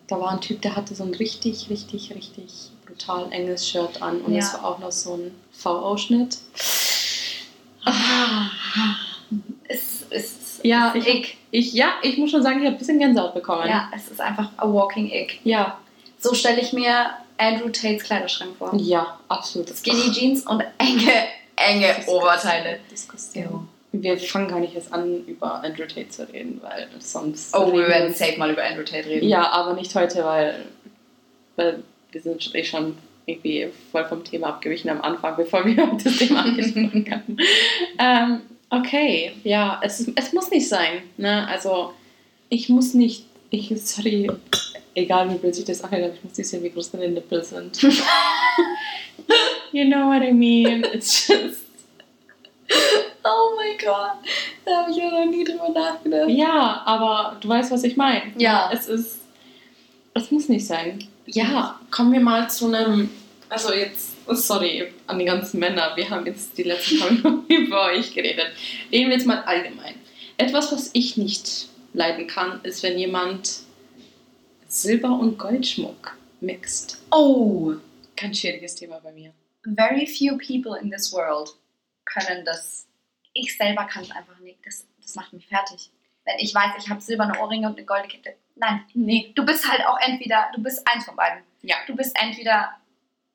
da 0.09 0.19
war 0.21 0.31
ein 0.31 0.41
Typ, 0.41 0.63
der 0.63 0.75
hatte 0.77 0.95
so 0.95 1.05
ein 1.05 1.15
richtig, 1.15 1.69
richtig, 1.71 2.15
richtig 2.15 2.71
brutal 2.87 3.27
enges 3.31 3.69
Shirt 3.69 4.01
an 4.03 4.21
und 4.23 4.33
Ja. 4.33 4.39
es 4.39 4.53
war 4.55 4.65
auch 4.65 4.79
noch 4.79 4.93
so 4.93 5.15
ein 5.15 5.31
V-Ausschnitt. 5.53 6.39
Es 9.69 10.03
ist, 10.11 10.65
Ja, 10.65 10.91
ist 10.93 11.07
ich, 11.07 11.15
ick. 11.15 11.37
ich, 11.51 11.73
ja, 11.73 11.95
ich 12.03 12.19
muss 12.19 12.31
schon 12.31 12.43
sagen, 12.43 12.59
ich 12.61 12.65
habe 12.67 12.77
ein 12.77 12.79
bisschen 12.79 12.99
Gänsehaut 12.99 13.35
bekommen. 13.35 13.69
Ja, 13.69 13.91
es 13.95 14.09
ist 14.09 14.21
einfach 14.21 14.49
a 14.57 14.67
walking 14.73 15.11
ick. 15.11 15.41
Ja, 15.45 15.79
So 16.19 16.35
stelle 16.35 16.61
ich 16.61 16.73
mir 16.73 17.11
Andrew 17.39 17.69
Tates 17.69 18.05
Kleiderschrank 18.05 18.57
vor. 18.59 18.73
ja 18.77 19.19
absolut. 19.29 19.69
Skinny 19.77 20.11
Jeans 20.13 20.47
und 20.47 20.63
enge, 20.79 21.13
enge 21.57 21.87
Disgusting. 21.89 22.15
Oberteile. 22.15 22.81
Disgusting. 22.91 23.69
Wir 23.93 24.19
fangen 24.19 24.49
gar 24.49 24.61
nicht 24.61 24.75
erst 24.75 24.93
an, 24.93 25.25
über 25.27 25.63
Andrew 25.63 25.87
Tate 25.87 26.09
zu 26.11 26.29
reden, 26.31 26.61
weil 26.63 26.89
sonst. 26.99 27.55
Oh, 27.57 27.73
wir 27.73 27.87
werden 27.89 28.13
safe 28.15 28.37
mal 28.39 28.51
über 28.51 28.63
Andrew 28.65 28.83
Tate 28.85 29.07
reden. 29.09 29.27
Ja, 29.29 29.51
aber 29.51 29.73
nicht 29.75 29.95
heute, 29.95 30.23
weil, 30.25 30.67
weil 31.57 31.83
wir 32.13 32.21
sind 32.21 32.55
eh 32.55 32.65
schon 32.65 32.97
irgendwie 33.27 33.69
voll 33.91 34.05
vom 34.07 34.25
Thema 34.25 34.49
abgewichen 34.49 34.89
am 34.89 35.01
Anfang, 35.03 35.37
bevor 35.37 35.67
wir 35.67 35.87
das 36.05 36.17
Thema 36.17 36.45
angesprochen 36.45 37.07
haben. 37.11 37.37
ähm, 37.99 38.41
okay, 38.71 39.33
ja, 39.43 39.81
es, 39.83 40.09
es 40.15 40.33
muss 40.33 40.51
nicht 40.51 40.69
sein. 40.69 41.03
Ne? 41.17 41.47
Also, 41.49 41.93
ich 42.49 42.69
muss 42.69 42.95
nicht, 42.95 43.27
ich, 43.51 43.73
sorry, 43.83 44.31
egal 44.95 45.29
wie 45.31 45.39
blöd 45.39 45.55
sich 45.55 45.65
das 45.65 45.83
anhört, 45.83 46.05
aber 46.05 46.15
ich 46.15 46.25
muss 46.25 46.39
nicht 46.39 46.49
sehen, 46.49 46.63
wie 46.63 46.71
groß 46.71 46.93
deine 46.93 47.09
Nippel 47.09 47.43
sind. 47.43 47.83
you 49.73 49.85
know 49.85 50.07
what 50.09 50.23
I 50.23 50.33
mean? 50.33 50.85
It's 50.93 51.27
just. 51.27 51.63
Oh 53.25 53.57
mein 53.57 53.77
Gott, 53.79 54.19
da 54.65 54.83
habe 54.83 54.91
ich 54.91 54.97
ja 54.97 55.11
noch 55.11 55.27
nie 55.27 55.43
drüber 55.45 55.69
nachgedacht. 55.69 56.31
Ja, 56.31 56.83
aber 56.85 57.37
du 57.41 57.49
weißt, 57.49 57.73
was 57.73 57.83
ich 57.83 57.97
meine. 57.97 58.23
Ja. 58.37 58.71
Es 58.73 58.87
ist. 58.87 59.19
Es 60.15 60.31
muss 60.31 60.49
nicht 60.49 60.67
sein. 60.67 61.07
Ja, 61.27 61.81
kommen 61.91 62.13
wir 62.13 62.21
mal 62.21 62.49
zu 62.51 62.67
einem. 62.67 63.11
Also 63.49 63.73
jetzt, 63.73 64.17
sorry 64.29 64.93
an 65.07 65.19
die 65.19 65.25
ganzen 65.25 65.61
Männer, 65.61 65.93
wir 65.97 66.11
haben 66.11 66.27
jetzt 66.27 66.59
die 66.59 66.65
letzten 66.65 66.99
paar 66.99 67.11
Minuten 67.11 67.53
über 67.53 67.85
euch 67.87 68.13
geredet. 68.13 68.49
Reden 68.91 69.09
wir 69.11 69.17
jetzt 69.17 69.27
mal 69.27 69.43
allgemein. 69.45 69.95
Etwas, 70.37 70.73
was 70.73 70.91
ich 70.93 71.17
nicht 71.17 71.69
leiden 71.93 72.27
kann, 72.27 72.61
ist, 72.65 72.83
wenn 72.83 72.99
jemand 72.99 73.61
Silber- 74.69 75.19
und 75.19 75.39
Goldschmuck 75.39 76.17
mixt. 76.41 77.03
Oh, 77.11 77.75
Ganz 78.17 78.39
schwieriges 78.41 78.75
Thema 78.75 78.99
bei 79.01 79.13
mir. 79.13 79.33
very 79.77 80.07
few 80.07 80.37
people 80.39 80.79
in 80.81 80.91
this 80.91 81.13
world 81.13 81.51
können 82.05 82.45
das. 82.45 82.87
Ich 83.33 83.57
selber 83.57 83.85
kann 83.85 84.03
es 84.05 84.11
einfach 84.11 84.39
nicht. 84.41 84.59
Das, 84.65 84.87
das 85.03 85.15
macht 85.15 85.33
mich 85.33 85.47
fertig. 85.47 85.91
Wenn 86.25 86.39
ich 86.39 86.55
weiß, 86.55 86.73
ich 86.79 86.89
habe 86.89 87.01
silberne 87.01 87.39
Ohrringe 87.41 87.69
und 87.69 87.77
eine 87.77 87.85
goldene 87.87 88.09
Kette. 88.09 88.35
Nein, 88.57 88.85
Nee. 88.95 89.33
du 89.35 89.45
bist 89.45 89.71
halt 89.71 89.87
auch 89.87 89.99
entweder, 90.01 90.51
du 90.55 90.63
bist 90.63 90.87
eins 90.89 91.05
von 91.05 91.15
beiden. 91.17 91.43
Ja. 91.63 91.77
Du 91.87 91.95
bist 91.95 92.17
entweder 92.21 92.75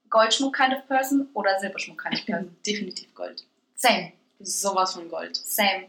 Goldschmuck 0.09 0.55
kind 0.55 0.73
of 0.73 0.87
person 0.87 1.29
oder 1.33 1.59
Silberschmuck 1.59 2.01
kind 2.01 2.15
of 2.15 2.25
person. 2.25 2.57
definitiv 2.65 3.13
Gold. 3.13 3.45
Same, 3.75 4.11
sowas 4.39 4.93
von 4.93 5.07
Gold. 5.09 5.35
same. 5.35 5.87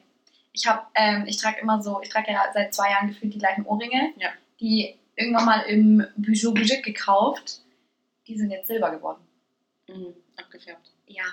Ich 0.53 0.66
habe, 0.66 0.83
ähm, 0.95 1.25
ich 1.27 1.38
trage 1.38 1.61
immer 1.61 1.83
so, 1.83 2.01
ich 2.03 2.11
trage 2.11 2.31
ja 2.31 2.45
seit 2.53 2.75
zwei 2.75 2.90
Jahren 2.90 3.09
gefühlt 3.09 3.33
die 3.33 3.38
gleichen 3.38 3.64
Ohrringe. 3.64 4.12
Ja. 4.16 4.29
Die 4.61 4.99
irgendwann 5.16 5.47
mal 5.47 5.61
im 5.62 6.07
Bijou 6.16 6.53
Bijou 6.53 6.81
gekauft. 6.83 7.61
Die 8.27 8.37
sind 8.37 8.51
jetzt 8.51 8.66
silber 8.68 8.90
geworden. 8.90 9.23
Mhm. 9.88 10.14
Abgefärbt. 10.37 10.90
Ja. 11.07 11.25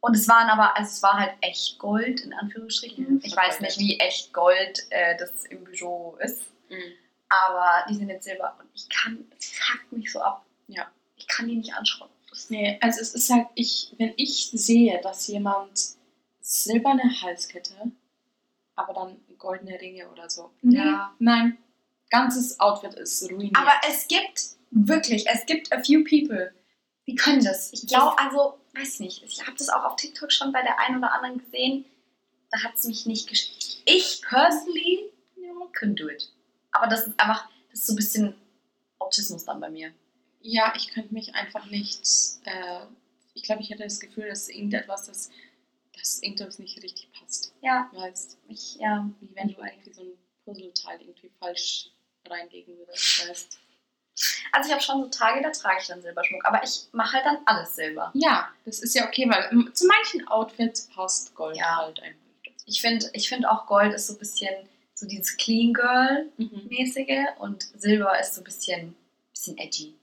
Und 0.00 0.14
es 0.14 0.28
waren 0.28 0.48
aber, 0.48 0.76
also 0.76 0.88
es 0.90 1.02
war 1.02 1.14
halt 1.18 1.32
echt 1.40 1.78
Gold, 1.78 2.20
in 2.20 2.32
Anführungsstrichen. 2.34 3.20
Ja, 3.22 3.26
ich 3.26 3.36
weiß 3.36 3.60
nicht, 3.60 3.78
wie 3.78 3.98
echt 3.98 4.32
Gold 4.32 4.86
äh, 4.90 5.16
das 5.16 5.44
im 5.46 5.64
Bijou 5.64 6.16
ist. 6.16 6.42
Mhm. 6.70 6.92
Aber 7.28 7.86
die 7.88 7.94
sind 7.94 8.08
jetzt 8.08 8.24
silber. 8.24 8.56
Und 8.58 8.68
ich 8.74 8.88
kann, 8.88 9.30
es 9.38 9.50
fuckt 9.50 9.92
mich 9.92 10.10
so 10.10 10.20
ab. 10.20 10.44
Ja. 10.68 10.90
Ich 11.16 11.28
kann 11.28 11.46
die 11.46 11.56
nicht 11.56 11.74
anschauen. 11.74 12.08
Nee, 12.48 12.78
also 12.80 13.00
es 13.00 13.14
ist 13.14 13.30
halt, 13.30 13.48
ich, 13.54 13.94
wenn 13.98 14.14
ich 14.16 14.50
sehe, 14.52 15.00
dass 15.02 15.26
jemand 15.26 15.96
silberne 16.40 17.02
Halskette, 17.22 17.74
aber 18.76 18.94
dann 18.94 19.20
goldene 19.36 19.80
Ringe 19.80 20.08
oder 20.08 20.30
so. 20.30 20.50
Ja. 20.62 21.14
Nein. 21.18 21.58
Ganzes 22.08 22.58
Outfit 22.58 22.94
ist 22.94 23.30
ruiniert. 23.30 23.56
Aber 23.56 23.72
es 23.88 24.08
gibt 24.08 24.56
wirklich, 24.70 25.26
es 25.28 25.46
gibt 25.46 25.72
a 25.72 25.82
few 25.82 26.02
people, 26.04 26.52
die 27.06 27.14
können 27.14 27.44
das. 27.44 27.72
Ich 27.72 27.86
glaube, 27.86 28.18
also, 28.18 28.58
weiß 28.74 29.00
nicht, 29.00 29.22
ich 29.22 29.46
habe 29.46 29.56
das 29.56 29.68
auch 29.68 29.84
auf 29.84 29.96
TikTok 29.96 30.32
schon 30.32 30.52
bei 30.52 30.62
der 30.62 30.78
einen 30.80 30.98
oder 30.98 31.12
anderen 31.12 31.38
gesehen. 31.38 31.84
Da 32.50 32.62
hat 32.64 32.74
es 32.76 32.84
mich 32.84 33.06
nicht 33.06 33.28
geschickt. 33.28 33.82
Ich 33.84 34.22
personally 34.22 35.10
couldn't 35.72 35.96
do 35.96 36.08
it. 36.08 36.32
Aber 36.72 36.86
das 36.86 37.06
ist 37.06 37.20
einfach, 37.20 37.48
das 37.70 37.80
ist 37.80 37.86
so 37.86 37.92
ein 37.92 37.96
bisschen 37.96 38.34
Autismus 38.98 39.44
dann 39.44 39.60
bei 39.60 39.70
mir. 39.70 39.92
ja, 40.42 40.72
ich 40.76 40.88
könnte 40.88 41.12
mich 41.14 41.34
einfach 41.34 41.66
nicht, 41.66 42.02
äh, 42.44 42.80
ich 43.34 43.42
glaube, 43.42 43.62
ich 43.62 43.70
hätte 43.70 43.84
das 43.84 44.00
Gefühl, 44.00 44.28
dass 44.28 44.48
irgendetwas, 44.48 45.06
das, 45.06 45.30
dass 45.96 46.22
irgendetwas 46.22 46.58
nicht 46.58 46.82
richtig 46.82 47.10
passt. 47.12 47.52
Ja, 47.62 47.88
Weißt 47.92 48.38
ich, 48.48 48.76
ja. 48.76 49.08
wie 49.20 49.34
wenn 49.36 49.48
du 49.48 49.60
irgendwie 49.60 49.92
so 49.92 50.02
ein 50.02 50.12
Puzzleteil 50.44 51.00
irgendwie 51.00 51.30
falsch 51.38 51.90
reinlegen 52.28 52.76
würdest, 52.78 53.28
weißt 53.28 53.58
Also 54.52 54.68
ich 54.68 54.72
habe 54.74 54.82
schon 54.82 55.02
so 55.02 55.08
Tage, 55.08 55.42
da 55.42 55.50
trage 55.50 55.78
ich 55.80 55.86
dann 55.88 56.02
Silberschmuck, 56.02 56.44
aber 56.44 56.62
ich 56.62 56.84
mache 56.92 57.16
halt 57.16 57.26
dann 57.26 57.38
alles 57.46 57.74
Silber. 57.76 58.10
Ja, 58.14 58.50
das 58.64 58.80
ist 58.80 58.94
ja 58.94 59.06
okay, 59.06 59.28
weil 59.30 59.48
ähm, 59.52 59.70
zu 59.74 59.86
manchen 59.86 60.26
Outfits 60.28 60.88
passt 60.88 61.34
Gold 61.34 61.56
Ja. 61.56 61.76
halt 61.76 62.00
einfach. 62.00 62.20
Ich 62.66 62.80
finde 62.80 63.08
ich 63.14 63.28
find 63.28 63.46
auch 63.46 63.66
Gold 63.66 63.92
ist 63.94 64.06
so 64.08 64.12
ein 64.14 64.18
bisschen 64.18 64.68
so 65.00 65.06
dieses 65.06 65.36
Clean 65.36 65.72
Girl-mäßige 65.72 67.26
und 67.38 67.62
Silber 67.80 68.18
ist 68.20 68.34
so 68.34 68.40
ein 68.42 68.44
bisschen, 68.44 68.94
bisschen 69.32 69.56
edgy. 69.58 69.94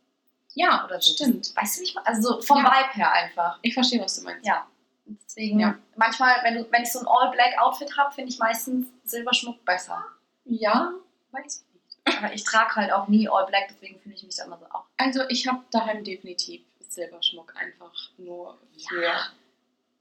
Ja, 0.56 0.86
Oder 0.86 1.00
so. 1.00 1.14
stimmt. 1.14 1.56
Weißt 1.56 1.80
du, 1.80 1.94
meine? 1.94 2.08
Also 2.08 2.34
so 2.34 2.42
vom 2.42 2.58
Ja. 2.58 2.64
Vibe 2.72 2.94
her 2.96 3.12
einfach. 3.12 3.60
Ich 3.62 3.74
verstehe, 3.74 4.02
was 4.02 4.16
du 4.18 4.24
meinst. 4.24 4.46
Ja. 4.46 4.68
Deswegen, 5.06 5.60
Ja. 5.60 5.78
manchmal, 5.96 6.36
wenn, 6.44 6.56
du, 6.56 6.72
wenn 6.72 6.82
ich 6.84 6.92
so 6.92 7.00
ein 7.00 7.08
All-Black-Outfit 7.08 7.96
habe, 7.98 8.14
finde 8.14 8.32
ich 8.32 8.40
meistens 8.40 8.88
Silberschmuck 9.06 9.64
besser. 9.64 10.04
Ja, 10.46 10.92
weiß 11.32 11.64
ich 11.68 11.74
nicht. 12.08 12.18
Aber 12.24 12.34
ich 12.34 12.44
trage 12.44 12.76
halt 12.76 12.92
auch 12.92 13.08
nie 13.08 13.30
All 13.30 13.46
Black, 13.46 13.68
deswegen 13.70 14.00
fühle 14.00 14.16
ich 14.16 14.24
mich 14.24 14.36
da 14.36 14.46
immer 14.46 14.58
so 14.58 14.66
auch. 14.66 14.86
Also 14.98 15.22
ich 15.30 15.48
habe 15.48 15.64
daheim 15.72 16.04
definitiv 16.04 16.62
Silberschmuck 16.90 17.56
einfach 17.56 17.94
nur 18.18 18.58
für, 18.90 19.04
Ja. 19.04 19.28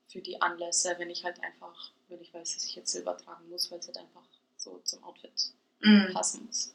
für 0.09 0.21
die 0.23 0.41
Anlässe, 0.41 0.95
wenn 0.99 1.11
ich 1.11 1.23
halt 1.25 1.43
einfach, 1.45 1.91
wenn 2.09 2.21
ich 2.23 2.33
weiß, 2.33 2.55
dass 2.55 2.65
ich 2.65 2.75
jetzt 2.77 2.91
Silber 2.93 3.17
tragen 3.19 3.49
muss, 3.51 3.71
weil 3.71 3.79
es 3.81 3.87
halt 3.89 3.99
einfach 3.99 4.23
so 4.67 4.79
zum 4.85 5.03
Outfit 5.05 5.53
Mm, 5.81 6.13
passen 6.15 6.47
muss. 6.47 6.75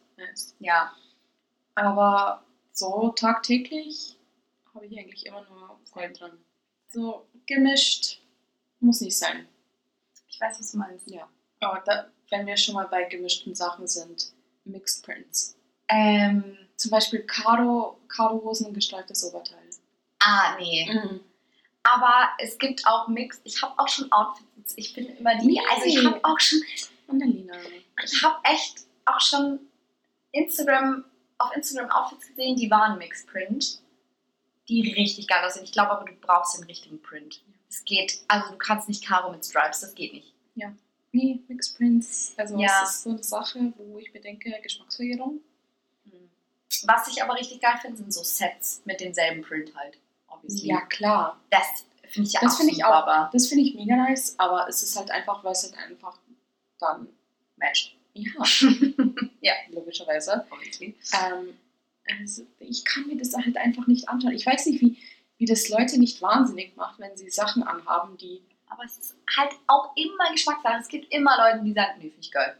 Ja. 0.59 0.93
Aber 1.75 2.43
so 2.71 3.09
tagtäglich 3.09 4.15
habe 4.73 4.85
ich 4.85 4.97
eigentlich 4.97 5.25
immer 5.25 5.43
nur 5.49 5.79
Gold 5.91 6.19
dran. 6.19 6.37
So 6.89 7.25
gemischt 7.47 8.21
muss 8.79 9.01
nicht 9.01 9.17
sein. 9.17 9.47
Ich 10.27 10.39
weiß, 10.39 10.59
was 10.59 10.71
du 10.71 10.77
meinst. 10.77 11.09
Ja. 11.09 11.27
Aber 11.61 11.81
da, 11.85 12.07
wenn 12.29 12.45
wir 12.45 12.55
schon 12.57 12.75
mal 12.75 12.87
bei 12.87 13.03
gemischten 13.05 13.55
Sachen 13.55 13.87
sind, 13.87 14.33
Mixed 14.65 15.03
Prints. 15.03 15.57
Ähm, 15.89 16.57
Zum 16.77 16.91
Beispiel 16.91 17.23
Karo, 17.23 17.99
Karo-Hosen 18.07 18.67
und 18.67 18.73
gestreiftes 18.75 19.23
Oberteil. 19.23 19.57
ah, 20.19 20.55
nee. 20.59 20.89
Aber 21.83 22.29
es 22.37 22.57
gibt 22.59 22.85
auch 22.85 23.07
Mix. 23.07 23.41
Ich 23.43 23.61
habe 23.63 23.73
auch 23.79 23.87
schon 23.87 24.11
Outfits. 24.11 24.73
Ich 24.75 24.93
bin 24.93 25.07
immer 25.17 25.35
die. 25.39 25.47
Nee. 25.47 25.61
Also 25.71 25.85
ich 25.85 26.05
habe 26.05 26.23
auch 26.23 26.39
schon. 26.39 26.61
Annalena. 27.11 27.53
Ich 28.03 28.23
habe 28.23 28.37
echt 28.43 28.85
auch 29.05 29.19
schon 29.19 29.59
Instagram 30.31 31.03
auf 31.37 31.55
Instagram 31.55 31.89
Outfits 31.91 32.27
gesehen, 32.27 32.55
die 32.55 32.69
waren 32.69 32.97
Mixed 32.99 33.27
Print, 33.27 33.81
die 34.69 34.93
richtig 34.93 35.27
geil 35.27 35.43
aussehen. 35.43 35.63
Ich 35.63 35.71
glaube 35.71 35.91
aber, 35.91 36.05
du 36.05 36.13
brauchst 36.21 36.57
den 36.57 36.65
richtigen 36.65 37.01
Print. 37.01 37.43
Es 37.69 37.83
geht, 37.83 38.19
also 38.27 38.51
du 38.51 38.57
kannst 38.57 38.87
nicht 38.87 39.05
Karo 39.05 39.31
mit 39.31 39.43
Stripes, 39.45 39.79
das 39.81 39.95
geht 39.95 40.13
nicht. 40.13 40.33
Nee, 41.13 41.41
Mixed 41.49 41.75
Prints. 41.75 42.33
Also 42.37 42.57
Ja. 42.57 42.69
es 42.85 42.91
ist 42.91 43.03
so 43.03 43.09
eine 43.09 43.21
Sache, 43.21 43.73
wo 43.75 43.97
ich 43.99 44.13
bedenke, 44.13 44.49
Geschmacksverirrung. 44.63 45.41
Was 46.85 47.07
ich 47.09 47.21
aber 47.21 47.35
richtig 47.35 47.59
geil 47.61 47.77
finde, 47.81 47.97
sind 47.97 48.13
so 48.13 48.23
Sets 48.23 48.81
mit 48.85 49.01
demselben 49.01 49.41
Print 49.41 49.75
halt. 49.75 49.97
Obviously. 50.29 50.69
Ja, 50.69 50.79
klar. 50.85 51.37
Das 51.49 51.65
finde 52.07 52.27
ich 52.29 52.33
ja 52.35 52.39
Das 52.41 52.53
auch 52.53 52.57
finde 52.57 52.71
ich 52.71 52.77
super, 52.77 52.89
auch. 52.89 53.07
aber 53.07 53.29
Das 53.33 53.47
finde 53.47 53.65
ich 53.65 53.75
mega 53.75 53.97
nice, 53.97 54.35
aber 54.39 54.67
es 54.69 54.83
ist 54.83 54.95
halt 54.97 55.11
einfach, 55.11 55.43
weil 55.43 55.51
es 55.51 55.63
halt 55.63 55.77
einfach 55.77 56.17
dann, 56.81 57.07
matcht. 57.57 57.95
ja, 58.13 58.31
Ja. 59.41 59.53
logischerweise. 59.69 60.45
Obviously. 60.49 60.95
Ähm, 61.13 61.57
also 62.19 62.45
ich 62.59 62.83
kann 62.83 63.07
mir 63.07 63.17
das 63.17 63.35
halt 63.35 63.55
einfach 63.57 63.87
nicht 63.87 64.09
anschauen. 64.09 64.33
Ich 64.33 64.45
weiß 64.45 64.65
nicht, 64.65 64.81
wie, 64.81 64.97
wie 65.37 65.45
das 65.45 65.69
Leute 65.69 65.99
nicht 65.99 66.21
wahnsinnig 66.21 66.75
macht, 66.75 66.99
wenn 66.99 67.15
sie 67.15 67.29
Sachen 67.29 67.63
anhaben, 67.63 68.17
die, 68.17 68.41
Aber 68.69 68.83
es 68.83 68.97
ist 68.97 69.15
halt 69.37 69.51
auch 69.67 69.95
immer 69.95 70.31
Geschmackssache. 70.31 70.79
Es 70.81 70.87
gibt 70.87 71.11
immer 71.13 71.37
Leute, 71.37 71.63
die 71.63 71.73
sagen, 71.73 71.93
nee, 71.99 72.09
finde 72.09 72.19
ich 72.21 72.31
geil. 72.31 72.57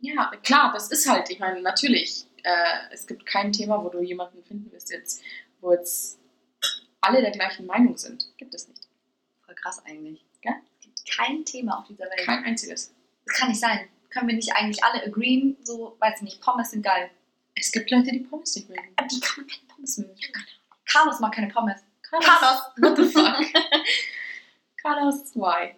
ja, 0.00 0.30
klar, 0.42 0.72
das 0.72 0.90
ist 0.90 1.08
halt, 1.08 1.30
ich 1.30 1.38
meine, 1.38 1.60
natürlich, 1.60 2.24
äh, 2.42 2.92
es 2.92 3.06
gibt 3.06 3.26
kein 3.26 3.52
Thema, 3.52 3.82
wo 3.84 3.88
du 3.90 4.00
jemanden 4.00 4.42
finden 4.44 4.72
wirst 4.72 4.90
jetzt, 4.90 5.22
wo 5.60 5.72
jetzt 5.72 6.18
alle 7.02 7.20
der 7.20 7.30
gleichen 7.32 7.66
Meinung 7.66 7.96
sind. 7.96 8.26
Gibt 8.38 8.54
es 8.54 8.66
nicht. 8.68 8.86
Voll 9.44 9.54
krass 9.54 9.82
eigentlich. 9.84 10.24
Gell? 10.40 10.54
Es 10.78 10.80
gibt 10.80 11.10
kein 11.16 11.44
Thema 11.44 11.78
auf 11.78 11.86
dieser 11.86 12.04
Welt. 12.04 12.20
Kein 12.24 12.44
einziges. 12.44 12.94
Das 13.30 13.38
kann 13.38 13.48
nicht 13.48 13.60
sein. 13.60 13.88
Können 14.10 14.28
wir 14.28 14.34
nicht 14.34 14.54
eigentlich 14.54 14.82
alle 14.82 15.04
agreeen, 15.04 15.56
so, 15.62 15.96
weiß 16.00 16.16
ich 16.16 16.22
nicht, 16.22 16.40
Pommes 16.40 16.70
sind 16.70 16.82
geil. 16.82 17.10
Es 17.54 17.70
gibt 17.70 17.90
Leute, 17.90 18.10
die 18.10 18.20
Pommes 18.20 18.56
nicht 18.56 18.68
mögen. 18.68 18.92
Aber 18.96 19.06
die 19.06 19.20
kann 19.20 19.44
man 19.44 19.46
keine 19.46 19.68
Pommes 19.68 19.98
mögen. 19.98 20.16
Carlos 20.84 21.20
mag 21.20 21.32
keine 21.32 21.48
Pommes. 21.48 21.80
Carlos. 22.02 22.26
Carlos! 22.26 22.60
What 22.78 22.96
the 22.96 23.04
fuck? 23.04 23.62
Carlos, 24.82 25.34
why? 25.34 25.76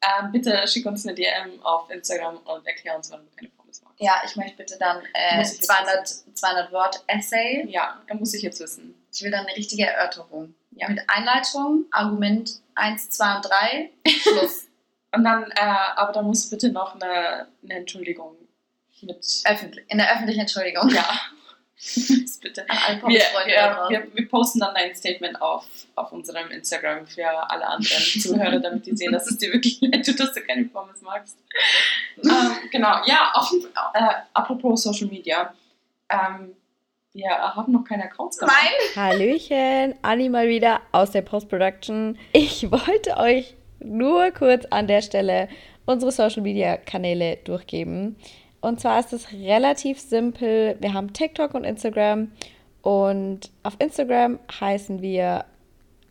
Ähm, 0.00 0.32
bitte 0.32 0.66
schick 0.66 0.84
uns 0.86 1.06
eine 1.06 1.14
DM 1.14 1.62
auf 1.62 1.88
Instagram 1.88 2.38
und 2.38 2.66
erklär 2.66 2.96
uns, 2.96 3.10
warum 3.10 3.24
du 3.26 3.36
keine 3.36 3.50
Pommes 3.50 3.80
magst. 3.82 4.00
Ja, 4.00 4.20
ich 4.24 4.34
möchte 4.34 4.56
bitte 4.56 4.76
dann 4.78 5.02
äh, 5.14 5.38
Muss 5.38 5.52
ich 5.52 5.58
jetzt 5.58 5.66
200, 5.66 6.08
200 6.36 6.72
Wort 6.72 7.04
Essay. 7.06 7.64
Ja, 7.68 8.02
er 8.04 8.14
muss 8.16 8.34
ich 8.34 8.42
jetzt 8.42 8.58
wissen. 8.58 9.00
Ich 9.12 9.22
will 9.22 9.30
dann 9.30 9.46
eine 9.46 9.56
richtige 9.56 9.86
Erörterung. 9.86 10.54
Ja. 10.72 10.88
Mit 10.88 11.08
Einleitung, 11.08 11.84
Argument 11.92 12.60
1, 12.74 13.10
2 13.10 13.36
und 13.36 13.42
3, 13.42 13.90
Schluss. 14.08 14.66
Und 15.14 15.24
dann, 15.24 15.44
äh, 15.50 15.76
aber 15.96 16.12
dann 16.12 16.26
muss 16.26 16.48
bitte 16.48 16.72
noch 16.72 16.94
eine, 16.94 17.48
eine 17.62 17.74
Entschuldigung 17.74 18.36
mit. 19.02 19.42
Öffentlich, 19.44 19.84
in 19.88 19.98
der 19.98 20.12
öffentlichen 20.12 20.40
Entschuldigung. 20.40 20.88
Ja. 20.90 21.04
Bitte. 22.40 22.64
An 22.68 23.02
Wir, 23.08 23.20
wir, 23.20 23.88
wir, 23.88 24.14
wir 24.14 24.28
posten 24.28 24.60
dann 24.60 24.74
ein 24.74 24.94
Statement 24.94 25.40
auf, 25.40 25.64
auf 25.96 26.12
unserem 26.12 26.50
Instagram 26.50 27.06
für 27.06 27.26
alle 27.26 27.66
anderen 27.66 28.02
Zuhörer, 28.20 28.60
damit 28.60 28.86
die 28.86 28.96
sehen, 28.96 29.12
dass 29.12 29.28
es 29.28 29.38
dir 29.38 29.52
wirklich 29.52 29.80
leid 29.80 30.04
tut, 30.06 30.18
dass 30.18 30.32
du 30.32 30.40
keine 30.42 30.64
Pommes 30.66 31.02
magst. 31.02 31.38
ähm, 32.22 32.30
genau, 32.70 33.00
ja, 33.06 33.32
Fall, 33.34 33.70
äh, 33.94 34.14
apropos 34.32 34.82
Social 34.82 35.08
Media. 35.08 35.52
Ähm, 36.08 36.54
wir 37.12 37.30
haben 37.30 37.72
noch 37.72 37.84
keine 37.84 38.04
Accounts 38.04 38.38
gemacht. 38.38 38.56
Nein! 38.62 39.04
Hallöchen, 39.04 39.94
Anni 40.02 40.28
mal 40.28 40.48
wieder 40.48 40.80
aus 40.92 41.10
der 41.10 41.22
Post-Production. 41.22 42.18
Ich 42.32 42.70
wollte 42.70 43.16
euch 43.18 43.54
nur 43.84 44.30
kurz 44.30 44.64
an 44.66 44.86
der 44.86 45.02
Stelle 45.02 45.48
unsere 45.86 46.12
Social-Media-Kanäle 46.12 47.38
durchgeben. 47.44 48.16
Und 48.60 48.80
zwar 48.80 49.00
ist 49.00 49.12
es 49.12 49.32
relativ 49.32 49.98
simpel. 50.00 50.76
Wir 50.80 50.94
haben 50.94 51.12
TikTok 51.12 51.54
und 51.54 51.64
Instagram. 51.64 52.30
Und 52.82 53.50
auf 53.62 53.74
Instagram 53.78 54.38
heißen 54.60 55.02
wir 55.02 55.44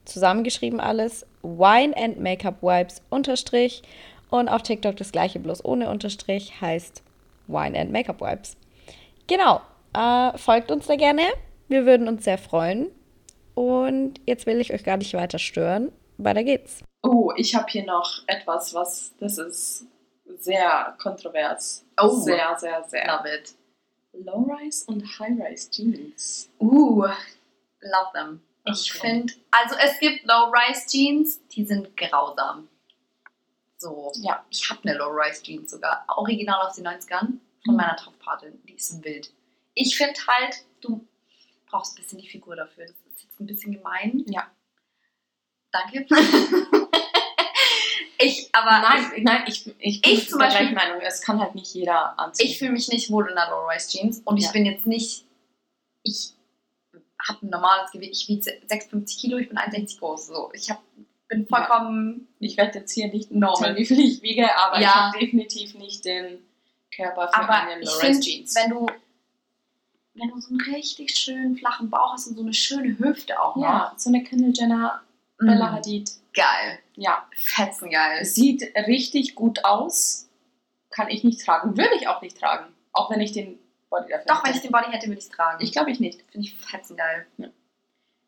zusammengeschrieben 0.05 0.79
alles 0.79 1.25
Wine 1.43 1.95
and 1.95 2.19
Makeup 2.19 2.61
Wipes 2.61 3.01
unterstrich. 3.09 3.81
Und 4.29 4.49
auf 4.49 4.63
TikTok 4.63 4.95
das 4.95 5.11
gleiche, 5.11 5.39
bloß 5.39 5.63
ohne 5.65 5.89
Unterstrich, 5.89 6.59
heißt 6.61 7.03
Wine 7.47 7.77
and 7.79 7.91
Makeup 7.91 8.21
Wipes. 8.21 8.55
Genau, 9.27 9.61
äh, 9.93 10.37
folgt 10.37 10.71
uns 10.71 10.87
da 10.87 10.95
gerne. 10.95 11.23
Wir 11.67 11.85
würden 11.85 12.07
uns 12.07 12.23
sehr 12.25 12.37
freuen. 12.37 12.87
Und 13.55 14.19
jetzt 14.25 14.45
will 14.45 14.59
ich 14.59 14.73
euch 14.73 14.83
gar 14.83 14.97
nicht 14.97 15.13
weiter 15.13 15.39
stören. 15.39 15.91
Weiter 16.23 16.43
geht's. 16.43 16.83
Oh, 17.03 17.31
ich 17.35 17.55
habe 17.55 17.65
hier 17.69 17.85
noch 17.85 18.23
etwas, 18.27 18.73
was, 18.73 19.13
das 19.19 19.37
ist 19.37 19.85
sehr 20.39 20.95
kontrovers. 21.01 21.83
Oh. 22.01 22.09
Sehr, 22.09 22.55
sehr, 22.59 22.83
sehr. 22.87 23.07
Love 23.07 23.29
it. 23.35 23.53
Low-Rise 24.13 24.85
und 24.87 25.03
High-Rise 25.19 25.71
Jeans. 25.71 26.49
Uh, 26.59 27.03
love 27.81 28.11
them. 28.13 28.41
Ich 28.65 28.91
Okay. 28.93 28.99
finde, 29.07 29.33
also 29.49 29.75
es 29.77 29.97
gibt 29.99 30.25
Low-Rise-Jeans, 30.25 31.47
die 31.47 31.65
sind 31.65 31.95
grausam. 31.97 32.67
So, 33.77 34.11
Ja. 34.17 34.45
ich 34.49 34.69
habe 34.69 34.81
eine 34.87 34.97
Low-Rise-Jeans 34.97 35.71
sogar, 35.71 36.05
original 36.15 36.67
aus 36.67 36.75
den 36.75 36.83
90ern, 36.85 37.39
von 37.65 37.73
Mhm. 37.73 37.77
meiner 37.77 37.95
Taufpatin. 37.95 38.61
Die 38.67 38.73
ist 38.73 39.03
wild. 39.03 39.31
Ich 39.73 39.97
finde 39.97 40.19
halt, 40.27 40.63
du 40.81 41.05
brauchst 41.67 41.93
ein 41.97 42.01
bisschen 42.03 42.19
die 42.19 42.27
Figur 42.27 42.55
dafür. 42.55 42.85
Das 42.85 42.95
ist 43.15 43.23
jetzt 43.23 43.39
ein 43.39 43.47
bisschen 43.47 43.71
gemein. 43.71 44.23
Ja. 44.27 44.47
Danke. 45.71 46.05
ich, 48.19 48.49
aber 48.51 48.79
nein, 48.87 49.05
nein, 49.23 49.43
ich, 49.47 49.65
ich 49.79 50.01
bin 50.01 50.11
Ich 50.13 50.29
zum 50.29 50.39
der 50.39 50.47
Beispiel- 50.47 50.67
gleichen 50.69 50.75
Meinung. 50.89 51.01
Es 51.01 51.21
kann 51.21 51.39
halt 51.39 51.55
nicht 51.55 51.73
jeder 51.73 52.19
anziehen. 52.19 52.47
ich 52.47 52.59
fühle 52.59 52.71
mich 52.71 52.87
nicht 52.89 53.09
wohl 53.09 53.29
in 53.29 53.37
einer 53.37 53.49
Low-Rise-Jeans 53.51 54.21
und 54.25 54.37
ich 54.37 54.45
Ja. 54.45 54.51
bin 54.51 54.65
jetzt 54.65 54.85
nicht, 54.85 55.25
ich 56.03 56.33
habe 57.27 57.45
ein 57.45 57.49
normales 57.49 57.91
Gewicht, 57.91 58.11
ich 58.13 58.27
wiege 58.27 58.41
56 58.67 59.19
Kilo, 59.19 59.37
ich 59.37 59.47
bin 59.49 59.57
61 59.57 59.99
groß, 59.99 60.27
so. 60.27 60.49
Ich 60.53 60.69
hab, 60.69 60.81
bin 61.27 61.47
Ja. 61.49 61.57
vollkommen, 61.57 62.27
Ich 62.39 62.57
werde 62.57 62.79
jetzt 62.79 62.91
hier 62.91 63.07
nicht 63.07 63.31
Normal. 63.31 63.75
wie 63.75 63.85
viel 63.85 63.99
ich 63.99 64.21
wiege, 64.21 64.55
aber 64.57 64.77
ich 64.77 64.83
Ja. 64.83 65.07
habe 65.11 65.19
definitiv 65.19 65.75
nicht 65.75 66.03
den 66.05 66.39
Körper 66.95 67.27
für 67.29 67.35
aber 67.35 67.53
eine 67.53 67.79
ich 67.81 67.85
Low-Rise 67.89 68.19
Jeans. 68.19 68.55
wenn 68.55 68.69
du, 68.71 68.87
wenn 70.15 70.29
du 70.29 70.39
so 70.41 70.49
einen 70.49 70.61
richtig 70.75 71.15
schönen 71.15 71.55
flachen 71.55 71.89
Bauch 71.89 72.13
hast 72.13 72.27
und 72.27 72.35
so 72.35 72.41
eine 72.41 72.53
schöne 72.53 72.97
Hüfte 72.99 73.39
auch 73.41 73.55
noch, 73.55 73.63
Ja, 73.63 73.93
so 73.97 74.09
eine 74.09 74.23
Kendall 74.23 74.51
Jenner, 74.53 75.01
Bella 75.45 75.71
Hadid. 75.73 76.11
geil, 76.33 76.79
Ja, 76.95 77.27
fetzengeil. 77.35 78.23
sieht 78.25 78.75
richtig 78.87 79.35
gut 79.35 79.65
aus. 79.65 80.27
Kann 80.89 81.09
ich 81.09 81.23
nicht 81.23 81.43
tragen. 81.45 81.77
Würde 81.77 81.95
ich 81.95 82.07
auch 82.07 82.21
nicht 82.21 82.37
tragen. 82.39 82.73
Auch 82.93 83.09
wenn 83.09 83.21
ich 83.21 83.31
den 83.31 83.59
Body 83.89 84.09
dafür 84.09 84.25
Doch, 84.27 84.43
wenn 84.45 84.53
ich 84.53 84.61
den 84.61 84.71
Body 84.71 84.91
hätte, 84.91 85.07
würde 85.07 85.19
ich 85.19 85.25
es 85.25 85.29
tragen. 85.31 85.63
Ich 85.63 85.71
glaube 85.71 85.91
ich 85.91 85.99
nicht. 85.99 86.21
finde 86.31 86.47
ich 86.47 86.57
fetzengeil. 86.57 87.25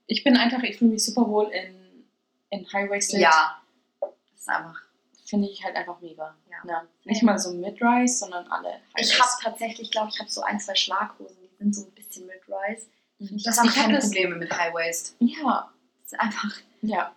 Ich 0.07 0.23
bin 0.23 0.37
einfach, 0.37 0.63
ich 0.63 0.77
fühle 0.77 0.91
mich 0.91 1.03
super 1.05 1.27
wohl 1.27 1.47
in, 1.49 2.05
in 2.49 2.65
High-Waisted. 2.71 3.19
Ja, 3.19 3.61
das 4.01 4.11
ist 4.37 4.49
einfach. 4.49 4.79
Finde 5.25 5.47
ich 5.49 5.63
halt 5.63 5.75
einfach 5.75 5.99
mega. 6.01 6.35
Ja. 6.65 6.83
Nicht 7.05 7.23
mal 7.23 7.37
so 7.39 7.53
Mid-Rise, 7.53 8.17
sondern 8.19 8.47
alle 8.47 8.79
Ich 8.97 9.19
habe 9.19 9.31
tatsächlich, 9.41 9.91
glaube 9.91 10.09
ich, 10.13 10.19
habe 10.19 10.29
so 10.29 10.41
ein, 10.41 10.59
zwei 10.59 10.75
Schlaghosen, 10.75 11.37
die 11.41 11.55
sind 11.57 11.73
so 11.75 11.85
ein 11.85 11.91
bisschen 11.91 12.27
mit 12.27 12.41
Rise. 12.47 12.87
Ich 13.19 13.43
Das 13.43 13.57
haben 13.57 13.67
hab 13.69 13.75
keine 13.75 13.95
das- 13.95 14.05
Probleme 14.05 14.35
mit 14.35 14.51
High 14.57 14.73
Waist. 14.73 15.15
Ja, 15.19 15.72
ist 16.13 16.19
einfach. 16.19 16.55
ja. 16.81 17.15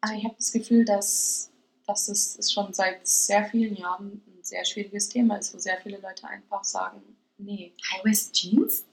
Aber 0.00 0.12
ich 0.14 0.24
habe 0.24 0.34
das 0.36 0.52
Gefühl, 0.52 0.84
dass, 0.84 1.50
dass 1.86 2.08
es 2.08 2.52
schon 2.52 2.72
seit 2.72 3.04
sehr 3.06 3.44
vielen 3.46 3.74
Jahren 3.74 4.22
ein 4.26 4.42
sehr 4.44 4.64
schwieriges 4.64 5.08
Thema 5.08 5.36
ist, 5.36 5.52
wo 5.54 5.58
sehr 5.58 5.76
viele 5.82 5.98
Leute 5.98 6.28
einfach 6.28 6.62
sagen, 6.62 7.02
nee, 7.38 7.72
High 7.92 8.04
Waist 8.04 8.32
Jeans? 8.34 8.84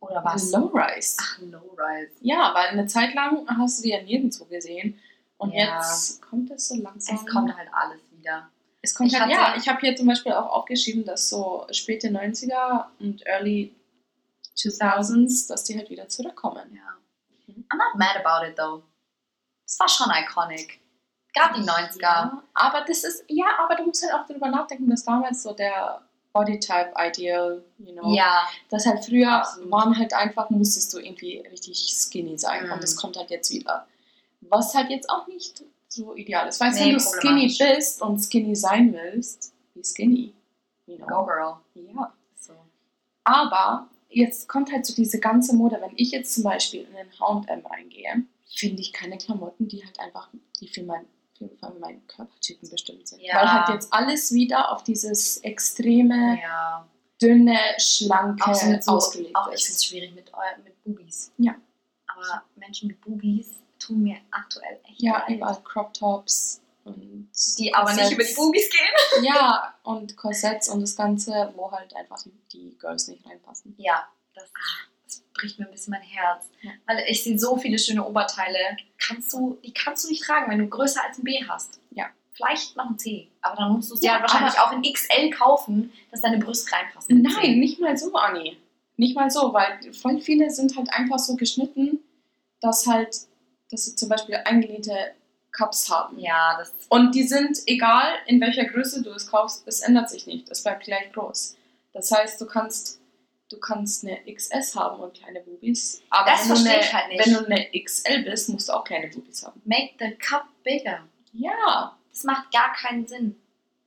Oder 0.00 0.22
was? 0.24 0.50
Low-Rise. 0.52 1.16
Ach, 1.20 1.38
Low 1.40 1.76
Rise. 1.78 2.12
Ja, 2.20 2.52
weil 2.54 2.68
eine 2.68 2.86
Zeit 2.86 3.14
lang 3.14 3.46
hast 3.58 3.78
du 3.78 3.82
die 3.84 3.90
ja 3.90 4.02
nirgendwo 4.02 4.44
gesehen. 4.46 4.98
Und 5.38 5.52
Ja. 5.52 5.76
jetzt 5.78 6.20
kommt 6.22 6.50
es 6.50 6.68
so 6.68 6.74
langsam. 6.76 7.16
Es 7.16 7.26
kommt 7.26 7.56
halt 7.56 7.68
alles 7.72 8.00
wieder. 8.12 8.50
Es 8.82 8.94
kommt 8.94 9.12
Ich 9.12 9.18
halt, 9.20 9.30
ja, 9.30 9.54
ich 9.56 9.68
habe 9.68 9.80
hier 9.80 9.94
zum 9.96 10.06
Beispiel 10.06 10.32
auch 10.32 10.50
aufgeschrieben, 10.50 11.04
dass 11.04 11.28
so 11.30 11.66
späte 11.70 12.08
90er 12.08 12.86
und 12.98 13.26
Early 13.26 13.74
2000s, 14.56 15.48
dass 15.48 15.64
die 15.64 15.76
halt 15.76 15.88
wieder 15.90 16.08
zurückkommen. 16.08 16.74
Ja. 16.74 17.54
I'm 17.70 17.76
not 17.78 17.94
mad 17.96 18.16
about 18.24 18.46
it 18.46 18.56
though. 18.56 18.82
Das 19.70 19.78
war 19.78 19.88
schon 19.88 20.10
iconic. 20.12 20.80
Gab 21.32 21.54
die 21.54 21.60
90er. 21.62 22.00
Ja, 22.02 22.42
aber 22.54 22.84
das 22.86 23.04
ist, 23.04 23.22
ja, 23.28 23.46
aber 23.60 23.76
du 23.76 23.84
musst 23.84 24.02
halt 24.02 24.12
auch 24.14 24.26
darüber 24.26 24.48
nachdenken, 24.48 24.90
dass 24.90 25.04
damals 25.04 25.44
so 25.44 25.52
der 25.52 26.02
Bodytype 26.32 26.92
Ideal, 26.98 27.62
you 27.78 27.92
know, 27.92 28.12
Ja, 28.12 28.48
dass 28.68 28.84
halt 28.86 29.04
früher 29.04 29.30
Absolut. 29.30 29.70
waren 29.70 29.96
halt 29.96 30.12
einfach, 30.12 30.50
musstest 30.50 30.92
du 30.92 30.98
irgendwie 30.98 31.38
richtig 31.52 31.88
skinny 31.88 32.36
sein 32.36 32.66
Mhm. 32.66 32.72
und 32.72 32.82
das 32.82 32.96
kommt 32.96 33.16
halt 33.16 33.30
jetzt 33.30 33.52
wieder. 33.52 33.86
Was 34.40 34.74
halt 34.74 34.90
jetzt 34.90 35.08
auch 35.08 35.28
nicht 35.28 35.62
so 35.88 36.14
ideal 36.16 36.48
ist. 36.48 36.60
Weißt 36.60 36.78
du, 36.80 36.84
Nee, 36.84 36.90
wenn 36.90 36.98
du 36.98 37.00
skinny 37.04 37.56
bist 37.56 38.02
und 38.02 38.18
skinny 38.20 38.56
sein 38.56 38.92
willst, 38.92 39.52
be 39.74 39.84
skinny. 39.84 40.32
You 40.86 40.96
know? 40.96 41.06
go 41.06 41.24
girl. 41.26 41.54
Ja. 41.74 42.12
So. 42.34 42.54
Aber 43.24 43.86
jetzt 44.08 44.48
kommt 44.48 44.72
halt 44.72 44.84
so 44.86 44.94
diese 44.94 45.20
ganze 45.20 45.54
Mode, 45.54 45.78
wenn 45.80 45.92
ich 45.96 46.10
jetzt 46.10 46.34
zum 46.34 46.42
Beispiel 46.44 46.82
in 46.82 46.94
den 46.94 47.20
H&M 47.20 47.66
reingehe, 47.66 48.24
finde 48.58 48.80
ich 48.82 48.92
keine 48.92 49.18
Klamotten, 49.18 49.68
die 49.68 49.84
halt 49.84 49.98
einfach, 50.00 50.28
die 50.60 50.68
für, 50.68 50.82
mein, 50.82 51.06
für 51.38 51.48
meinen 51.78 52.06
Körpertypen 52.06 52.68
bestimmt 52.70 53.06
sind. 53.08 53.22
Ja. 53.22 53.36
Weil 53.36 53.52
halt 53.52 53.68
jetzt 53.70 53.92
alles 53.92 54.32
wieder 54.32 54.72
auf 54.72 54.82
dieses 54.84 55.38
extreme, 55.38 56.38
Ja. 56.42 56.86
dünne, 57.22 57.58
schlanke 57.78 58.44
Auch 58.50 58.54
so 58.54 58.66
mit 58.66 58.82
so, 58.84 58.92
ausgelegt 58.92 59.36
auch 59.36 59.48
ich 59.48 59.54
ist. 59.54 59.64
finde 59.66 59.76
es 59.76 59.84
schwierig 59.84 60.14
mit, 60.14 60.30
mit 60.64 60.84
Boobies. 60.84 61.32
Ja. 61.38 61.54
Aber 62.06 62.42
Menschen 62.56 62.88
mit 62.88 63.00
Boobies 63.00 63.52
tun 63.78 64.02
mir 64.02 64.16
aktuell 64.30 64.80
echt 64.88 65.00
Ja, 65.02 65.26
überall 65.28 65.62
Crop 65.62 65.94
Tops 65.94 66.60
und 66.84 67.28
Die 67.58 67.72
aber 67.74 67.92
nicht 67.92 68.10
über 68.12 68.24
die 68.24 68.34
Korsetts. 68.34 68.36
Boobies 68.36 68.70
gehen. 68.70 69.24
Ja, 69.24 69.74
und 69.84 70.16
Korsetts 70.16 70.68
und 70.68 70.80
das 70.80 70.96
Ganze, 70.96 71.52
wo 71.56 71.70
halt 71.70 71.94
einfach 71.94 72.18
die, 72.52 72.76
Girls 72.78 73.08
nicht 73.08 73.24
reinpassen. 73.26 73.74
Ja, 73.78 74.08
das, 74.34 74.44
das 74.44 74.52
bricht 75.40 75.58
mir 75.58 75.66
ein 75.66 75.70
bisschen 75.70 75.92
mein 75.92 76.02
Herz. 76.02 76.44
Weil 76.86 77.04
ich 77.08 77.24
sehe 77.24 77.38
so 77.38 77.56
viele 77.56 77.78
schöne 77.78 78.04
Oberteile. 78.06 78.58
Kannst 78.98 79.32
du, 79.32 79.58
die 79.64 79.72
kannst 79.72 80.04
du 80.04 80.08
nicht 80.08 80.22
tragen, 80.22 80.50
wenn 80.50 80.58
du 80.58 80.68
größer 80.68 81.02
als 81.06 81.18
ein 81.18 81.24
B 81.24 81.42
hast. 81.48 81.80
Ja. 81.90 82.06
Vielleicht 82.32 82.76
noch 82.76 82.90
ein 82.90 82.98
C. 82.98 83.28
Aber 83.42 83.56
dann 83.56 83.72
musst 83.72 83.90
du 83.90 83.94
es 83.94 84.02
Ja, 84.02 84.16
ja, 84.16 84.22
wahrscheinlich 84.22 84.58
auch 84.58 84.72
in 84.72 84.82
XL 84.82 85.30
kaufen, 85.30 85.92
dass 86.10 86.20
deine 86.20 86.38
Brüste 86.38 86.72
reinpassen. 86.72 87.16
in 87.16 87.22
Nein, 87.22 87.34
C. 87.34 87.56
nicht 87.56 87.80
mal 87.80 87.96
so, 87.96 88.14
Anni. 88.14 88.56
Nicht 88.96 89.16
mal 89.16 89.30
so, 89.30 89.52
weil 89.52 89.92
voll 89.92 90.20
viele 90.20 90.50
sind 90.50 90.76
halt 90.76 90.92
einfach 90.92 91.18
so 91.18 91.36
geschnitten, 91.36 91.98
dass 92.60 92.86
halt, 92.86 93.16
dass 93.70 93.86
sie 93.86 93.96
zum 93.96 94.08
Beispiel 94.08 94.36
eingenähte 94.44 95.14
Cups 95.52 95.90
haben. 95.90 96.18
Ja, 96.18 96.56
das 96.58 96.72
Und 96.88 97.14
die 97.14 97.24
sind, 97.24 97.58
egal 97.66 98.12
in 98.26 98.40
welcher 98.40 98.64
Größe 98.64 99.02
du 99.02 99.10
es 99.10 99.26
kaufst, 99.26 99.66
es 99.66 99.80
ändert 99.80 100.08
sich 100.10 100.26
nicht. 100.26 100.48
Es 100.50 100.62
bleibt 100.62 100.84
gleich 100.84 101.12
groß. 101.12 101.56
Das 101.92 102.10
heißt, 102.10 102.40
du 102.40 102.46
kannst, 102.46 102.99
du 103.50 103.58
kannst 103.58 104.04
eine 104.06 104.18
XS 104.32 104.74
haben 104.76 105.00
und 105.00 105.14
kleine 105.14 105.40
Boobies. 105.40 106.02
Aber 106.10 106.30
Das 106.30 106.42
wenn, 106.42 106.48
du 106.48 106.54
verstehe 106.54 106.72
eine, 106.72 106.80
ich 106.82 106.92
halt 106.94 107.08
nicht. 107.08 107.26
wenn 107.26 107.34
du 107.34 107.46
eine 107.46 107.84
XL 107.84 108.22
bist, 108.24 108.48
musst 108.48 108.68
du 108.68 108.72
auch 108.72 108.84
kleine 108.84 109.08
Boobies 109.08 109.44
haben. 109.44 109.60
make 109.64 109.92
the 109.98 110.12
cup 110.16 110.44
bigger. 110.62 111.06
Ja. 111.32 111.96
Das 112.10 112.24
macht 112.24 112.50
gar 112.52 112.72
keinen 112.74 113.06
Sinn. 113.06 113.40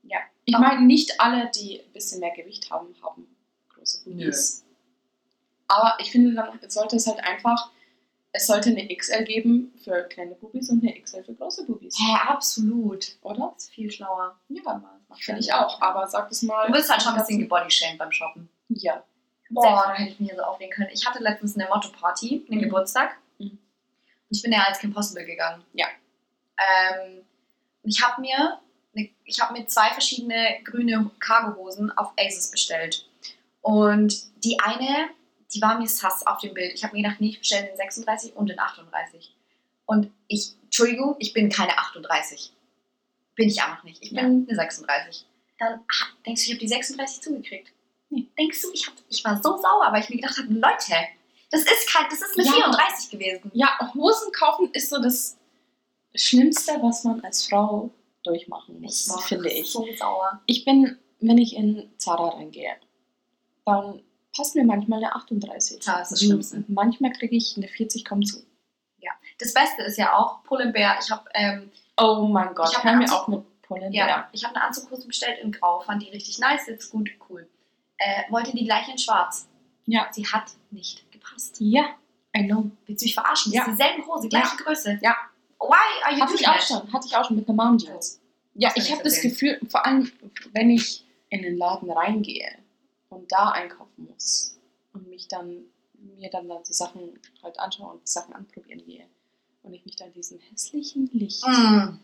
Ja. 0.04 0.20
Ich 0.46 0.54
Warum? 0.54 0.68
meine, 0.68 0.86
nicht 0.86 1.20
alle, 1.20 1.50
die 1.56 1.80
ein 1.82 1.92
bisschen 1.94 2.20
mehr 2.20 2.32
Gewicht 2.36 2.70
haben, 2.70 2.94
haben 3.02 3.28
große 3.74 4.04
Boobies. 4.04 4.64
Aber 5.68 5.96
ich 6.00 6.12
finde, 6.12 6.34
dann 6.36 6.60
sollte 6.70 6.98
es 6.98 7.08
halt 7.08 7.20
einfach, 7.24 7.72
es 8.34 8.48
sollte 8.48 8.70
eine 8.70 8.88
XL 8.96 9.24
geben 9.24 9.74
für 9.84 10.04
kleine 10.04 10.36
Boobies 10.36 10.70
und 10.70 10.84
eine 10.84 11.00
XL 11.02 11.24
für 11.24 11.34
große 11.34 11.66
Boobies. 11.66 11.98
Ja, 12.00 12.16
absolut. 12.30 13.16
Oder? 13.22 13.52
Das 13.56 13.64
ist 13.66 13.74
viel 13.74 13.90
schlauer. 13.92 14.38
Ja, 14.50 14.84
finde 15.20 15.42
ich 15.42 15.54
auch. 15.54 15.82
Aber 15.82 16.08
sag 16.08 16.30
es 16.32 16.42
mal. 16.44 16.68
Du 16.68 16.74
wirst 16.74 16.90
halt 16.92 17.02
schon 17.02 17.14
ein 17.14 17.20
bisschen 17.20 17.40
gebodyshamed 17.40 17.98
beim 17.98 18.12
Shoppen. 18.12 18.50
Ja. 18.70 19.04
Boah, 19.50 19.84
da 19.88 19.94
hätte 19.94 20.12
ich 20.12 20.20
mich 20.20 20.30
hier 20.30 20.38
so 20.38 20.44
aufregen 20.44 20.74
können. 20.74 20.90
Ich 20.94 21.06
hatte 21.06 21.22
letztens 21.22 21.56
eine 21.58 21.68
Motto-Party, 21.70 22.46
einen 22.50 22.60
Mhm. 22.60 22.64
Geburtstag. 22.64 23.16
Mhm. 23.40 23.50
Und 23.50 23.60
ich 24.30 24.42
bin 24.42 24.52
ja 24.52 24.64
als 24.64 24.80
Kim 24.80 24.94
Possible 24.94 25.26
gegangen. 25.26 25.64
Ja. 25.74 25.88
Ähm, 26.58 27.24
und 27.84 27.90
ich 27.90 28.02
habe 28.04 28.22
mir, 28.22 28.60
eine, 28.96 29.10
ich 29.26 29.40
habe 29.42 29.54
mir 29.54 29.68
zwei 29.68 29.90
verschiedene 29.90 30.60
grüne 30.64 31.10
Cargohosen 31.20 31.92
auf 31.98 32.14
Aces 32.18 32.50
bestellt. 32.52 33.08
Und 33.62 34.44
die 34.44 34.60
eine, 34.60 35.10
die 35.54 35.62
war 35.62 35.80
mir 35.80 35.88
sass 35.88 36.26
auf 36.26 36.40
dem 36.40 36.54
Bild. 36.54 36.74
Ich 36.74 36.84
habe 36.84 36.96
mir 36.96 37.04
gedacht, 37.04 37.22
nee, 37.22 37.30
ich 37.30 37.40
bestelle 37.40 37.68
den 37.68 37.78
36 37.78 38.36
und 38.36 38.48
den 38.50 38.60
38. 38.60 39.36
Und 39.86 40.12
ich, 40.28 40.54
Entschuldigung, 40.64 41.16
ich 41.20 41.34
bin 41.34 41.50
keine 41.50 41.78
38. 41.78 42.54
Bin 43.36 43.50
ich 43.50 43.62
einfach 43.62 43.84
nicht. 43.84 44.02
Ich 44.02 44.10
bin 44.10 44.18
Ja. 44.18 44.24
eine 44.26 44.56
36. 44.56 45.26
Dann 45.60 45.82
denkst 46.26 46.44
du, 46.44 46.48
ich 46.48 46.52
habe 46.54 46.60
die 46.60 46.68
36 46.68 47.22
zugekriegt. 47.22 47.72
Nee. 48.14 48.28
Denkst 48.38 48.62
du, 48.62 48.72
ich, 48.74 48.88
hab, 48.88 48.94
ich 49.10 49.24
war 49.24 49.38
so 49.42 49.58
sauer, 49.58 49.88
weil 49.92 50.02
ich 50.04 50.10
mir 50.10 50.18
gedacht 50.18 50.38
habe, 50.38 50.54
Leute, 50.54 50.96
das 51.52 51.62
ist 51.62 51.92
kein, 51.92 52.06
das 52.10 52.22
ist 52.22 52.38
eine 52.38 52.46
Ja. 52.48 52.54
34 52.54 53.10
gewesen. 53.12 53.52
Ja, 53.54 53.94
Hosen 53.94 54.32
kaufen 54.32 54.70
ist 54.74 54.90
so 54.90 55.02
das 55.02 55.38
Schlimmste, 56.16 56.74
was 56.82 57.04
man 57.04 57.22
als 57.22 57.48
Frau 57.48 57.90
durchmachen 58.24 58.80
muss, 58.82 59.10
war 59.10 59.22
finde 59.22 59.50
ich. 59.50 59.72
so 59.72 59.86
sauer. 59.98 60.42
Ich 60.46 60.64
bin, 60.66 60.98
wenn 61.20 61.38
ich 61.38 61.56
in 61.56 61.92
Zara 61.98 62.30
reingehe, 62.30 62.76
dann 63.66 64.02
passt 64.36 64.56
mir 64.56 64.64
manchmal 64.64 65.00
eine 65.04 65.14
38. 65.16 65.84
Ja, 65.86 66.00
das 66.00 66.12
ist 66.12 66.12
das 66.12 66.28
Schlimmste. 66.28 66.64
Manchmal 66.68 67.12
kriege 67.14 67.36
ich 67.36 67.56
eine 67.58 67.68
40 67.68 68.06
kaum 68.06 68.24
zu. 68.24 68.44
Das 69.40 69.54
Beste 69.54 69.82
ist 69.82 69.98
ja 69.98 70.14
auch 70.16 70.44
Pull&Bear. 70.44 71.00
Ich 71.02 71.10
habe 71.10 71.24
ähm, 71.34 71.72
Oh 72.00 72.28
mein 72.28 72.54
Gott, 72.54 72.70
Ich 72.70 72.78
hab 72.78 72.84
hör 72.84 72.92
einen 72.92 73.00
mir 73.00 73.12
auch 73.12 73.28
mit 73.28 73.62
Pollen. 73.64 73.92
ja, 73.92 74.30
ich 74.32 74.44
habe 74.46 74.56
eine 74.56 74.66
Anzughose 74.66 75.08
bestellt 75.08 75.40
in 75.42 75.52
Grau, 75.52 75.80
fand 75.82 76.04
die 76.04 76.10
richtig 76.10 76.38
nice, 76.40 76.66
sitzt 76.66 76.92
gut, 76.92 77.10
cool. 77.30 77.50
Äh, 77.98 78.32
wollte 78.32 78.52
die 78.56 78.66
gleiche 78.66 78.92
in 78.92 78.98
Schwarz. 78.98 79.48
Ja. 79.86 80.08
Sie 80.12 80.26
hat 80.26 80.52
nicht 80.72 81.10
gepasst. 81.12 81.58
Ja, 81.60 81.96
I 82.36 82.46
know. 82.48 82.72
Willst 82.86 83.02
du 83.02 83.06
mich 83.06 83.14
verarschen? 83.14 83.52
Ja. 83.54 83.62
Das 83.66 83.74
ist 83.74 83.80
dieselbe 83.80 84.08
Hose, 84.08 84.28
gleiche 84.30 84.58
Größe. 84.58 85.00
Ja. 85.02 85.16
Why 85.60 86.04
are 86.04 86.16
you 86.16 86.22
Hatte 86.22 86.36
ich 86.36 86.48
auch 86.48 86.54
that? 86.56 86.64
schon, 86.64 86.94
hatte 86.94 87.08
ich 87.08 87.16
auch 87.16 87.26
schon 87.26 87.36
mit 87.38 87.48
einer 87.48 87.56
Mom 87.64 87.78
Jeans. 87.78 88.20
Ja, 88.56 88.70
Hast 88.70 88.78
du 88.78 88.82
ich 88.82 88.92
habe 88.92 89.04
das. 89.04 89.22
Gefühl, 89.22 89.60
vor 89.70 89.86
allem 89.86 90.12
wenn 90.54 90.70
ich 90.70 91.06
in 91.30 91.42
den 91.42 91.58
Laden 91.58 91.90
reingehe 91.92 92.58
und 93.10 93.32
da 93.32 93.50
einkaufen 93.50 94.08
muss 94.10 94.60
und 94.94 95.08
mich 95.10 95.28
dann 95.28 95.64
mir 96.18 96.30
dann, 96.30 96.48
dann 96.50 96.62
die 96.64 96.74
Sachen 96.74 97.18
halt 97.42 97.58
anschaue 97.60 97.94
und 97.94 98.02
die 98.02 98.12
Sachen 98.12 98.34
anprobieren 98.36 98.84
gehe 98.86 99.06
und 99.64 99.74
ich 99.74 99.86
mich 99.86 99.96
dann 99.96 100.10
in 100.10 100.14
diesem 100.16 100.40
hässlichen 100.40 101.10
Licht 101.14 101.46
Mm, 101.48 101.98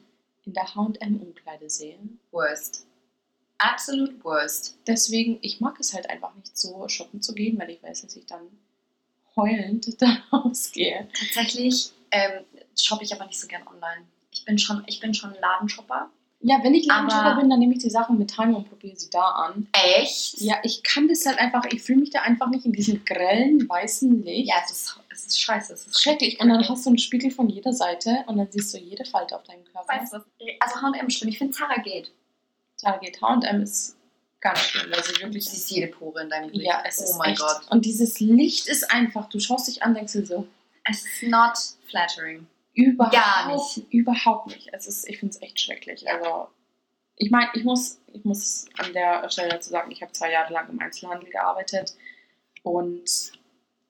in 0.46 0.54
der 0.54 0.74
H&M 0.74 1.20
Umkleide 1.22 1.70
sehe. 1.70 2.00
worst. 2.32 2.88
Absolut 3.60 4.24
worst. 4.24 4.78
Deswegen, 4.88 5.38
ich 5.42 5.60
mag 5.60 5.80
es 5.80 5.94
halt 5.94 6.10
einfach 6.10 6.34
nicht 6.36 6.58
so 6.58 6.88
shoppen 6.88 7.22
zu 7.22 7.34
gehen, 7.34 7.60
weil 7.60 7.70
ich 7.70 7.84
weiß, 7.84 8.02
dass 8.02 8.16
ich 8.16 8.26
dann 8.26 8.42
heulend 9.36 9.96
da 10.02 10.18
rausgehe. 10.32 11.08
Tatsächlich 11.14 11.92
ähm, 12.12 12.46
shoppe 12.78 13.04
ich 13.04 13.14
aber 13.14 13.26
nicht 13.26 13.40
so 13.40 13.48
gern 13.48 13.68
online. 13.68 14.06
Ich 14.32 14.46
bin 14.46 14.58
schon, 14.58 14.84
ich 14.88 15.00
bin 15.00 15.14
schon 15.14 15.34
Ladenshopper. 15.40 16.10
Ja, 16.42 16.64
wenn 16.64 16.74
ich 16.74 16.86
Ladenshopper 16.86 17.36
bin, 17.36 17.50
dann 17.50 17.60
nehme 17.60 17.74
ich 17.74 17.82
die 17.82 17.90
Sachen 17.90 18.18
mit 18.18 18.38
Heim 18.38 18.56
und 18.56 18.70
probiere 18.70 18.96
sie 18.96 19.10
da 19.10 19.26
an. 19.26 19.68
Echt? 19.74 20.40
Ja, 20.40 20.56
ich 20.64 20.84
kann 20.84 21.10
das 21.10 21.26
halt 21.26 21.38
einfach, 21.38 21.66
ich 21.70 21.82
fühle 21.82 22.00
mich 22.00 22.12
da 22.12 22.22
einfach 22.22 22.50
nicht 22.50 22.66
in 22.66 22.72
diesem 22.72 23.04
grellen, 23.04 23.68
weißen 23.68 24.24
Licht. 24.24 24.48
Ja, 24.48 24.56
es 24.64 24.72
ist, 24.72 25.00
es 25.12 25.26
ist 25.28 25.42
scheiße. 25.42 25.74
Es 25.74 25.86
ist 25.86 26.02
schrecklich. 26.02 26.40
Und 26.40 26.48
dann 26.48 26.66
hast 26.66 26.86
du 26.86 26.92
einen 26.92 26.98
Spiegel 26.98 27.30
von 27.30 27.50
jeder 27.50 27.74
Seite 27.74 28.24
und 28.28 28.38
dann 28.38 28.48
siehst 28.50 28.74
du 28.74 28.78
jede 28.78 29.04
Falte 29.04 29.36
auf 29.36 29.44
deinem 29.44 29.66
Körper. 29.66 29.86
Weißt 29.90 30.14
du 30.14 30.18
was? 30.18 30.24
Also 30.62 30.82
H&M 30.82 31.10
schlimm. 31.10 31.30
Ich 31.30 31.38
finde 31.38 31.54
Zara 31.54 31.82
geht. 31.82 32.14
Geht 33.02 33.22
H&M 33.22 33.62
ist 33.62 33.98
ganz 34.40 34.60
schlimm, 34.60 34.92
weil 34.92 35.04
sie 35.04 35.14
Du 35.14 35.22
wirklich... 35.22 35.46
siehst 35.46 35.70
jede 35.72 35.88
Pore 35.88 36.22
in 36.22 36.30
deinem 36.30 36.50
Gesicht. 36.52 36.68
Ja, 36.68 36.84
es 36.86 37.00
oh 37.00 37.04
ist 37.04 37.18
mein 37.18 37.32
echt. 37.32 37.42
Gott. 37.42 37.62
Und 37.70 37.86
dieses 37.86 38.20
Licht 38.20 38.68
ist 38.68 38.92
einfach, 38.92 39.30
du 39.30 39.40
schaust 39.40 39.68
dich 39.68 39.84
an, 39.84 39.94
denkst 39.94 40.14
dir 40.14 40.26
so, 40.26 40.48
Es 40.90 41.06
ist 41.06 41.24
not 41.24 41.58
flattering. 41.90 42.48
überhaupt 42.74 43.16
Gar 43.16 43.54
nicht. 43.54 43.94
Überhaupt 43.94 44.48
nicht. 44.48 44.70
Es 44.72 44.88
ist, 44.88 45.08
ich 45.10 45.20
finde 45.20 45.36
es 45.36 45.42
echt 45.42 45.60
schrecklich. 45.60 46.02
Ja. 46.02 46.16
Also, 46.16 46.48
ich 47.16 47.32
meine, 47.32 47.50
ich 47.54 47.64
muss, 47.66 48.00
ich 48.14 48.24
muss 48.24 48.66
an 48.78 48.94
der 48.94 49.30
Stelle 49.30 49.50
dazu 49.50 49.70
sagen, 49.70 49.92
ich 49.92 50.02
habe 50.02 50.14
zwei 50.14 50.32
Jahre 50.32 50.54
lang 50.54 50.70
im 50.70 50.80
Einzelhandel 50.80 51.30
gearbeitet 51.30 51.94
und 52.64 53.34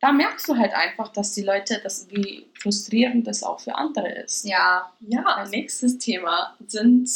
da 0.01 0.11
merkst 0.11 0.47
du 0.47 0.57
halt 0.57 0.73
einfach, 0.73 1.09
dass 1.09 1.33
die 1.33 1.43
Leute, 1.43 1.79
dass, 1.83 2.09
wie 2.09 2.47
frustrierend 2.59 3.27
das 3.27 3.43
auch 3.43 3.59
für 3.59 3.75
andere 3.75 4.09
ist. 4.09 4.45
Ja. 4.45 4.91
Ja, 5.01 5.45
nächstes 5.49 5.97
Thema 5.97 6.55
sind 6.65 7.09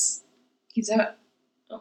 diese 0.75 1.15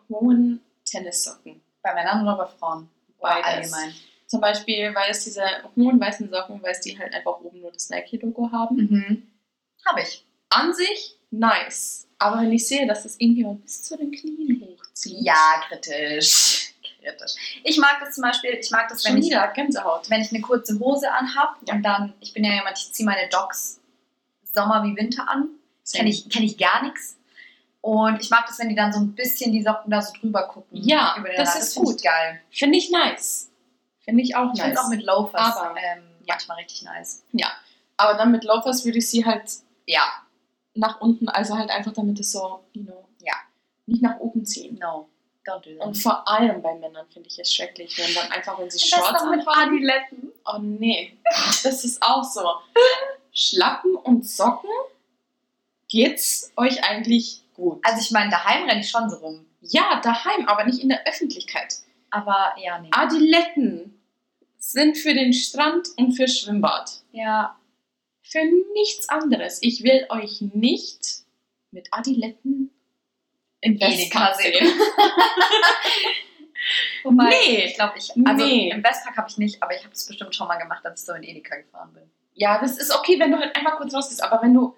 hohen 0.08 0.60
Tennissocken. 0.84 1.60
Bei 1.82 1.94
Männern 1.94 2.22
oder 2.22 2.36
bei 2.36 2.46
Frauen? 2.46 2.88
Beides. 3.20 3.72
allgemein? 3.72 3.94
Zum 4.26 4.40
Beispiel, 4.40 4.94
weil 4.94 5.10
es 5.10 5.24
diese 5.24 5.42
hohen 5.76 6.00
weißen 6.00 6.30
Socken, 6.30 6.62
weil 6.62 6.72
es 6.72 6.80
die 6.80 6.98
halt 6.98 7.12
einfach 7.14 7.38
oben 7.40 7.60
nur 7.60 7.70
das 7.72 7.90
Nike-Logo 7.90 8.50
haben. 8.50 8.76
Mhm. 8.76 9.26
Habe 9.86 10.00
ich. 10.00 10.24
An 10.50 10.72
sich 10.74 11.16
nice. 11.30 12.06
Aber 12.18 12.40
wenn 12.40 12.52
ich 12.52 12.66
sehe, 12.66 12.86
dass 12.86 13.02
das 13.02 13.16
irgendjemand 13.18 13.62
bis 13.62 13.82
zu 13.84 13.96
den 13.96 14.10
Knien 14.10 14.66
hochzieht. 14.78 15.16
Ja, 15.20 15.60
kritisch. 15.68 16.72
Kritisch. 17.02 17.32
Ich 17.64 17.78
mag 17.78 17.98
das 18.00 18.14
zum 18.14 18.22
Beispiel, 18.22 18.52
ich 18.52 18.70
mag 18.70 18.88
das, 18.88 19.04
wenn 19.04 19.12
Schon 19.12 19.20
ich, 19.20 19.26
wieder 19.26 19.48
Gänsehaut. 19.48 20.08
wenn 20.08 20.20
ich 20.22 20.30
eine 20.30 20.40
kurze 20.40 20.78
Hose 20.78 21.10
anhab 21.10 21.56
Ja. 21.66 21.74
und 21.74 21.82
dann, 21.82 22.14
ich 22.20 22.32
bin 22.32 22.44
ja 22.44 22.54
jemand, 22.54 22.78
ich 22.78 22.92
ziehe 22.92 23.06
meine 23.06 23.28
Jogs 23.28 23.80
Sommer 24.54 24.82
wie 24.84 24.96
Winter 24.96 25.28
an. 25.28 25.48
Kenne 25.92 26.10
ich, 26.10 26.28
kenn 26.28 26.42
ich 26.44 26.56
gar 26.58 26.82
nichts. 26.84 27.16
Und 27.82 28.20
ich 28.20 28.30
mag 28.30 28.46
das, 28.46 28.58
wenn 28.60 28.68
die 28.70 28.74
dann 28.76 28.92
so 28.92 29.00
ein 29.00 29.12
bisschen 29.14 29.52
die 29.52 29.62
Socken 29.62 29.90
da 29.90 30.00
so 30.00 30.12
drüber 30.18 30.44
gucken. 30.48 30.78
Ja, 30.82 31.14
über 31.18 31.28
den 31.28 31.36
das 31.36 31.50
Rand. 31.54 31.62
ist 31.64 31.76
ich 31.76 31.82
gut. 31.82 32.02
geil. 32.02 32.40
Finde 32.50 32.78
ich 32.78 32.90
nice. 32.90 33.50
Finde 34.00 34.22
ich 34.22 34.34
auch 34.36 34.52
Ich 34.54 34.58
nice. 34.58 34.66
finde 34.68 34.80
auch 34.80 34.88
mit 34.88 35.02
Loafers 35.04 35.56
Aber- 35.56 35.74
ähm, 35.76 36.04
manchmal 36.26 36.58
richtig 36.58 36.82
nice. 36.82 37.24
Aber 37.96 38.14
dann 38.16 38.30
mit 38.32 38.44
Loafers 38.44 38.84
würde 38.84 38.98
ich 38.98 39.08
sie 39.10 39.24
halt 39.26 39.42
Ja, 39.86 40.04
nach 40.74 41.00
unten, 41.00 41.28
also 41.28 41.58
halt 41.58 41.70
einfach 41.70 41.92
damit 41.92 42.18
es 42.20 42.30
so, 42.32 42.64
you 42.72 42.84
know, 42.84 43.04
Ja. 43.20 43.34
nicht 43.86 44.00
nach 44.02 44.18
oben 44.20 44.44
ziehen. 44.46 44.78
no, 44.80 45.08
don't 45.44 45.60
do 45.64 45.76
that. 45.76 45.86
Und 45.86 45.94
vor 45.98 46.26
allem 46.28 46.62
bei 46.62 46.74
Männern 46.76 47.06
finde 47.12 47.28
ich 47.28 47.38
es 47.40 47.52
schrecklich, 47.52 47.98
wenn 47.98 48.14
dann 48.14 48.30
einfach, 48.30 48.58
wenn 48.60 48.70
sie 48.70 48.78
das 48.78 48.88
Shorts 48.88 49.24
noch 49.24 49.30
mit. 49.30 49.46
Adiletten. 49.46 50.30
Oh 50.46 50.58
nee, 50.60 51.18
das 51.64 51.84
ist 51.84 52.00
auch 52.02 52.22
so. 52.24 52.48
Schlappen 53.32 53.96
und 53.96 54.26
Socken, 54.28 54.70
geht's 55.88 56.52
euch 56.56 56.82
eigentlich 56.84 57.41
gut? 57.62 57.80
Also 57.84 58.00
ich 58.00 58.10
meine, 58.10 58.30
daheim 58.30 58.68
renne 58.68 58.80
ich 58.80 58.90
schon 58.90 59.08
so 59.10 59.16
rum. 59.16 59.46
Ja, 59.60 60.00
daheim, 60.02 60.48
aber 60.48 60.64
nicht 60.64 60.80
in 60.80 60.88
der 60.88 61.06
Öffentlichkeit. 61.06 61.74
Aber 62.10 62.52
ja, 62.62 62.78
nee. 62.80 62.88
Adiletten 62.92 63.98
sind 64.58 64.96
für 64.98 65.14
den 65.14 65.32
Strand 65.32 65.88
und 65.96 66.12
für 66.12 66.28
Schwimmbad. 66.28 67.02
Ja, 67.12 67.56
Für 68.24 68.40
nichts 68.74 69.08
anderes. 69.08 69.58
Ich 69.62 69.82
will 69.82 70.06
euch 70.08 70.40
nicht 70.54 71.00
mit 71.70 71.88
Adiletten 71.90 72.70
im 73.60 73.74
Edeka 73.76 73.90
Westpark 73.90 74.36
sehen. 74.36 74.66
sehen. 74.66 74.80
Wobei, 77.04 77.28
Nee. 77.30 77.64
ich 77.66 77.74
glaube, 77.74 77.94
ich, 77.98 78.10
also 78.24 78.46
Nee. 78.46 78.70
im 78.70 78.82
Westpark 78.84 79.16
habe 79.16 79.28
ich 79.28 79.36
nicht, 79.38 79.62
aber 79.62 79.74
ich 79.74 79.82
habe 79.84 79.92
es 79.92 80.06
bestimmt 80.06 80.34
schon 80.34 80.46
mal 80.48 80.56
gemacht, 80.58 80.84
als 80.86 81.00
ich 81.00 81.06
so 81.06 81.12
in 81.14 81.22
Edeka 81.24 81.56
gefahren 81.56 81.92
bin. 81.92 82.04
Ja, 82.34 82.60
das 82.60 82.78
ist 82.78 82.94
okay, 82.94 83.18
wenn 83.18 83.32
du 83.32 83.38
halt 83.38 83.54
einfach 83.56 83.76
kurz 83.76 83.92
rausgehst, 83.92 84.22
aber 84.22 84.40
wenn 84.42 84.54
du, 84.54 84.74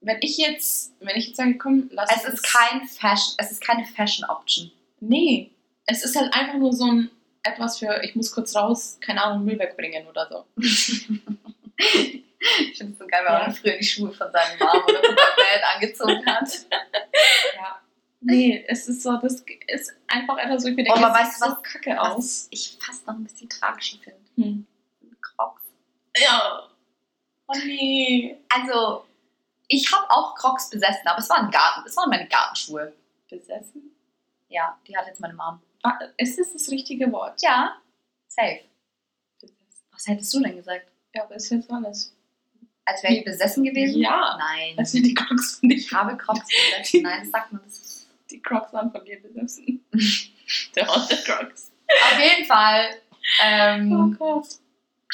wenn 0.00 0.18
ich 0.20 0.36
jetzt, 0.38 0.92
wenn 1.00 1.16
ich 1.16 1.28
jetzt 1.28 1.36
sage, 1.36 1.58
komm, 1.58 1.88
lass 1.92 2.10
Es 2.16 2.24
ist 2.24 2.42
kein 2.44 2.86
Fashion, 2.86 3.34
es 3.38 3.50
ist 3.50 3.60
keine 3.60 3.84
Fashion 3.84 4.28
Option. 4.28 4.70
Nee, 5.00 5.50
es 5.86 6.04
ist 6.04 6.16
halt 6.16 6.32
einfach 6.34 6.54
nur 6.54 6.72
so 6.72 6.84
ein 6.90 7.10
etwas 7.42 7.78
für, 7.78 8.02
ich 8.02 8.14
muss 8.14 8.30
kurz 8.32 8.54
raus, 8.54 8.98
keine 9.00 9.22
Ahnung, 9.24 9.44
Müll 9.44 9.58
wegbringen 9.58 10.06
oder 10.06 10.28
so. 10.28 10.44
Ich 12.70 12.78
finde 12.78 12.92
es 12.92 12.98
so 12.98 13.06
geil, 13.06 13.22
wenn 13.24 13.32
Ja. 13.32 13.38
man 13.40 13.54
früher 13.54 13.76
die 13.76 13.84
Schuhe 13.84 14.12
von 14.12 14.30
seinem 14.30 14.58
Mom 14.60 14.68
oder 14.84 14.98
von 15.00 15.16
seinem 15.16 15.16
Dad 15.16 15.74
angezogen 15.74 16.26
hat. 16.26 16.48
Ja. 17.56 17.80
Nee, 18.20 18.64
es 18.68 18.88
ist 18.88 19.02
so, 19.02 19.16
das 19.16 19.44
ist 19.66 19.92
einfach 20.06 20.38
etwas, 20.38 20.64
wo 20.64 20.68
ich 20.68 20.76
mir 20.76 20.82
Oh, 20.88 20.94
denke, 20.94 21.06
aber 21.06 21.18
das 21.18 21.28
weißt 21.28 21.42
du 21.42 21.48
so 21.50 21.56
kacke 21.62 22.00
aus. 22.00 22.16
Was 22.16 22.48
ich 22.50 22.78
fast 22.80 23.06
noch 23.06 23.14
ein 23.14 23.24
bisschen 23.24 23.48
tragischer 23.48 23.98
finde. 23.98 24.18
Hm. 24.36 24.66
Crocs. 25.20 25.62
Ja. 26.16 26.68
Oh 27.48 27.52
nee. 27.64 28.36
Also, 28.48 29.04
ich 29.68 29.92
habe 29.92 30.10
auch 30.10 30.34
Crocs 30.34 30.70
besessen, 30.70 31.06
aber 31.06 31.18
es 31.18 31.28
waren 31.30 31.50
Garten, 31.50 31.86
es 31.86 31.96
waren 31.96 32.10
meine 32.10 32.26
Gartenschuhe. 32.28 32.92
Besessen? 33.30 33.94
Ja, 34.48 34.78
die 34.86 34.96
hat 34.96 35.06
jetzt 35.06 35.20
meine 35.20 35.34
Mom. 35.34 35.60
Wa- 35.82 35.98
Ist 36.16 36.38
das 36.38 36.52
das 36.54 36.70
richtige 36.70 37.12
Wort? 37.12 37.40
Ja, 37.42 37.76
safe. 38.28 38.60
Besessen. 39.40 39.56
Was 39.92 40.06
hättest 40.06 40.34
du 40.34 40.40
denn 40.42 40.56
gesagt? 40.56 40.86
Ja, 41.14 41.24
aber 41.24 41.36
ist 41.36 41.50
jetzt 41.50 41.70
alles. 41.70 42.14
Als 42.86 43.02
wäre 43.02 43.12
ich 43.14 43.24
besessen 43.24 43.64
gewesen? 43.64 44.00
Ja. 44.00 44.36
Nein. 44.38 44.74
Das 44.78 44.92
sind 44.92 45.02
die 45.04 45.12
Crocs 45.12 45.56
von 45.60 45.68
dir. 45.68 45.76
Ich 45.76 45.92
habe 45.92 46.16
Crocs 46.16 46.40
besessen. 46.70 47.02
Nein, 47.02 47.20
das 47.20 47.30
sagt 47.30 47.52
man. 47.52 47.62
Das 47.64 47.74
ist 47.78 48.08
Die 48.30 48.40
Crocs 48.40 48.72
waren 48.72 48.90
von 48.90 49.04
dir 49.04 49.20
besessen. 49.20 49.84
Der 50.74 50.88
Ort 50.88 51.10
der 51.10 51.18
Crocs. 51.18 51.70
Auf 52.10 52.18
jeden 52.18 52.46
Fall 52.46 52.88
ähm, 53.42 54.16
Gott. 54.18 54.46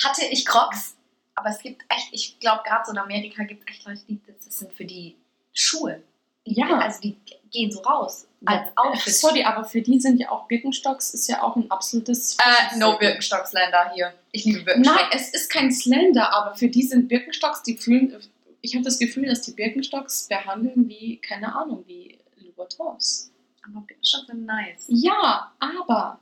hatte 0.05 0.25
ich 0.27 0.45
Crocs, 0.47 0.97
aber 1.35 1.51
es 1.51 1.59
gibt 1.59 1.83
echt, 1.89 2.09
ich 2.13 2.39
glaube, 2.39 2.63
gerade 2.65 2.85
so 2.87 2.93
in 2.93 2.99
Amerika 2.99 3.45
gibt 3.45 3.63
es 3.63 3.75
echt 3.75 3.87
Leute, 3.87 4.01
die 4.09 4.21
das 4.27 4.59
sind 4.59 4.73
für 4.73 4.85
die 4.85 5.17
Schuhe. 5.53 6.03
Die, 6.47 6.55
Ja. 6.55 6.79
Also 6.79 7.01
die 7.01 7.17
gehen 7.51 7.71
so 7.71 7.81
raus 7.81 8.27
als 8.45 8.77
Outfit. 8.77 9.15
Sorry, 9.15 9.45
aber 9.45 9.65
für 9.65 9.81
die 9.81 9.99
sind 9.99 10.19
ja 10.19 10.31
auch 10.31 10.47
Birkenstocks, 10.47 11.15
ist 11.15 11.29
ja 11.29 11.43
auch 11.43 11.57
ein 11.57 11.71
absolutes. 11.71 12.37
Äh, 12.39 12.79
no 12.79 12.99
Birkenstock-Slender 12.99 13.93
hier. 13.95 14.13
Ich 14.33 14.45
liebe 14.45 14.65
Birkenstock. 14.65 14.97
Nein, 14.97 15.07
es 15.13 15.31
ist 15.31 15.51
kein 15.51 15.73
Slender, 15.73 16.33
aber 16.35 16.55
für 16.55 16.69
die 16.69 16.83
sind 16.83 17.09
Birkenstocks, 17.09 17.63
die 17.63 17.77
fühlen. 17.77 18.15
Ich 18.61 18.75
habe 18.75 18.85
das 18.85 18.99
Gefühl, 18.99 19.27
dass 19.27 19.43
die 19.43 19.53
Birkenstocks 19.53 20.29
behandeln 20.29 20.89
wie, 20.89 21.17
keine 21.19 21.55
Ahnung, 21.55 21.85
wie 21.87 22.19
Louboutins. 22.37 23.31
Aber 23.63 23.81
Birkenstock 23.81 24.27
sind 24.27 24.45
nice. 24.45 24.85
Ja, 24.89 25.53
aber 25.59 26.21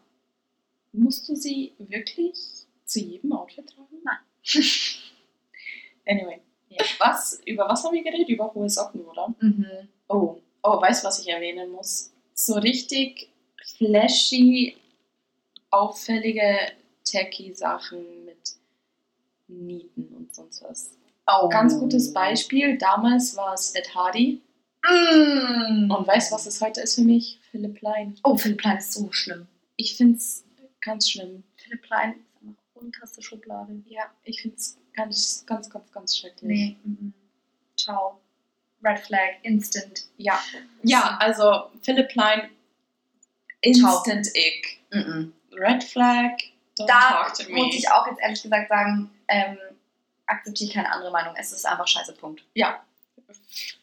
musst 0.93 1.29
du 1.29 1.35
sie 1.35 1.73
wirklich 1.79 2.37
zu 2.85 3.01
jedem 3.01 3.33
Outfit 3.33 3.69
tragen? 3.69 3.97
Nein. 4.05 4.19
Anyway. 6.07 6.40
Ja. 6.68 6.84
Was, 6.98 7.40
über 7.44 7.68
was 7.68 7.84
haben 7.84 7.94
wir 7.94 8.03
geredet? 8.03 8.28
Über 8.28 8.53
hohe 8.55 8.68
Socken, 8.68 9.03
oder? 9.03 9.34
Mhm. 9.40 9.66
Oh, 10.09 10.38
oh, 10.62 10.80
weißt 10.80 11.03
du, 11.03 11.09
was 11.09 11.20
ich 11.20 11.28
erwähnen 11.28 11.70
muss? 11.70 12.12
So 12.34 12.55
richtig 12.55 13.28
flashy, 13.76 14.76
auffällige, 15.70 16.72
tacky 17.05 17.53
Sachen 17.53 18.24
mit 18.24 18.57
Nieten 19.48 20.09
und 20.16 20.34
sonst 20.34 20.62
was. 20.62 20.90
Oh. 21.26 21.48
Ganz 21.48 21.78
gutes 21.78 22.12
Beispiel. 22.12 22.78
Damals 22.78 23.36
war 23.36 23.55
es 23.55 23.74
Ed 23.74 23.94
Hardy. 23.94 24.40
Mm. 24.82 25.90
Und 25.90 26.07
weißt 26.07 26.30
du, 26.30 26.34
was 26.34 26.46
es 26.46 26.61
heute 26.61 26.80
ist 26.80 26.96
für 26.96 27.03
mich? 27.03 27.38
Philipp 27.50 27.74
Plein. 27.76 28.18
Oh, 28.24 28.36
Philipp 28.36 28.59
Plein 28.59 28.78
ist 28.78 28.92
so 28.92 29.12
schlimm. 29.12 29.46
Ich 29.76 29.96
finde 29.96 30.16
es 30.16 30.44
ganz 30.80 31.11
schlimm. 31.11 31.44
Philipp 31.57 31.82
Plein 31.82 32.14
ist 32.14 32.42
einfach 32.42 32.62
unterste 32.74 33.22
Schublade. 33.22 33.82
Ja, 33.86 34.11
ich 34.24 34.42
finde 34.42 34.57
es 34.57 34.78
ganz, 34.95 35.45
ganz, 35.47 35.68
ganz, 35.70 35.90
ganz 35.93 36.16
schrecklich. 36.18 36.40
Nee. 36.43 36.76
Mhm. 36.84 37.12
Ciao. 37.76 38.20
Red 38.84 38.99
Flag, 39.01 39.34
instant. 39.43 40.07
Ja. 40.16 40.43
ja, 40.82 41.16
also 41.20 41.70
Philipp 41.82 42.11
Ciao. 43.74 43.97
instant 43.97 44.26
ick. 44.34 44.80
Mhm. 44.90 45.32
Red 45.53 45.84
Flag, 45.84 46.32
don't 46.78 46.86
Da 46.88 47.22
talk 47.24 47.34
to 47.34 47.45
me. 47.53 47.62
muss 47.64 47.74
ich 47.76 47.88
auch 47.90 48.07
jetzt 48.09 48.20
ehrlich 48.20 48.43
gesagt 48.43 48.68
sagen, 48.68 49.11
ähm, 49.28 49.57
akzeptiere 50.26 50.68
ich 50.68 50.74
keine 50.74 50.90
andere 50.90 51.12
Meinung. 51.12 51.34
Es 51.38 51.53
ist 51.53 51.64
einfach 51.64 51.86
scheiße, 51.86 52.14
Punkt. 52.14 52.43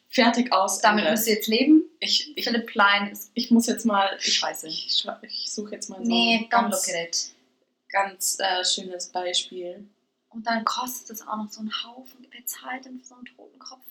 Fertig 0.09 0.51
aus. 0.51 0.79
Damit 0.81 1.05
Ende. 1.05 1.11
müsst 1.11 1.27
ihr 1.27 1.35
jetzt 1.35 1.47
leben. 1.47 1.83
ich, 1.99 2.35
ich, 2.35 2.43
Philipp 2.43 2.65
Plein 2.65 3.07
ist 3.11 3.31
ich 3.35 3.51
muss 3.51 3.67
jetzt 3.67 3.85
mal. 3.85 4.17
Ich, 4.19 4.33
scheiße. 4.39 4.67
ich, 4.67 4.87
scha- 4.89 5.19
ich 5.21 5.51
suche 5.51 5.71
jetzt 5.75 5.89
mal 5.89 5.97
so 6.03 6.09
Nee, 6.09 6.39
ein 6.39 6.45
don't 6.45 6.49
ganz, 6.49 6.87
look 6.87 6.95
at 6.95 7.01
it. 7.07 7.31
ganz 7.89 8.37
äh, 8.39 8.65
schönes 8.65 9.07
Beispiel. 9.09 9.87
Und 10.29 10.45
dann 10.47 10.63
kostet 10.65 11.09
es 11.09 11.27
auch 11.27 11.37
noch 11.37 11.49
so 11.49 11.59
einen 11.61 11.71
Haufen. 11.83 12.27
Wer 12.31 12.45
zahlt 12.45 12.85
denn 12.85 12.99
für 12.99 13.05
so 13.05 13.15
einen 13.15 13.25
Totenkopf? 13.25 13.81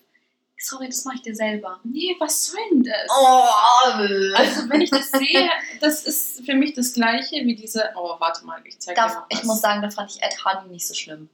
Sorry, 0.60 0.86
das 0.86 1.04
mache 1.04 1.16
ich 1.16 1.22
dir 1.22 1.34
selber. 1.36 1.78
Nee, 1.84 2.16
was 2.18 2.46
soll 2.46 2.60
denn 2.70 2.82
das? 2.82 2.94
Oh, 3.10 4.34
Also, 4.36 4.68
wenn 4.68 4.80
ich 4.80 4.90
das 4.90 5.10
sehe, 5.12 5.48
das 5.80 6.04
ist 6.04 6.44
für 6.44 6.54
mich 6.54 6.74
das 6.74 6.92
Gleiche 6.92 7.36
wie 7.44 7.54
diese. 7.54 7.90
Oh, 7.96 8.16
warte 8.18 8.44
mal, 8.44 8.60
ich 8.64 8.78
zeige 8.80 9.00
dir 9.00 9.06
das, 9.06 9.14
noch 9.14 9.26
ich 9.28 9.38
was. 9.38 9.44
muss 9.44 9.60
sagen, 9.60 9.82
da 9.82 9.90
fand 9.90 10.10
ich 10.10 10.22
Ed 10.22 10.44
Hardy 10.44 10.68
nicht 10.68 10.86
so 10.86 10.94
schlimm. 10.94 11.28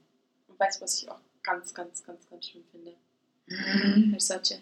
Weißt 0.57 0.79
du, 0.79 0.83
was 0.83 1.01
ich 1.01 1.09
auch 1.09 1.19
ganz, 1.43 1.73
ganz, 1.73 2.03
ganz, 2.03 2.29
ganz 2.29 2.47
schlimm 2.47 2.63
finde? 2.71 2.95
Versace. 4.11 4.61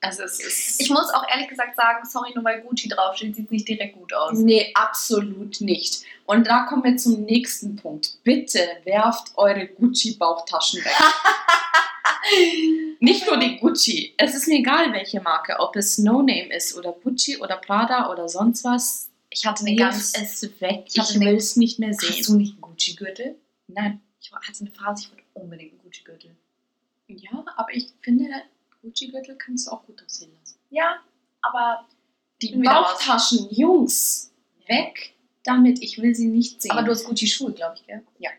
Also, 0.00 0.22
es 0.22 0.38
ist. 0.38 0.80
Ich 0.80 0.90
muss 0.90 1.10
auch 1.12 1.24
ehrlich 1.28 1.48
gesagt 1.48 1.74
sagen, 1.76 2.06
sorry, 2.08 2.30
nur 2.34 2.44
weil 2.44 2.62
Gucci 2.62 2.88
draufsteht, 2.88 3.34
sieht 3.34 3.46
es 3.46 3.50
nicht 3.50 3.68
direkt 3.68 3.96
gut 3.96 4.14
aus. 4.14 4.38
Nee, 4.38 4.70
absolut 4.74 5.60
nicht. 5.60 6.02
Und 6.24 6.46
da 6.46 6.64
kommen 6.66 6.84
wir 6.84 6.96
zum 6.96 7.22
nächsten 7.24 7.74
Punkt. 7.76 8.22
Bitte 8.22 8.60
werft 8.84 9.32
eure 9.36 9.66
Gucci-Bauchtaschen 9.66 10.84
weg. 10.84 10.92
nicht 13.00 13.26
nur 13.26 13.38
die 13.38 13.58
Gucci. 13.58 14.14
Es 14.16 14.34
ist 14.34 14.46
mir 14.46 14.58
egal, 14.58 14.92
welche 14.92 15.20
Marke. 15.20 15.56
Ob 15.58 15.74
es 15.76 15.98
No 15.98 16.22
Name 16.22 16.54
ist 16.54 16.76
oder 16.76 16.92
Gucci 16.92 17.38
oder 17.38 17.56
Prada 17.56 18.10
oder 18.10 18.28
sonst 18.28 18.64
was. 18.64 19.10
Ich 19.30 19.44
hatte 19.46 19.66
eine 19.66 19.76
ganz. 19.76 20.12
es 20.16 20.42
weg. 20.60 20.84
Ich 20.86 20.96
Ich 20.96 21.20
will 21.20 21.36
es 21.36 21.56
nicht 21.56 21.78
mehr 21.78 21.90
Hast 21.90 22.00
sehen. 22.00 22.24
du 22.24 22.36
nicht 22.36 22.52
einen 22.52 22.60
Gucci-Gürtel? 22.62 23.36
Nein. 23.66 24.00
Ich 24.20 24.32
hatte 24.32 24.60
eine 24.60 24.70
Phase, 24.70 25.04
ich 25.04 25.10
wollte 25.10 25.24
unbedingt 25.34 25.72
einen 25.72 25.82
Gucci-Gürtel. 25.82 26.34
Ja, 27.08 27.44
aber 27.56 27.72
ich 27.72 27.88
finde, 28.00 28.26
Gucci-Gürtel 28.82 29.36
kannst 29.36 29.66
du 29.66 29.72
auch 29.72 29.84
gut 29.84 30.02
aussehen 30.04 30.32
lassen. 30.40 30.58
Ja, 30.70 30.98
aber 31.42 31.86
Die. 32.42 32.56
Bauchtaschen, 32.56 33.48
Jungs, 33.50 34.32
weg 34.66 35.14
damit. 35.44 35.82
Ich 35.82 36.00
will 36.00 36.14
sie 36.14 36.26
nicht 36.28 36.62
sehen. 36.62 36.70
Aber 36.72 36.82
du 36.82 36.90
hast 36.92 37.04
Gucci-Schuhe, 37.04 37.52
glaube 37.52 37.76
ich, 37.76 37.86
gell? 37.86 38.04
Ja. 38.18 38.30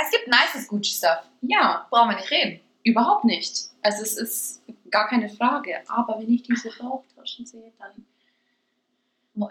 Es 0.00 0.10
gibt 0.10 0.28
nices 0.28 0.68
Gucci-Stuff. 0.68 1.18
ja, 1.42 1.86
Brauchen 1.90 2.10
wir 2.10 2.16
nicht 2.16 2.30
reden. 2.30 2.60
Überhaupt 2.84 3.24
nicht. 3.24 3.70
Also 3.82 4.02
es 4.02 4.16
ist 4.16 4.62
gar 4.90 5.08
keine 5.08 5.28
Frage. 5.28 5.82
Aber 5.88 6.18
wenn 6.20 6.32
ich 6.32 6.42
diese 6.44 6.70
Bauchtaschen 6.78 7.44
sehe, 7.46 7.72
dann, 7.78 8.06
muss 9.34 9.50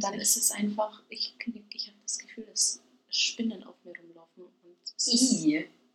dann 0.00 0.14
ist 0.14 0.36
es 0.36 0.50
einfach, 0.52 1.02
ich, 1.08 1.34
ich 1.70 1.86
habe 1.88 1.98
das 2.02 2.18
Gefühl, 2.18 2.44
dass 2.44 2.82
Spinnen 3.08 3.62
auf 3.64 3.74
mir 3.84 3.92
rumlaufen. 3.98 4.44
Und 4.44 4.52
es 4.96 5.08
ist. 5.08 5.44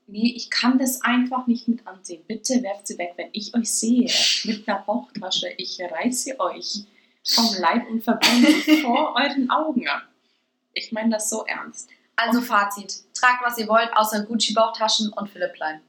Nee, 0.08 0.34
ich 0.36 0.50
kann 0.50 0.78
das 0.78 1.02
einfach 1.02 1.48
nicht 1.48 1.68
mit 1.68 1.86
ansehen. 1.88 2.24
Bitte 2.28 2.62
werft 2.64 2.88
sie 2.88 2.98
weg. 2.98 3.14
Wenn 3.16 3.30
ich 3.34 3.54
euch 3.56 3.72
sehe 3.72 4.10
mit 4.46 4.68
einer 4.68 4.80
Bauchtasche, 4.80 5.50
ich 5.58 5.80
reiße 5.80 6.40
euch 6.40 6.84
vom 7.26 7.50
Leib 7.60 7.90
und 7.90 8.04
verbrenne 8.04 8.48
sie 8.48 8.78
vor 8.82 9.16
euren 9.16 9.50
Augen. 9.50 9.88
Ich 10.74 10.92
meine 10.92 11.12
das 11.12 11.30
so 11.30 11.46
ernst. 11.46 11.90
Also 12.16 12.42
Fazit. 12.42 12.94
Tragt, 13.14 13.44
was 13.44 13.58
ihr 13.58 13.68
wollt, 13.68 13.92
außer 13.96 14.24
Gucci-Bauchtaschen 14.26 15.12
und 15.14 15.30
Philipp 15.30 15.54
Plein. 15.54 15.82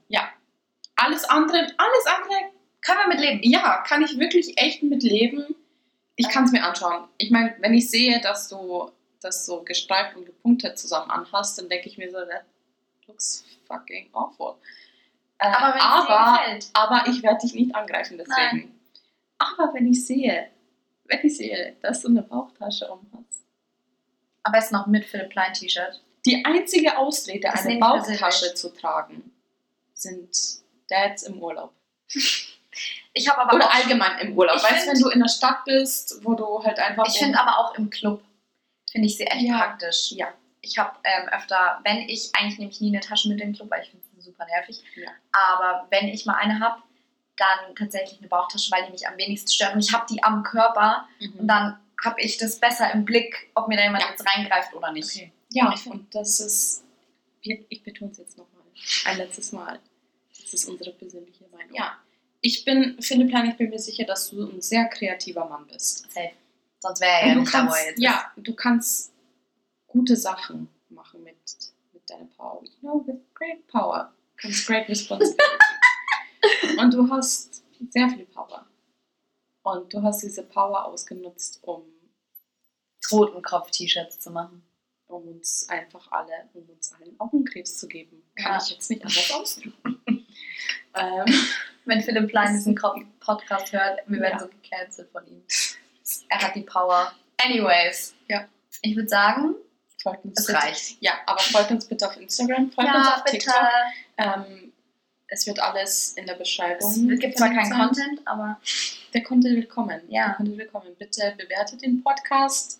Alles 0.95 1.25
andere, 1.25 1.57
alles 1.57 2.05
andere 2.05 2.51
Können 2.81 2.99
wir 3.03 3.07
mit 3.09 3.19
leben. 3.19 3.39
ja, 3.43 3.83
kann 3.85 4.01
ich 4.01 4.17
wirklich 4.17 4.57
echt 4.57 4.81
mit 4.83 5.03
leben. 5.03 5.55
Ich 6.15 6.29
kann 6.29 6.45
es 6.45 6.51
mir 6.51 6.63
anschauen. 6.63 7.07
Ich 7.17 7.31
meine, 7.31 7.55
wenn 7.59 7.73
ich 7.73 7.89
sehe, 7.89 8.21
dass 8.21 8.47
du 8.47 8.91
das 9.21 9.45
so 9.45 9.63
gestreift 9.63 10.15
und 10.15 10.25
gepunktet 10.25 10.79
zusammen 10.79 11.11
anhast, 11.11 11.57
dann 11.57 11.67
denke 11.67 11.89
ich 11.89 11.97
mir 11.97 12.09
so, 12.09 12.17
looks 13.07 13.43
fucking 13.67 14.09
awful. 14.13 14.55
Äh, 15.39 15.47
Aber 15.47 15.81
aber, 15.81 16.59
aber 16.73 17.07
ich 17.09 17.21
werde 17.23 17.39
dich 17.41 17.53
nicht 17.53 17.75
angreifen 17.75 18.17
deswegen. 18.17 18.79
Aber 19.37 19.73
wenn 19.73 19.87
ich 19.87 20.05
sehe, 20.05 20.49
wenn 21.05 21.19
ich 21.23 21.37
sehe, 21.37 21.75
dass 21.81 22.01
du 22.01 22.07
eine 22.09 22.21
Bauchtasche 22.23 22.87
um 22.89 23.05
hast, 23.13 23.43
Am 24.43 24.51
besten 24.53 24.75
noch 24.75 24.87
mit 24.87 25.03
Philipp 25.05 25.29
Plein 25.31 25.53
T-Shirt. 25.53 26.01
die 26.25 26.43
einzige 26.45 26.97
Ausrede, 26.97 27.49
Das 27.51 27.65
eine. 27.65 27.79
Bauchtasche 27.79 28.53
zu 28.53 28.69
tragen, 28.73 29.31
sind 29.93 30.29
Dads 30.89 31.23
im 31.23 31.41
Urlaub. 31.41 31.73
Ich 33.17 33.29
habe 33.29 33.39
aber 33.43 33.55
Oder 33.55 33.67
auch, 33.69 33.73
allgemein 33.73 34.19
im 34.19 34.37
Urlaub. 34.37 34.57
Weißt 34.57 34.65
du, 34.65 34.75
find- 34.75 34.87
wenn 34.95 34.99
du 34.99 35.07
in 35.07 35.19
der 35.21 35.29
Stadt 35.29 35.63
bist, 35.63 36.19
wo 36.25 36.33
du 36.33 36.61
halt 36.61 36.77
einfach. 36.77 37.07
ich 37.07 37.17
finde 37.17 37.39
aber 37.39 37.57
auch 37.59 37.73
im 37.75 37.89
Club, 37.89 38.21
finde 38.91 39.07
ich 39.07 39.15
sie 39.15 39.23
echt 39.23 39.43
Ja. 39.43 39.57
praktisch. 39.59 40.11
Ja. 40.11 40.27
Ich 40.65 40.77
habe 40.77 40.97
ähm, 41.03 41.29
öfter, 41.29 41.79
wenn 41.83 42.09
ich, 42.09 42.31
eigentlich 42.33 42.57
nehme 42.59 42.71
ich 42.71 42.81
nie 42.81 42.89
eine 42.89 42.99
Tasche 42.99 43.29
mit 43.29 43.39
in 43.39 43.49
den 43.49 43.55
Club, 43.55 43.69
weil 43.71 43.83
ich 43.83 43.89
finde 43.89 44.05
sie 44.15 44.21
super 44.21 44.45
nervig. 44.45 44.81
Ja. 44.95 45.11
Aber 45.31 45.87
wenn 45.91 46.07
ich 46.07 46.25
mal 46.25 46.35
eine 46.35 46.59
habe, 46.59 46.81
dann 47.37 47.75
tatsächlich 47.75 48.19
eine 48.19 48.27
Bauchtasche, 48.27 48.71
weil 48.71 48.85
die 48.85 48.91
mich 48.91 49.07
am 49.07 49.17
wenigsten 49.17 49.51
stört. 49.51 49.73
Und 49.73 49.79
ich 49.81 49.93
habe 49.93 50.05
die 50.09 50.23
am 50.23 50.43
Körper 50.43 51.07
und 51.19 51.41
Mhm. 51.43 51.47
dann 51.47 51.79
habe 52.03 52.21
ich 52.21 52.37
das 52.37 52.59
besser 52.59 52.91
im 52.93 53.05
Blick, 53.05 53.49
ob 53.55 53.67
mir 53.67 53.77
da 53.77 53.83
jemand 53.83 54.03
Ja. 54.03 54.09
jetzt 54.09 54.25
reingreift 54.27 54.73
oder 54.73 54.91
nicht. 54.91 55.09
Okay. 55.15 55.31
Ja, 55.49 55.73
und 55.85 56.13
das 56.13 56.39
ist. 56.39 56.83
Ich 57.41 57.83
betone 57.83 58.11
es 58.11 58.17
jetzt 58.17 58.37
nochmal. 58.37 58.63
Ein 59.05 59.17
letztes 59.17 59.51
Mal. 59.51 59.79
Das 60.29 60.53
ist 60.53 60.65
unsere 60.67 60.91
persönliche 60.91 61.45
Meinung. 61.51 61.73
Ja. 61.75 61.97
Ich 62.41 62.65
bin, 62.65 62.97
Philipp 63.01 63.29
Klein, 63.29 63.49
ich 63.51 63.57
bin 63.57 63.69
mir 63.69 63.79
sicher, 63.79 64.03
dass 64.05 64.29
du 64.29 64.49
ein 64.49 64.61
sehr 64.61 64.85
kreativer 64.85 65.45
Mann 65.45 65.65
bist. 65.67 66.11
Safe. 66.11 66.31
Sonst 66.79 67.01
wäre 67.01 67.11
er 67.11 67.27
ja 67.27 67.33
Und 67.33 67.39
nicht 67.41 67.51
kannst, 67.51 67.77
er 67.77 67.85
jetzt 67.89 67.99
ja, 67.99 68.31
du 68.37 68.53
kannst 68.53 69.11
gute 69.95 70.15
Sachen 70.17 70.67
machen 70.89 71.23
mit, 71.23 71.37
mit 71.93 72.09
deiner 72.09 72.25
Power. 72.37 72.61
You 72.63 72.71
know, 72.81 73.03
with 73.07 73.15
great 73.33 73.65
power 73.67 74.11
comes 74.41 74.65
great 74.65 74.89
responsibility. 74.89 75.37
Und 76.77 76.93
du 76.93 77.09
hast 77.09 77.63
sehr 77.89 78.09
viel 78.09 78.25
Power. 78.25 78.65
Und 79.63 79.93
du 79.93 80.01
hast 80.03 80.21
diese 80.21 80.43
Power 80.43 80.85
ausgenutzt, 80.85 81.59
um, 81.63 81.83
ist. 83.01 83.09
Totenkopf-T-Shirts 83.09 84.19
zu 84.19 84.31
machen. 84.31 84.61
um 85.07 85.27
uns 85.27 85.69
einfach 85.69 86.11
alle, 86.11 86.49
um 86.55 86.67
uns 86.67 86.91
allen 86.93 87.17
Augenkrebs 87.19 87.77
zu 87.77 87.87
geben. 87.87 88.23
Kann 88.35 88.53
Ja. 88.53 88.57
ich 88.61 88.71
jetzt 88.71 88.89
nicht 88.89 89.03
anders 89.03 89.31
ausdrücken. 89.31 90.01
ähm, 90.95 91.25
Wenn 91.85 92.01
Philipp 92.01 92.27
Plein 92.29 92.53
diesen 92.53 92.73
Podcast 93.19 93.71
hört, 93.71 93.99
wir 94.07 94.19
werden 94.19 94.39
Ja. 94.39 94.39
so 94.39 94.47
gecancelt 94.47 95.11
von 95.11 95.25
ihm. 95.27 95.43
Er 96.29 96.41
hat 96.41 96.55
die 96.55 96.63
Power. 96.63 97.13
Anyways. 97.37 98.15
Ja. 98.27 98.47
Ich 98.81 98.95
würde 98.95 99.07
sagen, 99.07 99.53
folgt 100.05 100.23
uns 100.23 100.39
es 100.39 100.45
bitte. 100.45 100.59
reicht. 100.59 100.97
Ja, 101.01 101.13
aber 101.25 101.39
folgt 101.39 101.71
uns 101.71 101.85
bitte 101.85 102.07
auf 102.07 102.15
Instagram, 102.17 102.71
folgt 102.71 102.93
uns 102.93 103.05
Ja, 103.07 103.15
auf 103.15 103.23
bitte. 103.23 103.37
TikTok. 103.39 103.55
Ähm, 104.17 104.71
es 105.27 105.47
wird 105.47 105.59
alles 105.59 106.13
in 106.13 106.27
der 106.27 106.35
Beschreibung. 106.35 107.09
Es 107.09 107.19
gibt 107.19 107.37
zwar 107.37 107.49
keinen. 107.49 107.71
Content, 107.71 108.21
aber 108.25 108.59
Der 109.13 109.23
Content 109.23 109.55
will 109.55 109.65
kommen. 109.65 109.99
Ja. 110.07 110.27
Der 110.27 110.35
Content 110.35 110.57
will 110.59 110.67
kommen. 110.67 110.95
Bitte 110.99 111.33
bewertet 111.37 111.81
den 111.81 112.03
Podcast. 112.03 112.79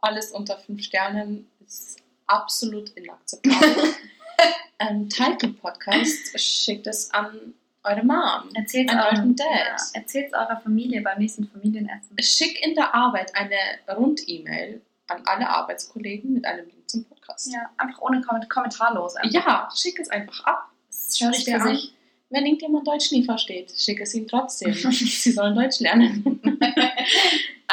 Alles 0.00 0.30
unter 0.30 0.56
fünf 0.58 0.82
Sternen 0.84 1.48
ist 1.66 1.98
absolut 2.26 2.90
inakzeptabel. 2.90 3.94
ähm, 4.78 5.08
teilt 5.10 5.42
den 5.42 5.56
Podcast, 5.56 6.38
schickt 6.40 6.86
es 6.86 7.10
an 7.12 7.54
eure 7.84 8.04
Mom. 8.04 8.48
erzählt 8.54 8.90
An 8.90 9.00
eurem 9.00 9.16
euren 9.16 9.36
Dad. 9.36 9.46
Ja, 9.48 9.76
erzählt's 9.94 10.32
eurer 10.32 10.60
Familie 10.60 11.02
beim 11.02 11.18
nächsten 11.18 11.48
Familienessen. 11.48 12.16
Schick 12.20 12.64
in 12.64 12.74
der 12.76 12.94
Arbeit 12.94 13.34
eine 13.34 13.56
Rund-E-Mail 13.88 14.80
an 15.12 15.22
alle 15.26 15.48
Arbeitskollegen 15.48 16.32
mit 16.34 16.44
einem 16.44 16.66
Link 16.68 16.88
zum 16.90 17.04
Podcast. 17.04 17.52
Ja, 17.52 17.70
einfach 17.76 18.00
ohne 18.00 18.20
Komment 18.20 18.48
kommentarlos. 18.50 19.16
Einfach. 19.16 19.32
Ja, 19.32 19.68
schick 19.74 19.98
es 19.98 20.08
einfach 20.08 20.44
ab. 20.44 20.68
Es 20.90 21.18
spricht 21.18 21.46
dir 21.46 21.58
für 21.60 21.62
an. 21.68 21.76
sich. 21.76 21.94
Wenn 22.30 22.46
irgendjemand 22.46 22.86
Deutsch 22.88 23.12
nie 23.12 23.24
versteht, 23.24 23.72
schick 23.78 24.00
es 24.00 24.14
ihnen 24.14 24.26
trotzdem. 24.26 24.72
Sie 24.92 25.32
sollen 25.32 25.54
Deutsch 25.54 25.80
lernen. 25.80 26.40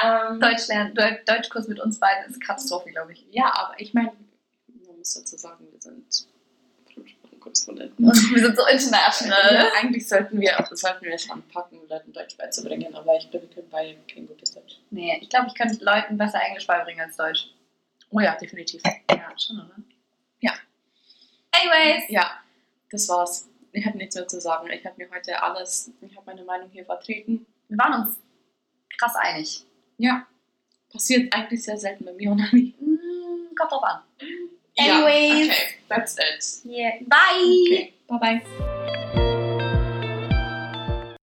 ähm, 0.03 0.39
Deutsch 0.39 0.67
lernen, 0.67 0.93
Deu- 0.95 1.23
Deutschkurs 1.25 1.67
mit 1.67 1.79
uns 1.79 1.99
beiden 1.99 2.29
ist 2.29 2.41
Katastrophe, 2.41 2.89
glaube 2.91 3.13
ich. 3.13 3.25
Ja, 3.31 3.53
aber 3.55 3.79
ich 3.79 3.93
meine, 3.93 4.11
man 4.85 4.97
muss 4.97 5.13
dazu 5.13 5.37
sagen, 5.37 5.65
wir 5.71 5.79
sind 5.81 6.27
Und 7.97 8.35
wir 8.35 8.45
sind 8.45 8.57
so 8.57 8.65
international. 8.65 9.53
Ja, 9.53 9.71
eigentlich 9.79 10.07
sollten 10.07 10.39
wir, 10.39 10.55
sollten 10.71 11.05
wir 11.05 11.13
es 11.13 11.29
anpacken, 11.29 11.79
Leuten 11.87 12.13
Deutsch 12.13 12.37
beizubringen, 12.37 12.93
aber 12.95 13.17
ich 13.17 13.29
glaube, 13.29 13.47
wir 13.47 13.55
können 13.55 13.69
beide 13.69 13.97
kein 14.11 14.27
gutes 14.27 14.53
Deutsch. 14.53 14.77
Nee, 14.91 15.17
ich 15.21 15.29
glaube, 15.29 15.47
ich 15.47 15.55
könnte 15.55 15.83
Leuten 15.83 16.17
besser 16.17 16.41
Englisch 16.41 16.67
beibringen 16.67 17.01
als 17.05 17.17
Deutsch. 17.17 17.49
Oh 18.11 18.19
ja, 18.19 18.35
definitiv. 18.35 18.81
Ja, 18.83 19.37
schon, 19.37 19.57
oder? 19.57 19.75
Ja. 20.39 20.53
Anyways. 21.51 22.09
Ja, 22.09 22.31
das 22.91 23.07
war's. 23.09 23.47
Ich 23.71 23.85
habe 23.85 23.97
nichts 23.97 24.15
mehr 24.15 24.27
zu 24.27 24.41
sagen. 24.41 24.69
Ich 24.71 24.85
habe 24.85 24.95
mir 24.97 25.09
heute 25.11 25.41
alles, 25.41 25.91
ich 26.01 26.15
habe 26.15 26.25
meine 26.25 26.43
Meinung 26.43 26.69
hier 26.71 26.85
vertreten. 26.85 27.45
Wir 27.67 27.77
waren 27.77 28.05
uns 28.05 28.17
krass 28.97 29.15
einig. 29.15 29.65
Ja, 29.97 30.25
passiert 30.91 31.33
eigentlich 31.33 31.63
sehr 31.63 31.77
selten 31.77 32.05
bei 32.05 32.13
mir 32.13 32.31
und 32.31 32.41
Anni. 32.41 32.73
Mm, 32.79 33.55
kommt 33.55 33.71
drauf 33.71 33.83
an. 33.83 34.01
Anyways. 34.79 35.49
okay, 35.49 35.67
that's 35.89 36.17
it. 36.17 36.61
Yeah. 36.63 36.97
Bye. 37.07 37.63
Okay, 37.67 37.93
bye 38.07 38.17
bye. 38.17 39.15